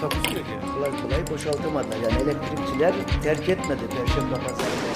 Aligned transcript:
Takusuyor 0.00 0.44
yani. 0.46 0.74
kolay 0.74 0.90
kolay 1.02 1.30
boşaltamadılar. 1.30 1.96
Yani 1.96 2.22
elektrikçiler 2.22 2.94
terk 3.22 3.48
etmedi 3.48 3.80
Perşembe 3.96 4.34
Pazarı 4.34 4.89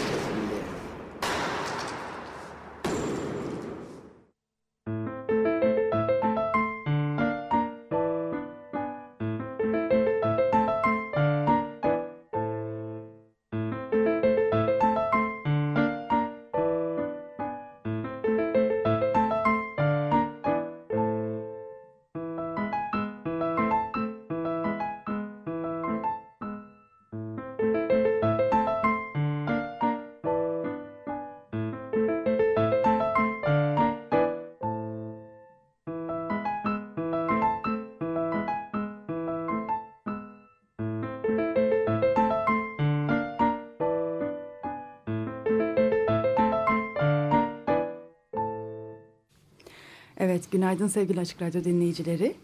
günaydın 50.64 50.88
sevgili 50.88 51.20
Açık 51.20 51.42
Radyo 51.42 51.64
dinleyicileri. 51.64 52.34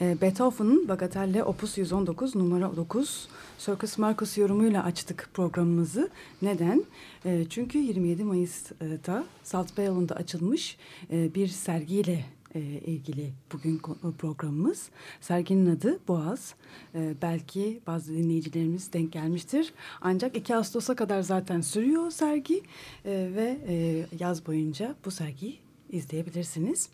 Ee, 0.00 0.16
Beethoven'ın 0.20 0.88
Bagatelle 0.88 1.44
Opus 1.44 1.78
119 1.78 2.36
numara 2.36 2.76
9 2.76 3.28
Circus 3.58 3.98
Marcus 3.98 4.38
yorumuyla 4.38 4.84
açtık 4.84 5.28
programımızı. 5.34 6.10
Neden? 6.42 6.84
Ee, 7.24 7.44
çünkü 7.50 7.78
27 7.78 8.24
Mayıs'ta 8.24 9.24
Salt 9.42 9.78
Bayolu'nda 9.78 10.14
açılmış 10.16 10.76
e, 11.10 11.34
bir 11.34 11.48
sergiyle 11.48 12.24
e, 12.54 12.60
ilgili 12.60 13.32
bugün 13.52 13.78
ko- 13.78 14.12
programımız. 14.12 14.88
Serginin 15.20 15.76
adı 15.76 15.98
Boğaz. 16.08 16.54
E, 16.94 17.14
belki 17.22 17.80
bazı 17.86 18.12
dinleyicilerimiz 18.14 18.92
denk 18.92 19.12
gelmiştir. 19.12 19.72
Ancak 20.00 20.36
2 20.36 20.56
Ağustos'a 20.56 20.94
kadar 20.94 21.20
zaten 21.20 21.60
sürüyor 21.60 22.10
sergi 22.10 22.62
E, 23.04 23.30
ve 23.34 23.58
e, 23.68 24.06
yaz 24.20 24.46
boyunca 24.46 24.94
bu 25.04 25.10
sergiyi 25.10 25.65
izleyebilirsiniz. 25.90 26.88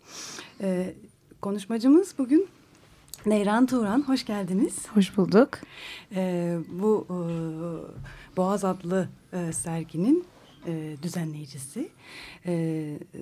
E, 0.61 0.93
konuşmacımız 1.41 2.15
bugün 2.17 2.47
Neyran 3.25 3.65
Turan. 3.65 4.07
Hoş 4.07 4.25
geldiniz. 4.25 4.87
Hoş 4.87 5.17
bulduk. 5.17 5.49
E, 6.15 6.57
bu 6.71 7.07
e, 7.09 7.17
Boğaz 8.37 8.65
adlı 8.65 9.09
e, 9.33 9.53
serginin 9.53 10.25
e, 10.67 10.95
düzenleyicisi. 11.03 11.89
E, 12.45 12.53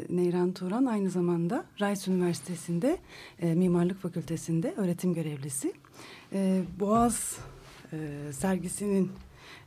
Neyran 0.09 0.53
Turan 0.53 0.85
aynı 0.85 1.09
zamanda 1.09 1.65
Rice 1.81 2.11
Üniversitesi'nde 2.11 2.97
e, 3.41 3.53
Mimarlık 3.53 4.01
Fakültesi'nde 4.01 4.73
öğretim 4.77 5.13
görevlisi. 5.13 5.73
E, 6.33 6.61
Boğaz 6.79 7.37
e, 7.93 7.97
sergisinin 8.33 9.11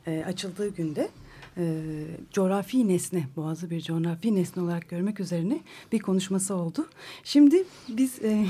e, 0.07 0.23
açıldığı 0.27 0.69
günde 0.69 1.09
e, 1.57 1.83
coğrafi 2.31 2.87
nesne, 2.87 3.27
Boğaz'ı 3.35 3.69
bir 3.69 3.81
coğrafi 3.81 4.35
nesne 4.35 4.63
olarak 4.63 4.89
görmek 4.89 5.19
üzerine 5.19 5.59
bir 5.91 5.99
konuşması 5.99 6.55
oldu. 6.55 6.87
Şimdi 7.23 7.63
biz 7.89 8.23
e, 8.23 8.29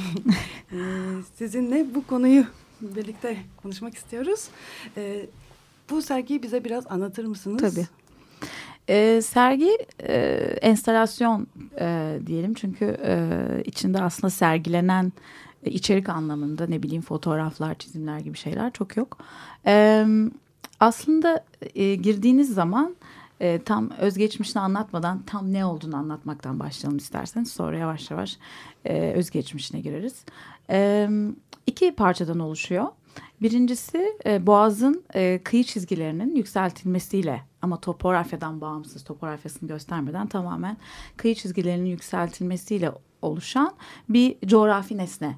e, 0.71 0.77
sizinle 1.35 1.95
bu 1.95 2.07
konuyu 2.07 2.45
birlikte 2.81 3.37
konuşmak 3.57 3.95
istiyoruz. 3.95 4.47
E, 4.97 5.25
bu 5.89 6.01
sergiyi 6.01 6.43
bize 6.43 6.63
biraz 6.63 6.87
anlatır 6.87 7.25
mısınız? 7.25 7.75
Tabii. 7.75 7.87
Ee, 8.89 9.21
sergi 9.21 9.77
e, 9.99 10.15
enstalasyon 10.61 11.47
e, 11.79 12.19
diyelim 12.25 12.53
çünkü 12.53 12.97
e, 13.03 13.39
içinde 13.65 14.01
aslında 14.01 14.29
sergilenen 14.29 15.13
e, 15.63 15.71
içerik 15.71 16.09
anlamında 16.09 16.67
ne 16.67 16.83
bileyim 16.83 17.01
fotoğraflar, 17.01 17.75
çizimler 17.75 18.19
gibi 18.19 18.37
şeyler 18.37 18.71
çok 18.71 18.97
yok. 18.97 19.17
E, 19.65 20.05
aslında 20.79 21.45
e, 21.75 21.95
girdiğiniz 21.95 22.53
zaman 22.53 22.95
e, 23.39 23.61
tam 23.61 23.89
özgeçmişini 23.89 24.61
anlatmadan 24.61 25.21
tam 25.25 25.53
ne 25.53 25.65
olduğunu 25.65 25.95
anlatmaktan 25.95 26.59
başlayalım 26.59 26.97
isterseniz. 26.97 27.51
Sonra 27.51 27.77
yavaş 27.77 28.11
yavaş 28.11 28.37
e, 28.85 29.11
özgeçmişine 29.11 29.79
gireriz. 29.79 30.25
E, 30.69 31.09
iki 31.67 31.95
parçadan 31.95 32.39
oluşuyor. 32.39 32.87
Birincisi 33.41 34.17
e, 34.25 34.47
Boğaz'ın 34.47 35.03
e, 35.13 35.41
kıyı 35.43 35.63
çizgilerinin 35.63 36.35
yükseltilmesiyle 36.35 37.41
ama 37.61 37.79
topografyadan 37.79 38.61
bağımsız, 38.61 39.03
topografyasını 39.03 39.69
göstermeden 39.69 40.27
tamamen 40.27 40.77
kıyı 41.17 41.35
çizgilerinin 41.35 41.89
yükseltilmesiyle 41.89 42.91
oluşan 43.21 43.75
bir 44.09 44.37
coğrafi 44.45 44.97
nesne 44.97 45.35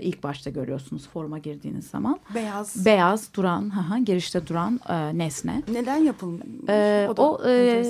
ilk 0.00 0.22
başta 0.22 0.50
görüyorsunuz 0.50 1.08
forma 1.08 1.38
girdiğiniz 1.38 1.86
zaman. 1.86 2.20
Beyaz. 2.34 2.86
Beyaz 2.86 3.34
duran, 3.34 3.70
haha, 3.70 3.98
girişte 3.98 4.46
duran 4.46 4.80
e, 4.88 5.18
nesne. 5.18 5.62
Neden 5.72 5.96
yapılmış? 5.96 6.46
Ee, 6.68 7.08
da 7.16 7.22
o 7.22 7.48
e, 7.48 7.84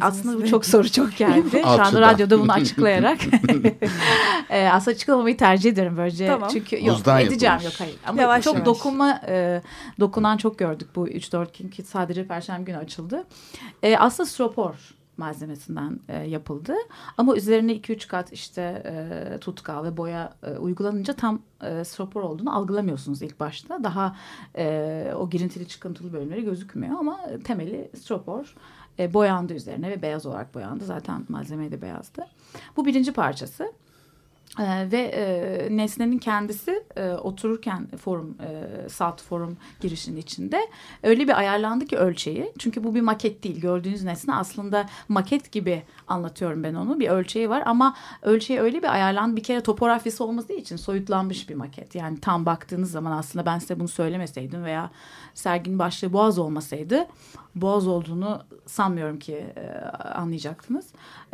aslında 0.00 0.42
bu 0.42 0.46
çok 0.48 0.66
soru 0.66 0.88
çok 0.90 1.16
geldi. 1.16 1.60
Şu 1.62 1.68
anda 1.82 2.00
radyoda 2.00 2.40
bunu 2.40 2.52
açıklayarak. 2.52 3.18
e, 4.50 4.68
aslında 4.68 4.94
açıklamamayı 4.94 5.36
tercih 5.36 5.70
ederim 5.72 5.94
böylece. 5.96 6.26
Tamam. 6.26 6.48
Çünkü 6.52 6.86
yok 6.86 6.96
Buzdan 6.96 7.20
edeceğim 7.20 7.52
yapılmış. 7.52 7.80
yok 7.80 7.80
hayır. 7.88 7.96
Ama 8.06 8.22
Yavaş 8.22 8.44
çok 8.44 8.54
yavaş. 8.54 8.66
dokunma 8.66 9.20
e, 9.28 9.62
dokunan 10.00 10.36
çok 10.36 10.58
gördük 10.58 10.88
bu 10.96 11.08
3-4 11.08 11.58
gün 11.58 11.68
ki 11.68 11.82
sadece 11.82 12.26
perşembe 12.26 12.64
günü 12.64 12.76
açıldı. 12.76 13.24
E, 13.82 13.96
aslında 13.96 14.28
stropor 14.28 14.74
malzemesinden 15.16 16.00
e, 16.08 16.16
yapıldı. 16.16 16.74
Ama 17.18 17.36
üzerine 17.36 17.72
2-3 17.72 18.08
kat 18.08 18.32
işte 18.32 18.82
e, 18.86 19.38
tutkal 19.38 19.84
ve 19.84 19.96
boya 19.96 20.34
e, 20.42 20.50
uygulanınca 20.58 21.12
tam 21.12 21.42
e, 21.62 21.84
stropor 21.84 22.22
olduğunu 22.22 22.56
algılamıyorsunuz 22.56 23.22
ilk 23.22 23.40
başta. 23.40 23.84
Daha 23.84 24.16
e, 24.56 25.12
o 25.16 25.30
girintili 25.30 25.68
çıkıntılı 25.68 26.12
bölümleri 26.12 26.44
gözükmüyor 26.44 26.98
ama 26.98 27.20
temeli 27.44 27.90
stropor 27.96 28.54
e, 28.98 29.14
boyandı 29.14 29.54
üzerine 29.54 29.90
ve 29.90 30.02
beyaz 30.02 30.26
olarak 30.26 30.54
boyandı. 30.54 30.84
Zaten 30.84 31.24
malzeme 31.28 31.70
de 31.70 31.82
beyazdı. 31.82 32.26
Bu 32.76 32.86
birinci 32.86 33.12
parçası. 33.12 33.72
Ee, 34.58 34.92
ve 34.92 35.00
e, 35.00 35.76
nesnenin 35.76 36.18
kendisi 36.18 36.84
e, 36.96 37.10
otururken 37.10 37.86
forum 37.86 38.36
e, 38.40 38.88
salt 38.88 39.22
forum 39.22 39.56
girişinin 39.80 40.16
içinde 40.16 40.60
öyle 41.02 41.28
bir 41.28 41.38
ayarlandı 41.38 41.86
ki 41.86 41.96
ölçeği. 41.96 42.52
Çünkü 42.58 42.84
bu 42.84 42.94
bir 42.94 43.00
maket 43.00 43.44
değil. 43.44 43.60
Gördüğünüz 43.60 44.02
nesne 44.02 44.34
aslında 44.34 44.86
maket 45.08 45.52
gibi 45.52 45.82
anlatıyorum 46.08 46.62
ben 46.62 46.74
onu. 46.74 47.00
Bir 47.00 47.08
ölçeği 47.08 47.50
var 47.50 47.62
ama 47.66 47.96
ölçeği 48.22 48.60
öyle 48.60 48.82
bir 48.82 48.92
ayarlandı. 48.92 49.36
Bir 49.36 49.42
kere 49.42 49.60
topografyası 49.60 50.24
olmadığı 50.24 50.52
için 50.52 50.76
soyutlanmış 50.76 51.48
bir 51.48 51.54
maket. 51.54 51.94
Yani 51.94 52.20
tam 52.20 52.46
baktığınız 52.46 52.90
zaman 52.90 53.12
aslında 53.12 53.46
ben 53.46 53.58
size 53.58 53.80
bunu 53.80 53.88
söylemeseydim 53.88 54.64
veya 54.64 54.90
serginin 55.34 55.78
başlığı 55.78 56.12
boğaz 56.12 56.38
olmasaydı 56.38 57.06
boğaz 57.54 57.86
olduğunu 57.86 58.42
sanmıyorum 58.66 59.18
ki 59.18 59.46
e, 59.56 59.80
anlayacaktınız. 59.98 60.86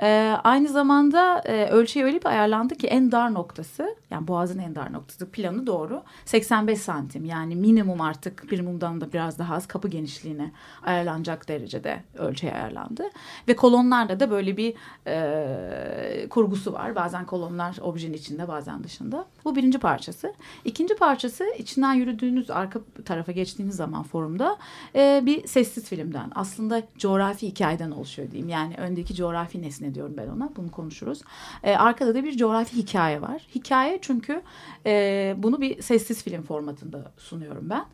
E, 0.02 0.36
aynı 0.44 0.68
zamanda 0.68 1.38
e, 1.44 1.66
ölçeği 1.66 2.04
öyle 2.04 2.20
bir 2.20 2.26
ayarlandı 2.26 2.74
ki 2.74 2.86
en 2.86 3.09
dar 3.12 3.34
noktası 3.34 3.96
yani 4.10 4.28
boğazın 4.28 4.58
en 4.58 4.74
dar 4.74 4.92
noktası 4.92 5.30
planı 5.30 5.66
doğru 5.66 6.02
85 6.24 6.78
santim 6.78 7.24
yani 7.24 7.56
minimum 7.56 8.00
artık 8.00 8.50
bir 8.50 8.60
mumdan 8.60 9.00
da 9.00 9.12
biraz 9.12 9.38
daha 9.38 9.54
az 9.54 9.66
kapı 9.66 9.88
genişliğine 9.88 10.52
ayarlanacak 10.82 11.48
derecede 11.48 12.02
ölçeği 12.18 12.52
ayarlandı. 12.52 13.02
Ve 13.48 13.56
kolonlarda 13.56 14.20
da 14.20 14.30
böyle 14.30 14.56
bir 14.56 14.74
e, 15.06 16.28
kurgusu 16.30 16.72
var. 16.72 16.94
Bazen 16.94 17.26
kolonlar 17.26 17.76
objenin 17.80 18.14
içinde 18.14 18.48
bazen 18.48 18.84
dışında. 18.84 19.24
Bu 19.44 19.56
birinci 19.56 19.78
parçası. 19.78 20.34
İkinci 20.64 20.96
parçası 20.96 21.44
içinden 21.58 21.94
yürüdüğünüz 21.94 22.50
arka 22.50 22.80
tarafa 23.04 23.32
geçtiğiniz 23.32 23.76
zaman 23.76 24.02
forumda 24.02 24.56
e, 24.94 25.22
bir 25.26 25.46
sessiz 25.46 25.84
filmden. 25.84 26.32
Aslında 26.34 26.82
coğrafi 26.98 27.46
hikayeden 27.46 27.90
oluşuyor 27.90 28.30
diyeyim. 28.30 28.48
Yani 28.48 28.74
öndeki 28.78 29.14
coğrafi 29.14 29.62
nesne 29.62 29.94
diyorum 29.94 30.14
ben 30.16 30.28
ona. 30.28 30.50
Bunu 30.56 30.70
konuşuruz. 30.70 31.22
E, 31.62 31.76
arkada 31.76 32.14
da 32.14 32.24
bir 32.24 32.36
coğrafi 32.36 32.76
hikaye 32.76 32.99
var. 33.22 33.46
Hikaye 33.54 33.98
çünkü 34.02 34.42
e, 34.86 35.34
bunu 35.38 35.60
bir 35.60 35.82
sessiz 35.82 36.22
film 36.22 36.42
formatında 36.42 37.12
sunuyorum 37.18 37.70
ben. 37.70 37.84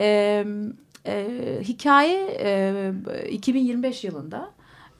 E, 0.00 0.44
E, 1.06 1.26
hikaye 1.62 2.36
e, 2.40 2.92
2025 3.30 4.04
yılında 4.04 4.50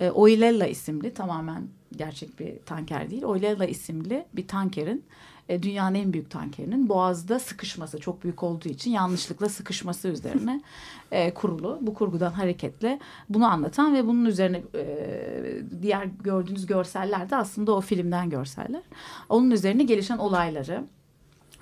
e, 0.00 0.11
Oilella 0.11 0.67
isimli 0.67 1.14
tamamen 1.14 1.62
gerçek 1.97 2.41
bir 2.41 2.59
tanker 2.67 3.11
değil. 3.11 3.23
Oilella 3.25 3.64
isimli 3.67 4.25
bir 4.32 4.49
tankerin 4.49 5.05
e, 5.52 5.62
dünyanın 5.62 5.94
en 5.94 6.12
büyük 6.12 6.31
tankerinin 6.31 6.88
boğazda 6.88 7.38
sıkışması 7.38 7.99
çok 7.99 8.22
büyük 8.22 8.43
olduğu 8.43 8.69
için 8.69 8.90
yanlışlıkla 8.90 9.49
sıkışması 9.49 10.08
üzerine 10.08 10.62
e, 11.12 11.34
kurulu. 11.34 11.78
Bu 11.81 11.94
kurgudan 11.94 12.31
hareketle 12.32 12.99
bunu 13.28 13.46
anlatan 13.46 13.94
ve 13.94 14.06
bunun 14.06 14.25
üzerine 14.25 14.62
e, 14.75 14.84
diğer 15.82 16.04
gördüğünüz 16.04 16.66
görseller 16.66 17.31
de 17.31 17.37
aslında 17.37 17.72
o 17.72 17.81
filmden 17.81 18.31
görseller. 18.31 18.82
Onun 19.28 19.50
üzerine 19.50 19.82
gelişen 19.82 20.19
olayları 20.19 20.84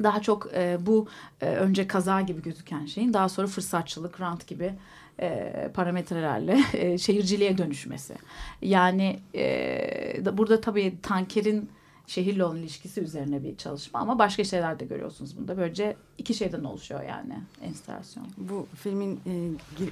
daha 0.03 0.23
çok 0.23 0.55
e, 0.55 0.79
bu 0.81 1.07
e, 1.41 1.47
önce 1.47 1.87
kaza 1.87 2.21
gibi 2.21 2.43
gözüken 2.43 2.87
şeyin 2.87 3.13
daha 3.13 3.29
sonra 3.29 3.47
fırsatçılık, 3.47 4.21
rant 4.21 4.47
gibi 4.47 4.75
e, 5.21 5.71
parametrelerle 5.75 6.59
e, 6.73 6.99
şehirciliğe 6.99 7.59
dönüşmesi. 7.59 8.15
Yani 8.63 9.19
e, 9.35 10.37
burada 10.39 10.61
tabii 10.61 10.95
tankerin 11.03 11.71
şehirle 12.11 12.45
olan 12.45 12.57
ilişkisi 12.57 13.01
üzerine 13.01 13.43
bir 13.43 13.57
çalışma 13.57 14.01
ama 14.01 14.19
başka 14.19 14.45
şeyler 14.45 14.81
de 14.81 14.85
görüyorsunuz 14.85 15.37
bunda. 15.39 15.57
Böylece 15.57 15.97
iki 16.19 16.35
şeyden 16.35 16.65
oluşuyor 16.65 17.03
yani 17.03 17.35
enstalasyon. 17.63 18.27
Bu 18.37 18.67
filmin 18.75 19.21
e, 19.27 19.33
gir, 19.79 19.91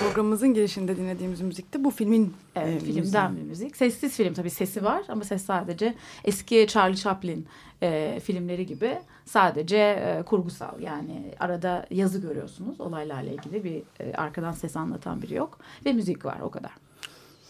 programımızın 0.00 0.54
girişinde 0.54 0.96
dinlediğimiz 0.96 1.40
müzik 1.40 1.74
de 1.74 1.84
bu 1.84 1.90
filmin 1.90 2.34
Evet, 2.56 2.82
e, 2.82 2.86
filmden 2.86 3.32
müziği. 3.32 3.44
bir 3.44 3.48
müzik. 3.48 3.76
Sessiz 3.76 4.16
film 4.16 4.34
tabii 4.34 4.50
sesi 4.50 4.84
var 4.84 5.02
ama 5.08 5.24
ses 5.24 5.44
sadece 5.44 5.94
eski 6.24 6.66
Charlie 6.68 6.96
Chaplin 6.96 7.46
e, 7.82 8.20
filmleri 8.24 8.66
gibi 8.66 8.98
sadece 9.24 9.76
e, 9.76 10.22
kurgusal. 10.26 10.80
Yani 10.80 11.34
arada 11.40 11.86
yazı 11.90 12.18
görüyorsunuz 12.18 12.80
olaylarla 12.80 13.30
ilgili 13.30 13.64
bir 13.64 13.82
e, 14.04 14.14
arkadan 14.14 14.52
ses 14.52 14.76
anlatan 14.76 15.22
biri 15.22 15.34
yok 15.34 15.58
ve 15.86 15.92
müzik 15.92 16.24
var 16.24 16.40
o 16.42 16.50
kadar. 16.50 16.72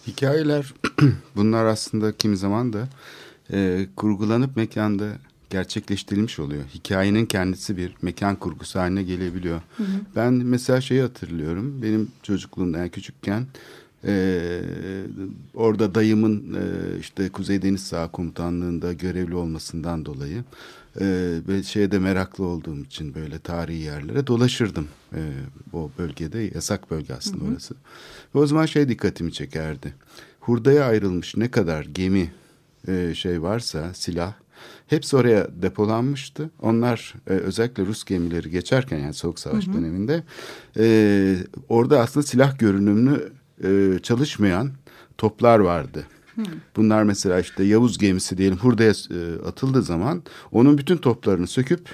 Hikayeler 0.06 0.74
bunlar 1.36 1.64
aslında 1.64 2.12
kimi 2.12 2.36
zaman 2.36 2.72
da 2.72 2.88
e, 3.52 3.86
kurgulanıp 3.96 4.56
mekanda 4.56 5.12
gerçekleştirilmiş 5.50 6.38
oluyor. 6.38 6.62
Hikayenin 6.74 7.26
kendisi 7.26 7.76
bir 7.76 7.92
mekan 8.02 8.36
kurgusu 8.36 8.80
haline 8.80 9.02
gelebiliyor. 9.02 9.60
Hı 9.76 9.82
hı. 9.82 9.86
Ben 10.16 10.32
mesela 10.32 10.80
şeyi 10.80 11.02
hatırlıyorum. 11.02 11.82
Benim 11.82 12.08
çocukluğumda 12.22 12.78
yani 12.78 12.90
küçükken 12.90 13.46
e, 14.04 14.60
orada 15.54 15.94
dayımın 15.94 16.54
e, 16.54 16.98
işte 17.00 17.28
Kuzey 17.28 17.62
Deniz 17.62 17.80
Sağ 17.80 18.08
Komutanlığı'nda 18.08 18.92
görevli 18.92 19.34
olmasından 19.34 20.04
dolayı 20.04 20.44
e, 21.00 21.38
ve 21.48 21.62
şeyde 21.62 21.98
meraklı 21.98 22.44
olduğum 22.44 22.78
için 22.78 23.14
böyle 23.14 23.38
tarihi 23.38 23.78
yerlere 23.78 24.26
dolaşırdım. 24.26 24.88
E, 25.12 25.20
o 25.72 25.90
bölgede 25.98 26.50
yasak 26.54 26.90
bölge 26.90 27.14
aslında 27.14 27.44
hı 27.44 27.48
hı. 27.48 27.52
orası. 27.52 27.74
Ve 28.34 28.38
o 28.38 28.46
zaman 28.46 28.66
şey 28.66 28.88
dikkatimi 28.88 29.32
çekerdi. 29.32 29.94
Hurdaya 30.40 30.84
ayrılmış 30.84 31.36
ne 31.36 31.50
kadar 31.50 31.84
gemi 31.84 32.30
e, 32.88 33.14
şey 33.14 33.42
varsa 33.42 33.94
silah 33.94 34.32
hepsi 34.86 35.16
oraya 35.16 35.48
depolanmıştı. 35.62 36.50
Onlar 36.62 37.14
e, 37.26 37.30
özellikle 37.30 37.86
Rus 37.86 38.04
gemileri 38.04 38.50
geçerken 38.50 38.98
yani 38.98 39.14
Soğuk 39.14 39.38
Savaş 39.38 39.66
hı 39.66 39.70
hı. 39.70 39.74
döneminde 39.74 40.22
e, 40.78 41.36
orada 41.68 42.00
aslında 42.00 42.26
silah 42.26 42.58
görünümlü 42.58 43.32
e, 43.64 43.98
çalışmayan 44.02 44.70
toplar 45.18 45.58
vardı. 45.58 46.06
Hı. 46.36 46.42
Bunlar 46.76 47.02
mesela 47.02 47.40
işte 47.40 47.64
Yavuz 47.64 47.98
gemisi 47.98 48.38
diyelim 48.38 48.58
hurdaya 48.58 48.90
e, 48.90 49.48
atıldığı 49.48 49.82
zaman 49.82 50.22
onun 50.52 50.78
bütün 50.78 50.96
toplarını 50.96 51.46
söküp 51.46 51.88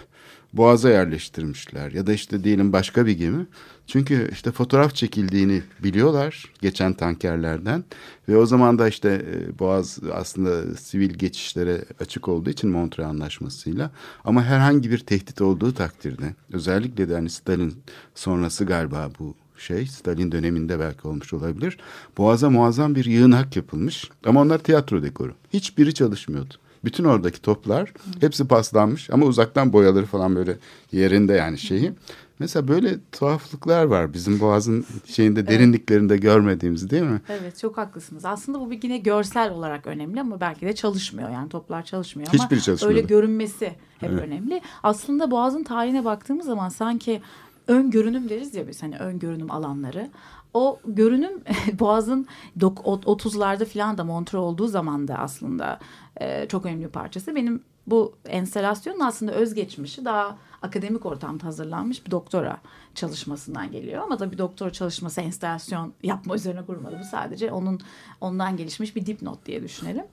boğaza 0.53 0.91
yerleştirmişler. 0.91 1.93
Ya 1.93 2.07
da 2.07 2.13
işte 2.13 2.45
diyelim 2.45 2.73
başka 2.73 3.07
bir 3.07 3.13
gemi 3.13 3.47
çünkü 3.87 4.29
işte 4.33 4.53
fotoğraf 4.53 4.95
çekildiğini 4.95 5.63
biliyorlar 5.83 6.45
geçen 6.61 6.93
tankerlerden 6.93 7.85
ve 8.29 8.37
o 8.37 8.47
zaman 8.47 8.79
da 8.79 8.89
işte 8.89 9.09
e, 9.09 9.59
Boğaz 9.59 9.99
aslında 10.13 10.77
sivil 10.77 11.11
geçişlere 11.11 11.85
açık 12.01 12.29
olduğu 12.29 12.51
için 12.51 12.71
Montreux 12.71 13.09
Anlaşması'yla 13.09 13.91
ama 14.25 14.45
herhangi 14.45 14.91
bir 14.91 14.99
tehdit 14.99 15.41
olduğu 15.41 15.75
takdirde 15.75 16.35
özellikle 16.53 17.09
de 17.09 17.15
hani 17.15 17.31
Stalin 17.31 17.75
sonrası 18.15 18.65
galiba 18.65 19.11
bu 19.19 19.35
şey 19.59 19.87
Stalin 19.87 20.33
döneminde 20.33 20.81
belki 20.81 21.09
olmuş 21.09 21.33
olabilir. 21.33 21.79
Boğaz'a 22.19 22.51
muazzam 22.51 22.95
bir 22.95 23.05
yığınak 23.05 23.57
yapılmış 23.57 24.11
ama 24.27 24.41
onlar 24.41 24.59
tiyatro 24.59 25.03
dekoru. 25.03 25.35
Hiçbiri 25.53 25.95
çalışmıyordu. 25.95 26.55
Bütün 26.85 27.05
oradaki 27.05 27.43
toplar 27.43 27.93
hepsi 28.21 28.49
paslanmış 28.49 29.11
ama 29.11 29.27
uzaktan 29.27 29.73
boyaları 29.73 30.07
falan 30.07 30.37
böyle 30.37 30.57
yerinde 30.93 31.33
yani 31.33 31.59
şeyi. 31.59 31.93
Mesela 32.39 32.69
böyle 32.69 32.97
tuhaflıklar 33.13 33.85
var 33.85 34.13
bizim 34.13 34.41
Boğaz'ın 34.41 34.85
şeyinde 35.07 35.47
derinliklerinde 35.47 36.17
görmediğimiz 36.17 36.91
değil 36.91 37.03
mi? 37.03 37.21
Evet 37.29 37.59
çok 37.59 37.77
haklısınız. 37.79 38.25
Aslında 38.25 38.61
bu 38.61 38.71
bir 38.71 38.83
yine 38.83 38.99
görsel 38.99 39.51
olarak 39.51 39.87
önemli 39.87 40.21
ama 40.21 40.41
belki 40.41 40.67
de 40.67 40.75
çalışmıyor. 40.75 41.31
Yani 41.31 41.49
toplar 41.49 41.85
çalışmıyor 41.85 42.29
Hiçbiri 42.29 42.55
ama 42.55 42.61
çalışmıyor. 42.61 42.97
öyle 42.97 43.07
görünmesi 43.07 43.67
hep 43.99 44.11
evet. 44.11 44.23
önemli. 44.23 44.61
Aslında 44.83 45.31
Boğaz'ın 45.31 45.65
tarihine 45.65 46.05
baktığımız 46.05 46.47
zaman 46.47 46.69
sanki 46.69 47.23
ön 47.69 47.91
görünüm 47.91 48.29
deriz 48.29 48.55
ya 48.55 48.69
biz 48.69 48.83
hani 48.83 48.99
ön 48.99 49.19
görünüm 49.19 49.51
alanları. 49.51 50.11
O 50.55 50.81
görünüm 50.87 51.43
Boğaz'ın 51.79 52.27
30'larda 52.59 53.65
falan 53.65 53.99
da 53.99 54.05
Montreux 54.05 54.43
olduğu 54.43 54.69
zaman 54.69 55.09
da 55.09 55.19
aslında 55.19 55.79
e, 56.21 56.49
çok 56.49 56.67
önemli 56.67 56.85
bir 56.85 56.91
parçası. 56.91 57.35
Benim 57.35 57.63
bu 57.87 58.15
enstalasyonun 58.27 59.01
aslında 59.01 59.33
özgeçmişi 59.33 60.05
daha 60.05 60.39
akademik 60.63 61.07
ortamda 61.07 61.45
hazırlanmış 61.45 62.07
bir 62.07 62.11
doktora 62.11 62.61
çalışmasından 62.95 63.71
geliyor. 63.71 64.03
Ama 64.03 64.19
da 64.19 64.33
bir 64.33 64.39
doktora 64.39 64.73
çalışması 64.73 65.21
enstalasyon 65.21 65.93
yapma 66.03 66.35
üzerine 66.35 66.65
kurmadı. 66.65 66.99
Bu 67.01 67.05
sadece 67.05 67.53
onun 67.53 67.81
ondan 68.21 68.57
gelişmiş 68.57 68.97
bir 68.97 69.07
dipnot 69.07 69.47
diye 69.47 69.63
düşünelim. 69.63 70.05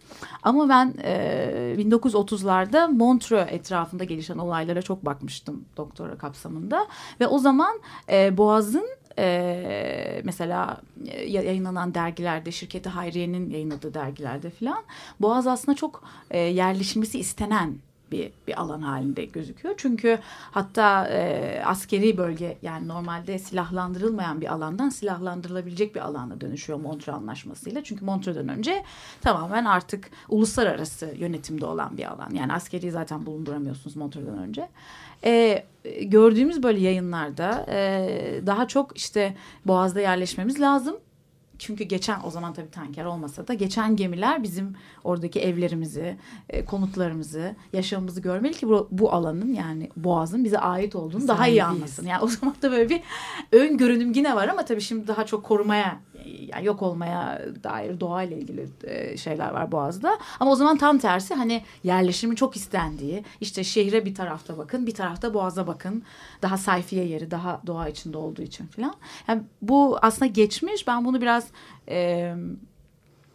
Ama 0.44 0.70
ben 0.70 0.94
e, 1.04 1.76
1930'larda 1.78 2.92
Montreux 2.98 3.48
etrafında 3.52 4.04
gelişen 4.04 4.38
olaylara 4.38 4.82
çok 4.82 5.06
bakmıştım 5.06 5.66
doktora 5.78 6.18
kapsamında. 6.18 6.88
Ve 7.20 7.28
o 7.28 7.40
zaman 7.40 7.80
e, 8.10 8.38
Boğaz'ın 8.38 8.99
e, 9.20 10.22
mesela 10.26 10.82
yayınlanan 11.28 11.94
dergilerde 11.94 12.52
şirketi 12.52 12.90
Hayriye'nin 12.90 13.50
yayınladığı 13.50 13.94
dergilerde 13.94 14.50
filan 14.50 14.84
Boğaz 15.20 15.48
aslında 15.48 15.76
çok 15.76 16.04
e, 16.32 16.40
istenen 17.14 17.78
bir, 18.12 18.32
bir 18.48 18.62
alan 18.62 18.82
halinde 18.82 19.26
gözüküyor. 19.26 19.74
Çünkü 19.78 20.20
hatta 20.52 21.08
e, 21.08 21.62
askeri 21.66 22.18
bölge 22.18 22.58
yani 22.62 22.88
normalde 22.88 23.40
silahlandırılmayan 23.40 24.42
bir 24.42 24.54
alandan 24.54 24.90
silahlandırılabilecek 24.90 25.96
bir 25.96 26.00
alana 26.00 26.42
dönüşüyor 26.42 26.80
Montreux 26.80 27.18
Anlaşması'yla. 27.18 27.84
Çünkü 27.84 28.06
Montreux'den 28.06 28.50
önce 28.50 28.84
tamamen 29.22 29.66
artık 29.66 30.12
uluslararası 30.30 31.14
yönetimde 31.18 31.66
olan 31.66 31.98
bir 31.98 32.12
alan. 32.12 32.30
Yani 32.34 32.54
askeri 32.54 32.92
zaten 32.92 33.26
bulunduramıyorsunuz 33.26 33.96
Montreux'dan 33.96 34.38
önce. 34.38 34.70
E, 35.24 35.64
gördüğümüz 36.02 36.64
böyle 36.64 36.80
yayınlarda 36.80 37.66
e, 37.70 38.42
daha 38.46 38.68
çok 38.68 38.98
işte 38.98 39.36
Boğaz'da 39.66 40.02
yerleşmemiz 40.02 40.62
lazım 40.62 40.96
çünkü 41.60 41.84
geçen 41.84 42.20
o 42.24 42.32
zaman 42.32 42.54
tabii 42.54 42.72
tanker 42.72 43.06
olmasa 43.06 43.48
da 43.48 43.54
geçen 43.54 43.96
gemiler 43.96 44.44
bizim 44.44 44.76
oradaki 45.04 45.40
evlerimizi, 45.40 46.18
e, 46.50 46.66
konutlarımızı, 46.66 47.56
yaşamımızı 47.74 48.22
görmeli 48.22 48.54
ki 48.54 48.68
bu, 48.68 48.88
bu 48.92 49.14
alanın 49.14 49.54
yani 49.54 49.90
boğazın 49.96 50.44
bize 50.44 50.60
ait 50.60 50.96
olduğunu 50.96 51.28
daha 51.28 51.48
iyi 51.48 51.64
anlasın. 51.64 52.06
Yani 52.06 52.22
o 52.24 52.28
zaman 52.28 52.56
da 52.62 52.72
böyle 52.72 52.90
bir 52.90 53.02
ön 53.52 53.78
görünüm 53.78 54.14
yine 54.14 54.36
var 54.36 54.48
ama 54.48 54.66
tabii 54.66 54.82
şimdi 54.82 55.08
daha 55.08 55.26
çok 55.26 55.44
korumaya 55.44 56.00
yani 56.26 56.66
yok 56.66 56.82
olmaya 56.82 57.42
dair 57.64 58.00
doğayla 58.00 58.38
ilgili 58.38 58.68
e, 58.84 59.18
şeyler 59.18 59.52
var 59.52 59.72
Boğaz'da. 59.72 60.20
Ama 60.40 60.52
o 60.52 60.56
zaman 60.56 60.78
tam 60.78 60.98
tersi 60.98 61.34
hani 61.34 61.64
yerleşimi 61.84 62.36
çok 62.36 62.56
istendiği 62.56 63.24
işte 63.42 63.64
şehre 63.64 64.06
bir 64.06 64.16
tarafta 64.16 64.58
bakın 64.58 64.88
bir 64.88 64.94
tarafta 64.94 65.34
Boğaz'a 65.34 65.68
bakın. 65.68 66.04
Daha 66.42 66.58
sayfiye 66.58 67.06
yeri 67.06 67.32
daha 67.32 67.62
doğa 67.68 67.90
içinde 67.90 68.18
olduğu 68.18 68.42
için 68.42 68.68
falan. 68.68 68.96
Yani 69.28 69.42
bu 69.62 69.98
aslında 70.02 70.26
geçmiş 70.26 70.88
ben 70.88 71.06
bunu 71.06 71.22
biraz 71.22 71.48
e, 71.90 72.34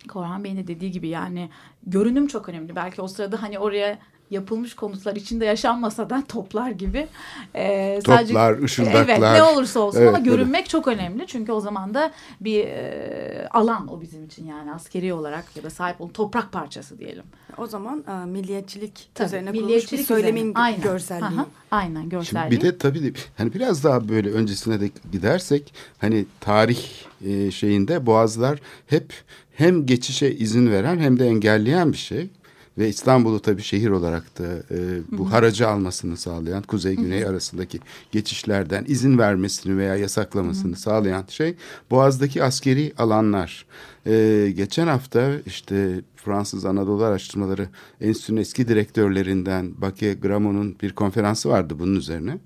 Korhan 0.08 0.44
Bey'in 0.44 0.56
de 0.56 0.66
dediği 0.66 0.90
gibi 0.90 1.08
yani 1.08 1.50
görünüm 1.86 2.26
çok 2.26 2.48
önemli. 2.48 2.76
Belki 2.76 3.02
o 3.02 3.08
sırada 3.08 3.42
hani 3.42 3.58
oraya 3.58 3.98
yapılmış 4.30 4.74
konutlar 4.74 5.16
içinde 5.16 5.44
yaşanmasa 5.44 6.10
da 6.10 6.22
toplar 6.28 6.70
gibi. 6.70 7.08
E, 7.54 7.98
toplar, 8.04 8.16
sadece, 8.16 8.64
ışıldaklar. 8.64 9.04
Evet 9.04 9.20
ne 9.20 9.42
olursa 9.42 9.80
olsun 9.80 9.98
evet, 9.98 10.08
ama 10.08 10.18
görünmek 10.18 10.60
evet. 10.60 10.70
çok 10.70 10.88
önemli. 10.88 11.26
Çünkü 11.26 11.52
o 11.52 11.60
zaman 11.60 11.94
da 11.94 12.12
bir 12.40 12.64
e, 12.64 13.48
alan 13.50 13.88
o 13.88 14.00
bizim 14.00 14.24
için 14.24 14.46
yani 14.46 14.72
askeri 14.72 15.12
olarak 15.12 15.56
ya 15.56 15.62
da 15.62 15.70
sahip 15.70 16.00
olan 16.00 16.12
toprak 16.12 16.52
parçası 16.52 16.98
diyelim. 16.98 17.24
O 17.58 17.66
zaman 17.66 18.04
e, 18.08 18.26
milliyetçilik 18.26 19.08
tabii, 19.14 19.26
üzerine 19.26 19.50
milliyetçilik 19.50 20.08
kurulmuş 20.08 20.10
bir 20.10 20.14
söylemin 20.14 20.40
üzerine. 20.40 20.58
Aynen. 20.58 20.80
görselliği. 20.80 21.40
Aha, 21.40 21.46
aynen 21.70 22.08
görselliği. 22.08 22.50
Şimdi 22.50 22.64
bir 22.64 22.72
de 22.72 22.78
tabii 22.78 23.12
hani 23.36 23.54
biraz 23.54 23.84
daha 23.84 24.08
böyle 24.08 24.30
öncesine 24.30 24.80
de 24.80 24.90
gidersek 25.12 25.74
hani 25.98 26.26
tarih 26.40 26.80
e, 27.26 27.50
şeyinde 27.50 28.06
boğazlar 28.06 28.58
hep 28.86 29.12
hem 29.54 29.86
geçişe 29.86 30.30
izin 30.30 30.70
veren 30.70 30.98
hem 30.98 31.18
de 31.18 31.26
engelleyen 31.26 31.92
bir 31.92 31.98
şey. 31.98 32.30
Ve 32.78 32.88
İstanbul'u 32.88 33.40
tabii 33.40 33.62
şehir 33.62 33.90
olarak 33.90 34.38
da 34.38 34.44
e, 34.70 34.78
bu 35.10 35.32
haracı 35.32 35.68
almasını 35.68 36.16
sağlayan 36.16 36.62
kuzey 36.62 36.96
güney 36.96 37.24
arasındaki 37.24 37.80
geçişlerden 38.12 38.84
izin 38.88 39.18
vermesini 39.18 39.78
veya 39.78 39.96
yasaklamasını 39.96 40.76
sağlayan 40.76 41.24
şey 41.28 41.54
Boğaz'daki 41.90 42.44
askeri 42.44 42.92
alanlar. 42.98 43.66
E, 44.06 44.52
geçen 44.56 44.86
hafta 44.86 45.30
işte 45.46 46.00
Fransız 46.16 46.64
Anadolu 46.64 47.04
Araştırmaları 47.04 47.68
Enstitüsü'nün 48.00 48.40
eski 48.40 48.68
direktörlerinden 48.68 49.80
Bake 49.80 50.14
Gramon'un 50.14 50.76
bir 50.82 50.92
konferansı 50.92 51.48
vardı 51.48 51.74
bunun 51.78 51.96
üzerine. 51.96 52.38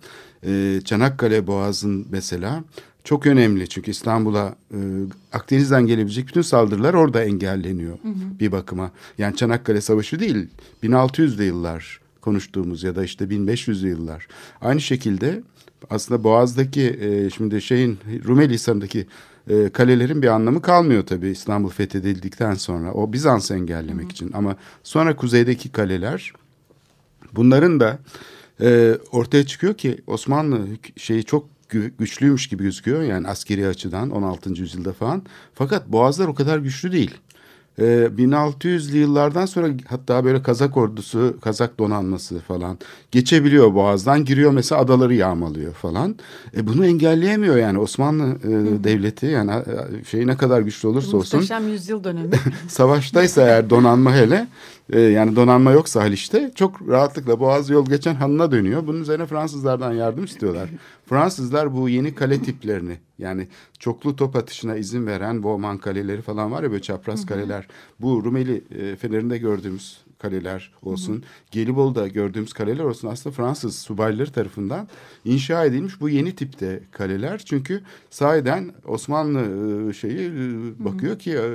E, 0.47 0.81
Çanakkale 0.85 1.47
Boğaz'ın 1.47 2.07
mesela 2.11 2.65
çok 3.09 3.27
önemli 3.27 3.69
çünkü 3.69 3.91
İstanbul'a 3.91 4.57
e, 4.73 4.79
Akdeniz'den 5.33 5.87
gelebilecek 5.87 6.29
bütün 6.29 6.43
saldırılar 6.43 6.95
orada 6.95 7.25
engelleniyor 7.25 7.99
bir 8.41 8.53
bakıma. 8.53 8.91
Yani 9.19 9.37
Çanakkale 9.37 9.81
Savaşı 9.81 10.21
değil 10.21 10.47
1600'lü 10.83 11.43
yıllar 11.43 12.01
konuştuğumuz 12.21 12.83
ya 12.83 12.97
da 12.97 13.05
işte 13.05 13.25
1500'lü 13.25 13.89
yıllar. 13.89 14.29
Aynı 14.61 14.81
şekilde 14.81 15.43
aslında 15.91 16.25
Boğaz'daki 16.25 16.99
e, 17.01 17.31
şimdi 17.31 17.63
şeyin 17.63 17.99
Rumeli 18.27 18.55
Hisarı'ndaki 18.55 19.07
e, 19.51 19.69
kalelerin 19.69 20.23
bir 20.23 20.29
anlamı 20.29 20.63
kalmıyor 20.63 21.07
tabii 21.07 21.29
İstanbul 21.29 21.71
fethedildikten 21.71 22.55
sonra. 22.55 22.93
O 22.93 23.13
Bizans'ı 23.13 23.55
engellemek 23.55 24.13
için 24.13 24.31
ama 24.33 24.57
sonra 24.83 25.17
kuzeydeki 25.17 25.69
kaleler 25.69 26.33
bunların 27.33 27.81
da 27.81 27.99
e, 28.61 28.99
ortaya 29.13 29.47
çıkıyor 29.47 29.75
ki 29.75 29.99
Osmanlı 30.07 30.67
şeyi 30.97 31.25
çok 31.25 31.58
gü- 31.71 31.91
güçlüymüş 31.99 32.47
gibi 32.49 32.63
gözüküyor 32.63 33.03
yani 33.03 33.29
askeri 33.29 33.67
açıdan 33.69 34.11
16. 34.11 34.51
yüzyılda 34.51 34.93
falan. 34.93 35.23
Fakat 35.55 35.89
boğazlar 35.89 36.29
o 36.29 36.35
kadar 36.35 36.59
güçlü 36.59 36.93
değil. 36.93 37.15
E, 37.79 37.83
1600'lü 38.19 38.97
yıllardan 38.97 39.47
sonra 39.47 39.69
hatta 39.89 40.25
böyle 40.25 40.43
Kazak 40.43 40.77
ordusu, 40.77 41.37
Kazak 41.41 41.79
donanması 41.79 42.39
falan 42.39 42.79
geçebiliyor 43.11 43.75
boğazdan 43.75 44.25
giriyor 44.25 44.51
mesela 44.51 44.81
adaları 44.81 45.15
yağmalıyor 45.15 45.73
falan. 45.73 46.17
E, 46.57 46.67
bunu 46.67 46.87
engelleyemiyor 46.87 47.57
yani 47.57 47.79
Osmanlı 47.79 48.25
e, 48.25 48.85
devleti 48.85 49.27
yani 49.27 49.51
e, 49.51 50.05
şey 50.05 50.27
ne 50.27 50.37
kadar 50.37 50.61
güçlü 50.61 50.89
olursa 50.89 51.17
olsun 51.17 51.41
Muhteşem 51.41 51.69
yüzyıl 51.69 52.05
dönemi. 52.05 52.31
savaştaysa 52.69 53.43
eğer 53.43 53.71
donanma 53.71 54.15
hele 54.15 54.47
e, 54.93 55.01
yani 55.01 55.37
donanma 55.37 55.73
yoksa 55.73 56.01
Haliç'te 56.01 56.53
çok 56.55 56.89
rahatlıkla 56.89 57.41
Boğaz 57.41 57.71
yol 57.71 57.87
geçen 57.87 58.15
hanına 58.15 58.51
dönüyor. 58.51 58.87
Bunun 58.87 59.01
üzerine 59.01 59.27
Fransızlardan 59.27 59.93
yardım 59.93 60.25
istiyorlar. 60.25 60.69
Fransızlar 61.07 61.75
bu 61.75 61.89
yeni 61.89 62.15
kale 62.15 62.43
tiplerini 62.43 62.99
yani 63.19 63.49
çoklu 63.79 64.17
top 64.17 64.37
atışına 64.37 64.77
izin 64.77 65.07
veren 65.07 65.43
Bowman 65.43 65.79
kaleleri 65.79 66.23
falan 66.23 66.53
var 66.53 66.63
ya 66.63 66.71
böyle 66.71 66.83
çapraz 66.83 67.27
kaleler. 67.27 67.69
Bu 68.01 68.25
Rumeli 68.25 68.65
e, 68.79 68.97
Fener'inde 68.97 69.39
gördüğümüz 69.39 70.09
kaleler 70.19 70.73
olsun. 70.83 71.25
Gelibolu'da 71.51 72.09
gördüğümüz 72.09 72.53
kaleler 72.53 72.85
olsun 72.85 73.09
aslında 73.09 73.37
Fransız 73.37 73.79
subayları 73.79 74.33
tarafından 74.33 74.89
inşa 75.25 75.65
edilmiş 75.65 76.01
bu 76.01 76.09
yeni 76.09 76.35
tipte 76.35 76.83
kaleler. 76.91 77.39
Çünkü 77.39 77.83
sahiden 78.11 78.73
Osmanlı 78.87 79.41
e, 79.91 79.93
şeyi 79.93 80.29
e, 80.29 80.85
bakıyor 80.85 81.19
ki 81.19 81.33
e, 81.33 81.51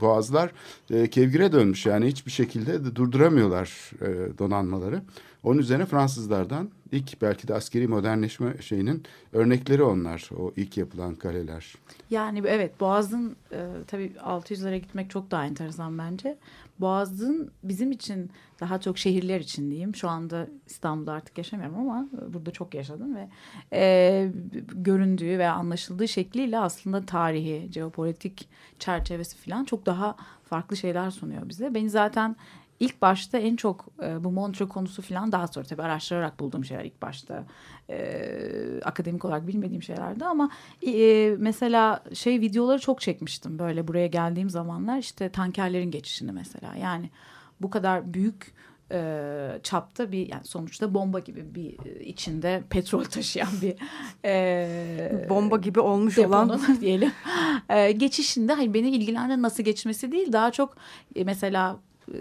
boğazlar 0.00 0.52
kevgire 0.88 1.52
dönmüş 1.52 1.86
yani 1.86 2.06
hiçbir 2.06 2.30
şekilde 2.30 2.77
de 2.84 2.96
durduramıyorlar 2.96 3.90
e, 4.00 4.38
donanmaları. 4.38 5.02
Onun 5.42 5.58
üzerine 5.58 5.86
Fransızlardan 5.86 6.70
ilk 6.92 7.22
belki 7.22 7.48
de 7.48 7.54
askeri 7.54 7.88
modernleşme 7.88 8.62
şeyinin 8.62 9.02
örnekleri 9.32 9.82
onlar 9.82 10.30
o 10.38 10.52
ilk 10.56 10.76
yapılan 10.76 11.14
kaleler. 11.14 11.74
Yani 12.10 12.42
evet 12.46 12.80
Boğaz'ın 12.80 13.36
e, 13.52 13.66
tabii 13.86 14.12
600'lere 14.24 14.76
gitmek 14.76 15.10
çok 15.10 15.30
daha 15.30 15.46
enteresan 15.46 15.98
bence. 15.98 16.38
Boğaz'ın 16.80 17.50
bizim 17.62 17.92
için 17.92 18.30
daha 18.60 18.80
çok 18.80 18.98
şehirler 18.98 19.40
için 19.40 19.70
diyeyim. 19.70 19.94
Şu 19.94 20.08
anda 20.08 20.46
İstanbul'da 20.66 21.12
artık 21.12 21.38
yaşamıyorum 21.38 21.78
ama 21.78 22.08
burada 22.32 22.50
çok 22.50 22.74
yaşadım 22.74 23.16
ve 23.16 23.28
e, 23.72 24.32
göründüğü 24.74 25.38
ve 25.38 25.48
anlaşıldığı 25.48 26.08
şekliyle 26.08 26.58
aslında 26.58 27.06
tarihi, 27.06 27.72
jeopolitik 27.72 28.48
çerçevesi 28.78 29.36
falan 29.36 29.64
çok 29.64 29.86
daha 29.86 30.16
farklı 30.44 30.76
şeyler 30.76 31.10
sunuyor 31.10 31.48
bize. 31.48 31.74
Beni 31.74 31.90
zaten 31.90 32.36
ilk 32.80 33.02
başta 33.02 33.38
en 33.38 33.56
çok 33.56 33.86
e, 34.02 34.24
bu 34.24 34.30
Montreux 34.30 34.68
konusu 34.68 35.02
falan 35.02 35.32
daha 35.32 35.46
sonra 35.46 35.66
tabii 35.66 35.82
araştırarak 35.82 36.40
bulduğum 36.40 36.64
şeyler 36.64 36.84
ilk 36.84 37.02
başta 37.02 37.44
e, 37.90 38.80
akademik 38.84 39.24
olarak 39.24 39.46
bilmediğim 39.46 39.82
şeylerdi 39.82 40.24
ama 40.24 40.50
e, 40.86 41.30
mesela 41.38 42.04
şey 42.14 42.40
videoları 42.40 42.78
çok 42.78 43.00
çekmiştim 43.00 43.58
böyle 43.58 43.88
buraya 43.88 44.06
geldiğim 44.06 44.50
zamanlar 44.50 44.98
işte 44.98 45.28
tankerlerin 45.28 45.90
geçişini 45.90 46.32
mesela. 46.32 46.74
Yani 46.74 47.10
bu 47.60 47.70
kadar 47.70 48.14
büyük 48.14 48.54
e, 48.92 49.60
çapta 49.62 50.12
bir 50.12 50.28
yani 50.28 50.44
sonuçta 50.44 50.94
bomba 50.94 51.18
gibi 51.18 51.54
bir 51.54 51.86
e, 51.86 52.04
içinde 52.04 52.62
petrol 52.70 53.04
taşıyan 53.04 53.52
bir 53.62 53.74
e, 54.24 55.26
Bomba 55.28 55.56
gibi 55.56 55.80
olmuş 55.80 56.18
olan 56.18 56.60
diyelim. 56.80 57.12
E, 57.68 57.92
geçişinde 57.92 58.52
hani 58.52 58.74
beni 58.74 58.90
ilgilendiren 58.90 59.42
nasıl 59.42 59.62
geçmesi 59.62 60.12
değil 60.12 60.32
daha 60.32 60.52
çok 60.52 60.76
e, 61.16 61.24
mesela 61.24 61.76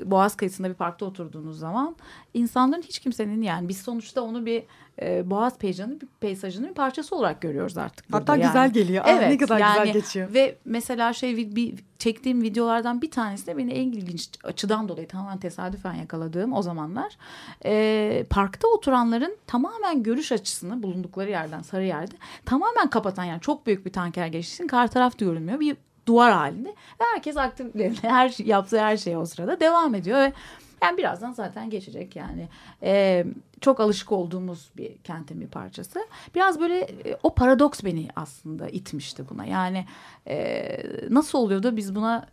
Boğaz 0.05 0.35
kıyısında 0.35 0.69
bir 0.69 0.73
parkta 0.73 1.05
oturduğunuz 1.05 1.59
zaman 1.59 1.95
insanların 2.33 2.81
hiç 2.81 2.99
kimsenin 2.99 3.41
yani 3.41 3.67
biz 3.67 3.77
sonuçta 3.77 4.21
onu 4.21 4.45
bir 4.45 4.63
e, 5.01 5.29
Boğaz 5.29 5.57
peyzajının 5.57 6.01
bir 6.01 6.07
peyzajının 6.19 6.69
bir 6.69 6.73
parçası 6.73 7.15
olarak 7.15 7.41
görüyoruz 7.41 7.77
artık. 7.77 8.11
burada 8.11 8.21
Hatta 8.21 8.35
yani. 8.35 8.47
güzel 8.47 8.73
geliyor. 8.73 9.05
Aa, 9.05 9.09
Evet, 9.09 9.29
ne 9.29 9.37
kadar 9.37 9.59
yani 9.59 9.79
güzel 9.79 9.93
geçiyor. 9.93 10.33
Ve 10.33 10.57
mesela 10.65 11.13
şey 11.13 11.55
bir 11.55 11.75
çektiğim 11.99 12.41
videolardan 12.41 13.01
bir 13.01 13.11
tanesi 13.11 13.47
de 13.47 13.57
beni 13.57 13.73
en 13.73 13.91
ilginç 13.91 14.29
açıdan 14.43 14.89
dolayı 14.89 15.07
tamamen 15.07 15.37
tesadüfen 15.37 15.93
yakaladığım 15.93 16.53
o 16.53 16.61
zamanlar 16.61 17.17
e, 17.65 18.25
parkta 18.29 18.67
oturanların 18.67 19.37
tamamen 19.47 20.03
görüş 20.03 20.31
açısını 20.31 20.83
bulundukları 20.83 21.29
yerden 21.29 21.61
sarı 21.61 21.85
yerde 21.85 22.15
tamamen 22.45 22.89
kapatan 22.89 23.23
yani 23.23 23.41
çok 23.41 23.67
büyük 23.67 23.85
bir 23.85 23.93
tanker 23.93 24.27
geçişin 24.27 24.67
kar 24.67 24.87
taraf 24.87 25.17
görünmüyor 25.17 25.59
bir 25.59 25.77
duvar 26.07 26.31
halinde 26.31 26.75
herkes 26.97 27.37
aktiflerine 27.37 27.97
her 28.01 28.45
yaptığı 28.45 28.79
her 28.79 28.97
şey 28.97 29.17
o 29.17 29.25
sırada 29.25 29.59
devam 29.59 29.95
ediyor 29.95 30.19
ve 30.19 30.33
yani 30.81 30.97
birazdan 30.97 31.31
zaten 31.31 31.69
geçecek 31.69 32.15
yani. 32.15 32.47
Ee, 32.83 33.25
çok 33.61 33.79
alışık 33.79 34.11
olduğumuz 34.11 34.69
bir 34.77 34.97
kentin 34.97 35.41
bir 35.41 35.47
parçası. 35.47 36.07
Biraz 36.35 36.59
böyle 36.59 36.79
e, 36.79 37.17
o 37.23 37.35
paradoks 37.35 37.83
beni 37.83 38.07
aslında 38.15 38.69
itmişti 38.69 39.23
buna. 39.29 39.45
Yani 39.45 39.85
e, 40.27 40.67
nasıl 41.09 41.37
oluyor 41.39 41.63
da 41.63 41.77
biz 41.77 41.95
buna 41.95 42.27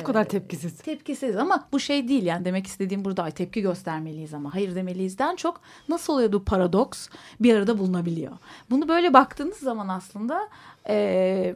Bu 0.00 0.04
kadar 0.04 0.24
tepkisiz. 0.24 0.76
tepkisiz 0.76 1.36
ama 1.36 1.68
bu 1.72 1.80
şey 1.80 2.08
değil 2.08 2.22
yani 2.22 2.44
demek 2.44 2.66
istediğim 2.66 3.04
burada 3.04 3.22
ay 3.22 3.30
tepki 3.30 3.62
göstermeliyiz 3.62 4.34
ama 4.34 4.54
hayır 4.54 4.74
demeliyizden 4.74 5.36
çok 5.36 5.60
nasıl 5.88 6.12
oluyor 6.12 6.32
bu 6.32 6.44
paradoks 6.44 7.08
bir 7.40 7.54
arada 7.54 7.78
bulunabiliyor. 7.78 8.32
Bunu 8.70 8.88
böyle 8.88 9.14
baktığınız 9.14 9.56
zaman 9.56 9.88
aslında 9.88 10.48
e, 10.88 11.54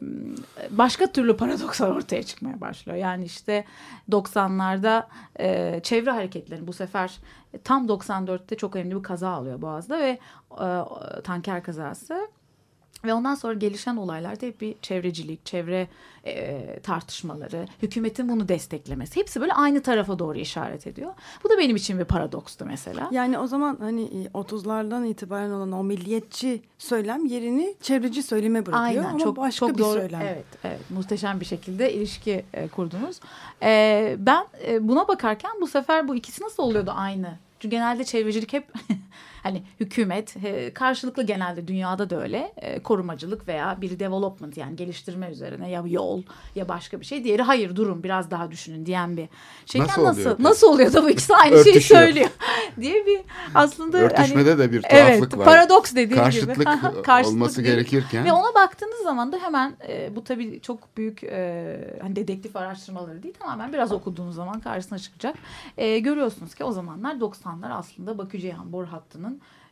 başka 0.70 1.12
türlü 1.12 1.36
paradokslar 1.36 1.90
ortaya 1.90 2.22
çıkmaya 2.22 2.60
başlıyor. 2.60 2.98
Yani 2.98 3.24
işte 3.24 3.64
90'larda 4.10 5.06
e, 5.40 5.80
çevre 5.82 6.10
hareketleri 6.10 6.66
bu 6.66 6.72
sefer 6.72 7.18
tam 7.64 7.86
94'te 7.86 8.56
çok 8.56 8.76
önemli 8.76 8.96
bir 8.96 9.02
kaza 9.02 9.28
alıyor 9.28 9.62
Boğaz'da 9.62 9.98
ve 9.98 10.18
e, 10.50 10.68
tanker 11.24 11.62
kazası. 11.62 12.28
Ve 13.04 13.14
ondan 13.14 13.34
sonra 13.34 13.54
gelişen 13.54 13.96
olaylarda 13.96 14.46
hep 14.46 14.60
bir 14.60 14.74
çevrecilik, 14.82 15.46
çevre 15.46 15.88
e, 16.26 16.80
tartışmaları, 16.82 17.66
hükümetin 17.82 18.28
bunu 18.28 18.48
desteklemesi. 18.48 19.20
Hepsi 19.20 19.40
böyle 19.40 19.52
aynı 19.52 19.82
tarafa 19.82 20.18
doğru 20.18 20.38
işaret 20.38 20.86
ediyor. 20.86 21.14
Bu 21.44 21.50
da 21.50 21.58
benim 21.58 21.76
için 21.76 21.98
bir 21.98 22.04
paradokstu 22.04 22.64
mesela. 22.66 23.08
Yani 23.10 23.38
o 23.38 23.46
zaman 23.46 23.76
hani 23.80 24.02
e, 24.02 24.24
30'lardan 24.26 25.06
itibaren 25.06 25.50
olan 25.50 25.72
o 25.72 25.84
milliyetçi 25.84 26.62
söylem 26.78 27.26
yerini 27.26 27.74
çevreci 27.82 28.22
söyleme 28.22 28.66
bırakıyor 28.66 29.04
Aynen 29.04 29.10
ama 29.10 29.18
çok 29.18 29.36
başka 29.36 29.66
çok 29.66 29.78
bir 29.78 29.82
doğru. 29.82 29.98
söylem. 29.98 30.22
Evet, 30.22 30.46
evet 30.64 30.80
muhteşem 30.90 31.40
bir 31.40 31.46
şekilde 31.46 31.92
ilişki 31.92 32.44
e, 32.54 32.68
kurdunuz. 32.68 33.20
E, 33.62 34.16
ben 34.18 34.46
e, 34.66 34.88
buna 34.88 35.08
bakarken 35.08 35.52
bu 35.60 35.66
sefer 35.66 36.08
bu 36.08 36.14
ikisi 36.14 36.42
nasıl 36.44 36.62
oluyordu 36.62 36.92
aynı? 36.96 37.38
Çünkü 37.60 37.76
genelde 37.76 38.04
çevrecilik 38.04 38.52
hep 38.52 38.72
hani 39.42 39.62
hükümet 39.80 40.36
e, 40.44 40.74
karşılıklı 40.74 41.22
genelde 41.22 41.68
dünyada 41.68 42.10
da 42.10 42.22
öyle 42.22 42.52
e, 42.56 42.82
korumacılık 42.82 43.48
veya 43.48 43.80
bir 43.80 43.98
development 43.98 44.56
yani 44.56 44.76
geliştirme 44.76 45.30
üzerine 45.30 45.70
ya 45.70 45.84
yol 45.86 46.22
ya 46.54 46.68
başka 46.68 47.00
bir 47.00 47.04
şey. 47.04 47.24
Diğeri 47.24 47.42
hayır 47.42 47.76
durun 47.76 48.02
biraz 48.02 48.30
daha 48.30 48.50
düşünün 48.50 48.86
diyen 48.86 49.16
bir 49.16 49.28
şey. 49.66 49.80
Nasıl 49.80 50.04
nasıl 50.04 50.20
oluyor 50.20 50.36
nasıl, 50.38 50.66
oluyor 50.66 50.92
da 50.92 51.04
bu 51.04 51.10
ikisi 51.10 51.34
aynı 51.34 51.64
şeyi 51.64 51.74
Örtüşüyor. 51.74 52.00
söylüyor 52.00 52.28
diye 52.80 53.06
bir 53.06 53.20
aslında 53.54 53.98
Örtüşmede 53.98 54.50
hani, 54.50 54.58
de 54.58 54.72
bir 54.72 54.82
tuhaflık 54.82 55.08
evet, 55.08 55.38
var. 55.38 55.44
paradoks 55.44 55.92
dediğim 55.92 56.08
gibi. 56.08 56.18
Karşıtlık 56.18 56.66
Karşıtlık 57.04 57.36
olması 57.36 57.64
değil. 57.64 57.74
gerekirken. 57.74 58.24
Ve 58.24 58.32
ona 58.32 58.54
baktığınız 58.54 59.02
zaman 59.02 59.32
da 59.32 59.38
hemen 59.38 59.76
e, 59.88 60.16
bu 60.16 60.24
tabii 60.24 60.60
çok 60.60 60.96
büyük 60.96 61.24
e, 61.24 61.98
hani 62.02 62.16
dedektif 62.16 62.56
araştırmaları 62.56 63.22
değil 63.22 63.34
tamamen 63.38 63.72
biraz 63.72 63.92
okuduğunuz 63.92 64.34
zaman 64.34 64.60
karşısına 64.60 64.98
çıkacak. 64.98 65.36
E, 65.78 65.98
görüyorsunuz 65.98 66.54
ki 66.54 66.64
o 66.64 66.72
zamanlar 66.72 67.14
90'lar 67.14 67.72
aslında 67.72 68.18
Bakü 68.18 68.38
Ceyhan 68.38 68.72
boru 68.72 68.92
hattının 68.92 69.27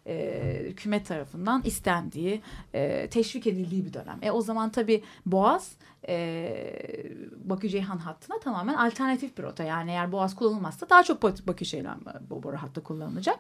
e, 0.07 0.63
hükümet 0.65 1.07
tarafından 1.07 1.63
istendiği, 1.65 2.43
e, 2.75 3.09
teşvik 3.11 3.47
edildiği 3.47 3.85
bir 3.85 3.93
dönem. 3.93 4.19
E, 4.23 4.31
o 4.31 4.41
zaman 4.41 4.71
tabii 4.71 5.03
Boğaz 5.27 5.77
e, 6.09 6.53
Bakü 7.45 7.69
Ceyhan 7.69 7.99
hattına 7.99 8.39
tamamen 8.39 8.75
alternatif 8.75 9.39
bir 9.39 9.43
rota. 9.43 9.65
Yani 9.65 9.91
eğer 9.91 10.13
Boğaz 10.13 10.37
kullanılmazsa 10.37 10.91
daha 10.91 11.03
çok 11.03 11.23
Bakü 11.23 11.65
Ceyhan 11.65 12.01
bu 12.31 12.43
boru 12.43 12.57
hattı 12.57 12.83
kullanılacak. 12.83 13.39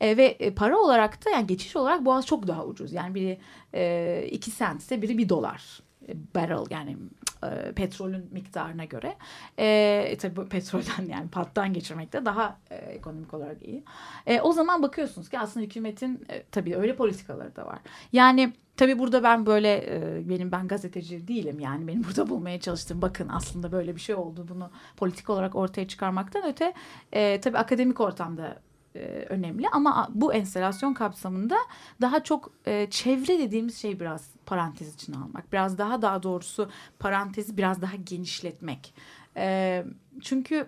E, 0.00 0.16
ve 0.16 0.24
e, 0.24 0.54
para 0.54 0.78
olarak 0.78 1.24
da 1.26 1.30
yani 1.30 1.46
geçiş 1.46 1.76
olarak 1.76 2.04
Boğaz 2.04 2.26
çok 2.26 2.46
daha 2.46 2.64
ucuz. 2.64 2.92
Yani 2.92 3.14
biri 3.14 3.38
e, 3.74 4.24
iki 4.30 4.50
sent 4.50 4.80
ise 4.80 5.02
biri 5.02 5.18
bir 5.18 5.28
dolar 5.28 5.80
e, 6.08 6.14
barrel 6.34 6.66
yani 6.70 6.96
e, 7.44 7.72
petrolün 7.72 8.28
miktarına 8.30 8.84
göre 8.84 9.16
e, 9.58 10.16
tabii 10.20 10.48
petrolden 10.48 11.08
yani 11.08 11.28
pattan 11.28 11.72
geçirmek 11.72 12.12
de 12.12 12.24
daha 12.24 12.58
e, 12.70 12.74
ekonomik 12.74 13.34
olarak 13.34 13.62
iyi. 13.62 13.84
E, 14.26 14.40
o 14.40 14.52
zaman 14.52 14.82
bakıyorsunuz 14.82 15.28
ki 15.28 15.38
aslında 15.38 15.66
hükümetin 15.66 16.24
e, 16.28 16.42
tabii 16.42 16.76
öyle 16.76 16.96
politikaları 16.96 17.56
da 17.56 17.66
var. 17.66 17.78
Yani 18.12 18.52
tabii 18.76 18.98
burada 18.98 19.22
ben 19.22 19.46
böyle 19.46 19.96
e, 19.96 20.28
benim 20.28 20.52
ben 20.52 20.68
gazeteci 20.68 21.28
değilim 21.28 21.60
yani 21.60 21.88
benim 21.88 22.04
burada 22.04 22.28
bulmaya 22.28 22.60
çalıştığım 22.60 23.02
bakın 23.02 23.28
aslında 23.28 23.72
böyle 23.72 23.96
bir 23.96 24.00
şey 24.00 24.14
oldu 24.14 24.46
bunu 24.48 24.70
politik 24.96 25.30
olarak 25.30 25.54
ortaya 25.54 25.88
çıkarmaktan 25.88 26.42
öte 26.46 26.74
e, 27.12 27.40
tabii 27.40 27.58
akademik 27.58 28.00
ortamda 28.00 28.58
e, 28.94 29.26
önemli 29.28 29.68
ama 29.68 30.08
bu 30.14 30.34
enstelasyon 30.34 30.94
kapsamında 30.94 31.56
daha 32.00 32.22
çok 32.24 32.52
e, 32.66 32.90
çevre 32.90 33.38
dediğimiz 33.38 33.78
şey 33.78 34.00
biraz 34.00 34.30
parantez 34.46 34.94
içine 34.94 35.16
almak. 35.16 35.52
Biraz 35.52 35.78
daha 35.78 36.02
daha 36.02 36.22
doğrusu 36.22 36.70
parantezi 36.98 37.56
biraz 37.56 37.82
daha 37.82 37.96
genişletmek. 37.96 38.94
E, 39.36 39.84
çünkü 40.20 40.66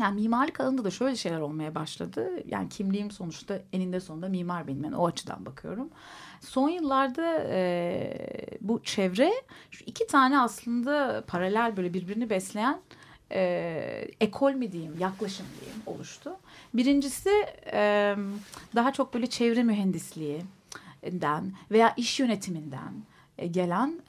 yani 0.00 0.20
mimarlık 0.20 0.60
alanında 0.60 0.84
da 0.84 0.90
şöyle 0.90 1.16
şeyler 1.16 1.40
olmaya 1.40 1.74
başladı. 1.74 2.30
Yani 2.46 2.68
kimliğim 2.68 3.10
sonuçta 3.10 3.58
eninde 3.72 4.00
sonunda 4.00 4.28
mimar 4.28 4.66
benim. 4.66 4.84
Yani 4.84 4.96
o 4.96 5.06
açıdan 5.06 5.46
bakıyorum. 5.46 5.90
Son 6.40 6.68
yıllarda 6.68 7.44
e, 7.48 8.16
bu 8.60 8.82
çevre 8.82 9.32
şu 9.70 9.84
iki 9.84 10.06
tane 10.06 10.40
aslında 10.40 11.24
paralel 11.26 11.76
böyle 11.76 11.94
birbirini 11.94 12.30
besleyen 12.30 12.80
e, 13.32 14.08
ekol 14.20 14.52
mi 14.52 14.72
diyeyim, 14.72 14.98
yaklaşım 14.98 15.46
diyeyim 15.60 15.82
oluştu. 15.86 16.36
Birincisi 16.74 17.30
daha 18.74 18.92
çok 18.92 19.14
böyle 19.14 19.26
çevre 19.26 19.62
mühendisliğinden 19.62 21.52
veya 21.70 21.94
iş 21.96 22.20
yönetiminden 22.20 22.92
gelen 23.50 24.00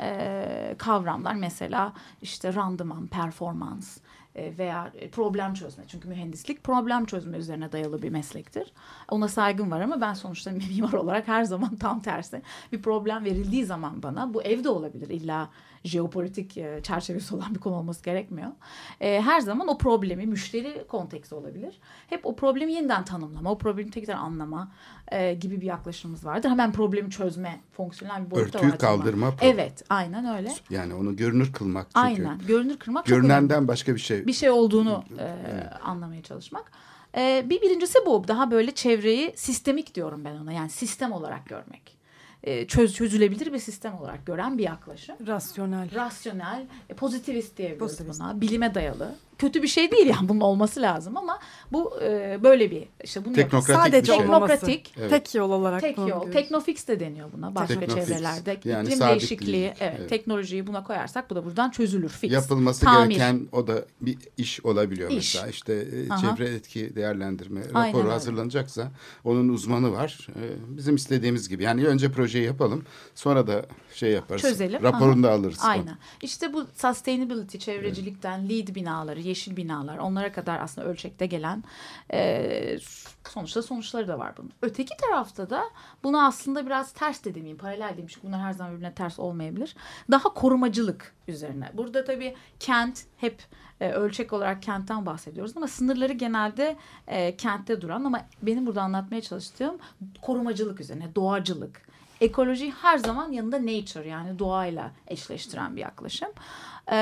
kavramlar. 0.78 1.34
Mesela 1.34 1.94
işte 2.22 2.54
randıman, 2.54 3.08
performans 3.08 3.98
veya 4.36 4.92
problem 5.12 5.54
çözme. 5.54 5.84
Çünkü 5.88 6.08
mühendislik 6.08 6.64
problem 6.64 7.06
çözme 7.06 7.38
üzerine 7.38 7.72
dayalı 7.72 8.02
bir 8.02 8.10
meslektir. 8.10 8.74
Ona 9.12 9.28
saygım 9.28 9.72
var 9.72 9.82
ama 9.82 10.02
ben 10.02 10.14
sonuçta 10.14 10.52
mimar 10.76 10.94
olarak 10.94 11.28
her 11.28 11.44
zaman 11.44 11.76
tam 11.76 12.02
tersi. 12.02 12.42
Bir 12.72 12.82
problem 12.82 13.26
verildiği 13.26 13.66
zaman 13.66 14.04
bana 14.04 14.34
bu 14.34 14.44
evde 14.44 14.70
olabilir 14.70 15.10
illa 15.10 15.50
jeopolitik 15.86 16.58
e, 16.58 16.80
çerçevesi 16.84 17.36
olan 17.36 17.56
bir 17.56 17.60
konu 17.60 17.76
olması 17.76 18.04
gerekmiyor. 18.04 18.52
E, 19.02 19.22
her 19.22 19.40
zaman 19.40 19.68
o 19.68 19.78
problemi 19.78 20.26
müşteri 20.26 20.86
konteksti 20.88 21.36
olabilir. 21.36 21.80
Hep 22.08 22.26
o 22.26 22.36
problemi 22.36 22.74
yeniden 22.74 23.06
tanımlama, 23.06 23.52
o 23.52 23.58
problemi 23.58 23.92
tekrar 23.92 24.16
anlama 24.16 24.72
e, 25.12 25.34
gibi 25.34 25.62
bir 25.62 25.66
yaklaşımımız 25.66 26.26
vardır. 26.26 26.50
Hemen 26.50 26.72
problemi 26.72 27.10
çözme 27.10 27.60
fonksiyonel 27.72 28.26
bir 28.26 28.32
boyutta 28.32 28.58
Örtüyü 28.58 28.72
var. 28.72 28.80
kaldırma. 28.80 29.28
Ama. 29.28 29.36
Evet, 29.42 29.84
aynen 29.90 30.38
öyle. 30.38 30.54
Yani 30.70 30.94
onu 30.94 31.16
görünür 31.16 31.54
kılmak 31.54 31.86
çünkü. 31.86 32.00
Aynen, 32.00 32.40
görünür 32.48 32.78
kılmak 32.78 33.06
Görünenden 33.06 33.68
başka 33.68 33.96
bir 33.96 34.00
şey. 34.00 34.25
Bir 34.26 34.34
şey 34.34 34.50
olduğunu 34.50 35.04
e, 35.20 35.28
anlamaya 35.84 36.24
çalışmak. 36.24 36.72
E, 37.18 37.46
bir 37.50 37.62
birincisi 37.62 38.00
bu. 38.06 38.28
Daha 38.28 38.52
böyle 38.52 38.72
çevreyi 38.72 39.34
sistemik 39.36 39.96
diyorum 39.96 40.26
ben 40.26 40.36
ona. 40.36 40.54
Yani 40.54 40.70
sistem 40.70 41.12
olarak 41.12 41.46
görmek. 41.46 41.96
E, 42.44 42.68
çöz, 42.68 42.94
çözülebilir 42.94 43.54
bir 43.54 43.60
sistem 43.60 43.96
olarak 43.98 44.26
gören 44.26 44.58
bir 44.58 44.64
yaklaşım. 44.64 45.16
Rasyonel. 45.28 45.96
Rasyonel, 45.96 46.66
e, 46.90 46.94
pozitivist 46.94 47.58
diyebiliriz 47.58 47.80
Pozitivist. 47.80 48.20
buna. 48.20 48.42
Bilime 48.42 48.76
dayalı. 48.76 49.16
Kötü 49.38 49.64
bir 49.64 49.68
şey 49.68 49.92
değil 49.92 50.08
yani 50.08 50.30
bunun 50.30 50.40
olması 50.42 50.82
lazım 50.82 51.18
ama 51.18 51.40
bu 51.72 52.00
e, 52.04 52.40
böyle 52.44 52.72
bir 52.72 52.84
işte 53.04 53.26
bunu 53.26 53.34
Teknokratik 53.34 53.76
Sadece 53.76 54.02
bir 54.02 54.18
şey. 54.18 54.18
Teknokratik. 54.18 54.94
Evet. 54.98 55.10
Tek 55.10 55.36
yol 55.36 55.52
olarak 55.52 55.82
Tek 55.82 55.98
yol. 55.98 56.06
diyoruz. 56.06 56.34
Teknofix 56.34 56.88
de 56.88 57.00
deniyor 57.00 57.30
buna 57.38 57.56
başka 57.56 57.80
Teknofix. 57.80 58.08
çevrelerde. 58.08 58.58
Yani 58.66 58.88
İklim 58.88 59.08
değişikliği, 59.08 59.66
evet, 59.80 59.96
Evet. 60.00 60.10
teknolojiyi 60.10 60.68
buna 60.68 60.84
koyarsak 60.84 61.30
bu 61.30 61.36
da 61.36 61.46
buradan 61.46 61.70
çözülür. 61.70 62.10
Fix. 62.10 62.32
Yapılması 62.32 62.86
Tamir. 62.86 63.10
gereken 63.16 63.48
o 63.52 63.68
da 63.68 63.86
bir 64.02 64.18
iş 64.38 64.66
olabiliyor 64.66 65.10
İş. 65.10 65.16
mesela. 65.36 65.48
İşte 65.48 65.74
e, 65.74 66.10
Aha. 66.14 66.36
çevre 66.36 66.50
etki 66.50 66.96
değerlendirme 66.96 67.62
Aynen 67.74 67.88
raporu 67.90 68.02
öyle. 68.04 68.12
hazırlanacaksa 68.14 68.92
onun 69.24 69.50
uzmanı 69.50 69.92
var. 69.92 70.28
E, 70.30 70.42
Bizim 70.78 70.96
istediğimiz 70.96 71.50
gibi. 71.50 71.64
Yani 71.64 71.88
önce 71.88 72.12
projeyi 72.12 72.46
yapalım. 72.46 72.84
Sonra 73.16 73.48
da 73.48 73.66
şey 73.94 74.12
yaparız. 74.12 74.42
Çözelim. 74.42 74.84
Raporunu 74.84 75.24
da 75.24 75.32
alırız. 75.32 75.60
Aynen. 75.62 75.98
İşte 76.22 76.54
bu 76.54 76.66
sustainability, 76.76 77.58
çevrecilikten 77.58 78.50
lead 78.50 78.76
binaları, 78.76 79.20
yeşil 79.26 79.58
binalar 79.58 79.98
onlara 79.98 80.32
kadar 80.32 80.60
aslında 80.60 80.88
ölçekte 80.88 81.26
gelen 81.26 81.64
e, 82.14 82.78
sonuçta 83.30 83.62
sonuçları 83.62 84.08
da 84.08 84.20
var 84.20 84.34
bunun. 84.38 84.52
Öteki 84.62 84.98
tarafta 84.98 85.50
da 85.50 85.64
bunu 86.04 86.26
aslında 86.26 86.66
biraz 86.66 86.92
ters 86.92 87.24
de 87.24 87.36
demeyeyim, 87.36 87.58
paralel 87.58 87.90
diyeyim 87.90 88.08
çünkü 88.08 88.28
bunlar 88.28 88.42
her 88.42 88.54
zaman 88.54 88.74
birbirine 88.74 88.94
ters 88.94 89.20
olmayabilir. 89.20 89.76
Daha 90.12 90.34
korumacılık 90.34 91.14
üzerine. 91.28 91.72
Burada 91.74 92.04
tabii 92.04 92.36
kent 92.60 93.04
hep 93.18 93.44
e, 93.80 93.92
ölçek 93.92 94.34
olarak 94.34 94.62
kentten 94.62 95.06
bahsediyoruz 95.06 95.58
ama 95.58 95.68
sınırları 95.68 96.14
genelde 96.14 96.78
e, 97.08 97.38
kentte 97.38 97.82
duran 97.82 98.04
ama 98.04 98.22
benim 98.42 98.66
burada 98.66 98.82
anlatmaya 98.82 99.22
çalıştığım 99.22 99.78
korumacılık 100.22 100.80
üzerine, 100.82 101.16
doğacılık. 101.16 101.86
Ekoloji 102.22 102.72
her 102.72 102.98
zaman 102.98 103.32
yanında 103.32 103.62
nature 103.62 104.08
yani 104.08 104.40
doğayla 104.40 104.92
eşleştiren 105.08 105.76
bir 105.76 105.82
yaklaşım. 105.82 106.30
Ee, 106.92 106.96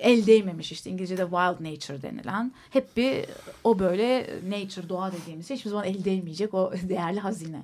el 0.00 0.26
değmemiş 0.26 0.72
işte 0.72 0.90
İngilizce'de 0.90 1.22
wild 1.22 1.64
nature 1.64 2.02
denilen 2.02 2.52
hep 2.70 2.96
bir 2.96 3.24
o 3.64 3.78
böyle 3.78 4.26
nature 4.48 4.88
doğa 4.88 5.12
dediğimiz 5.12 5.48
şey 5.48 5.56
hiçbir 5.56 5.70
zaman 5.70 5.84
el 5.84 6.04
değmeyecek 6.04 6.54
o 6.54 6.72
değerli 6.88 7.20
hazine. 7.20 7.62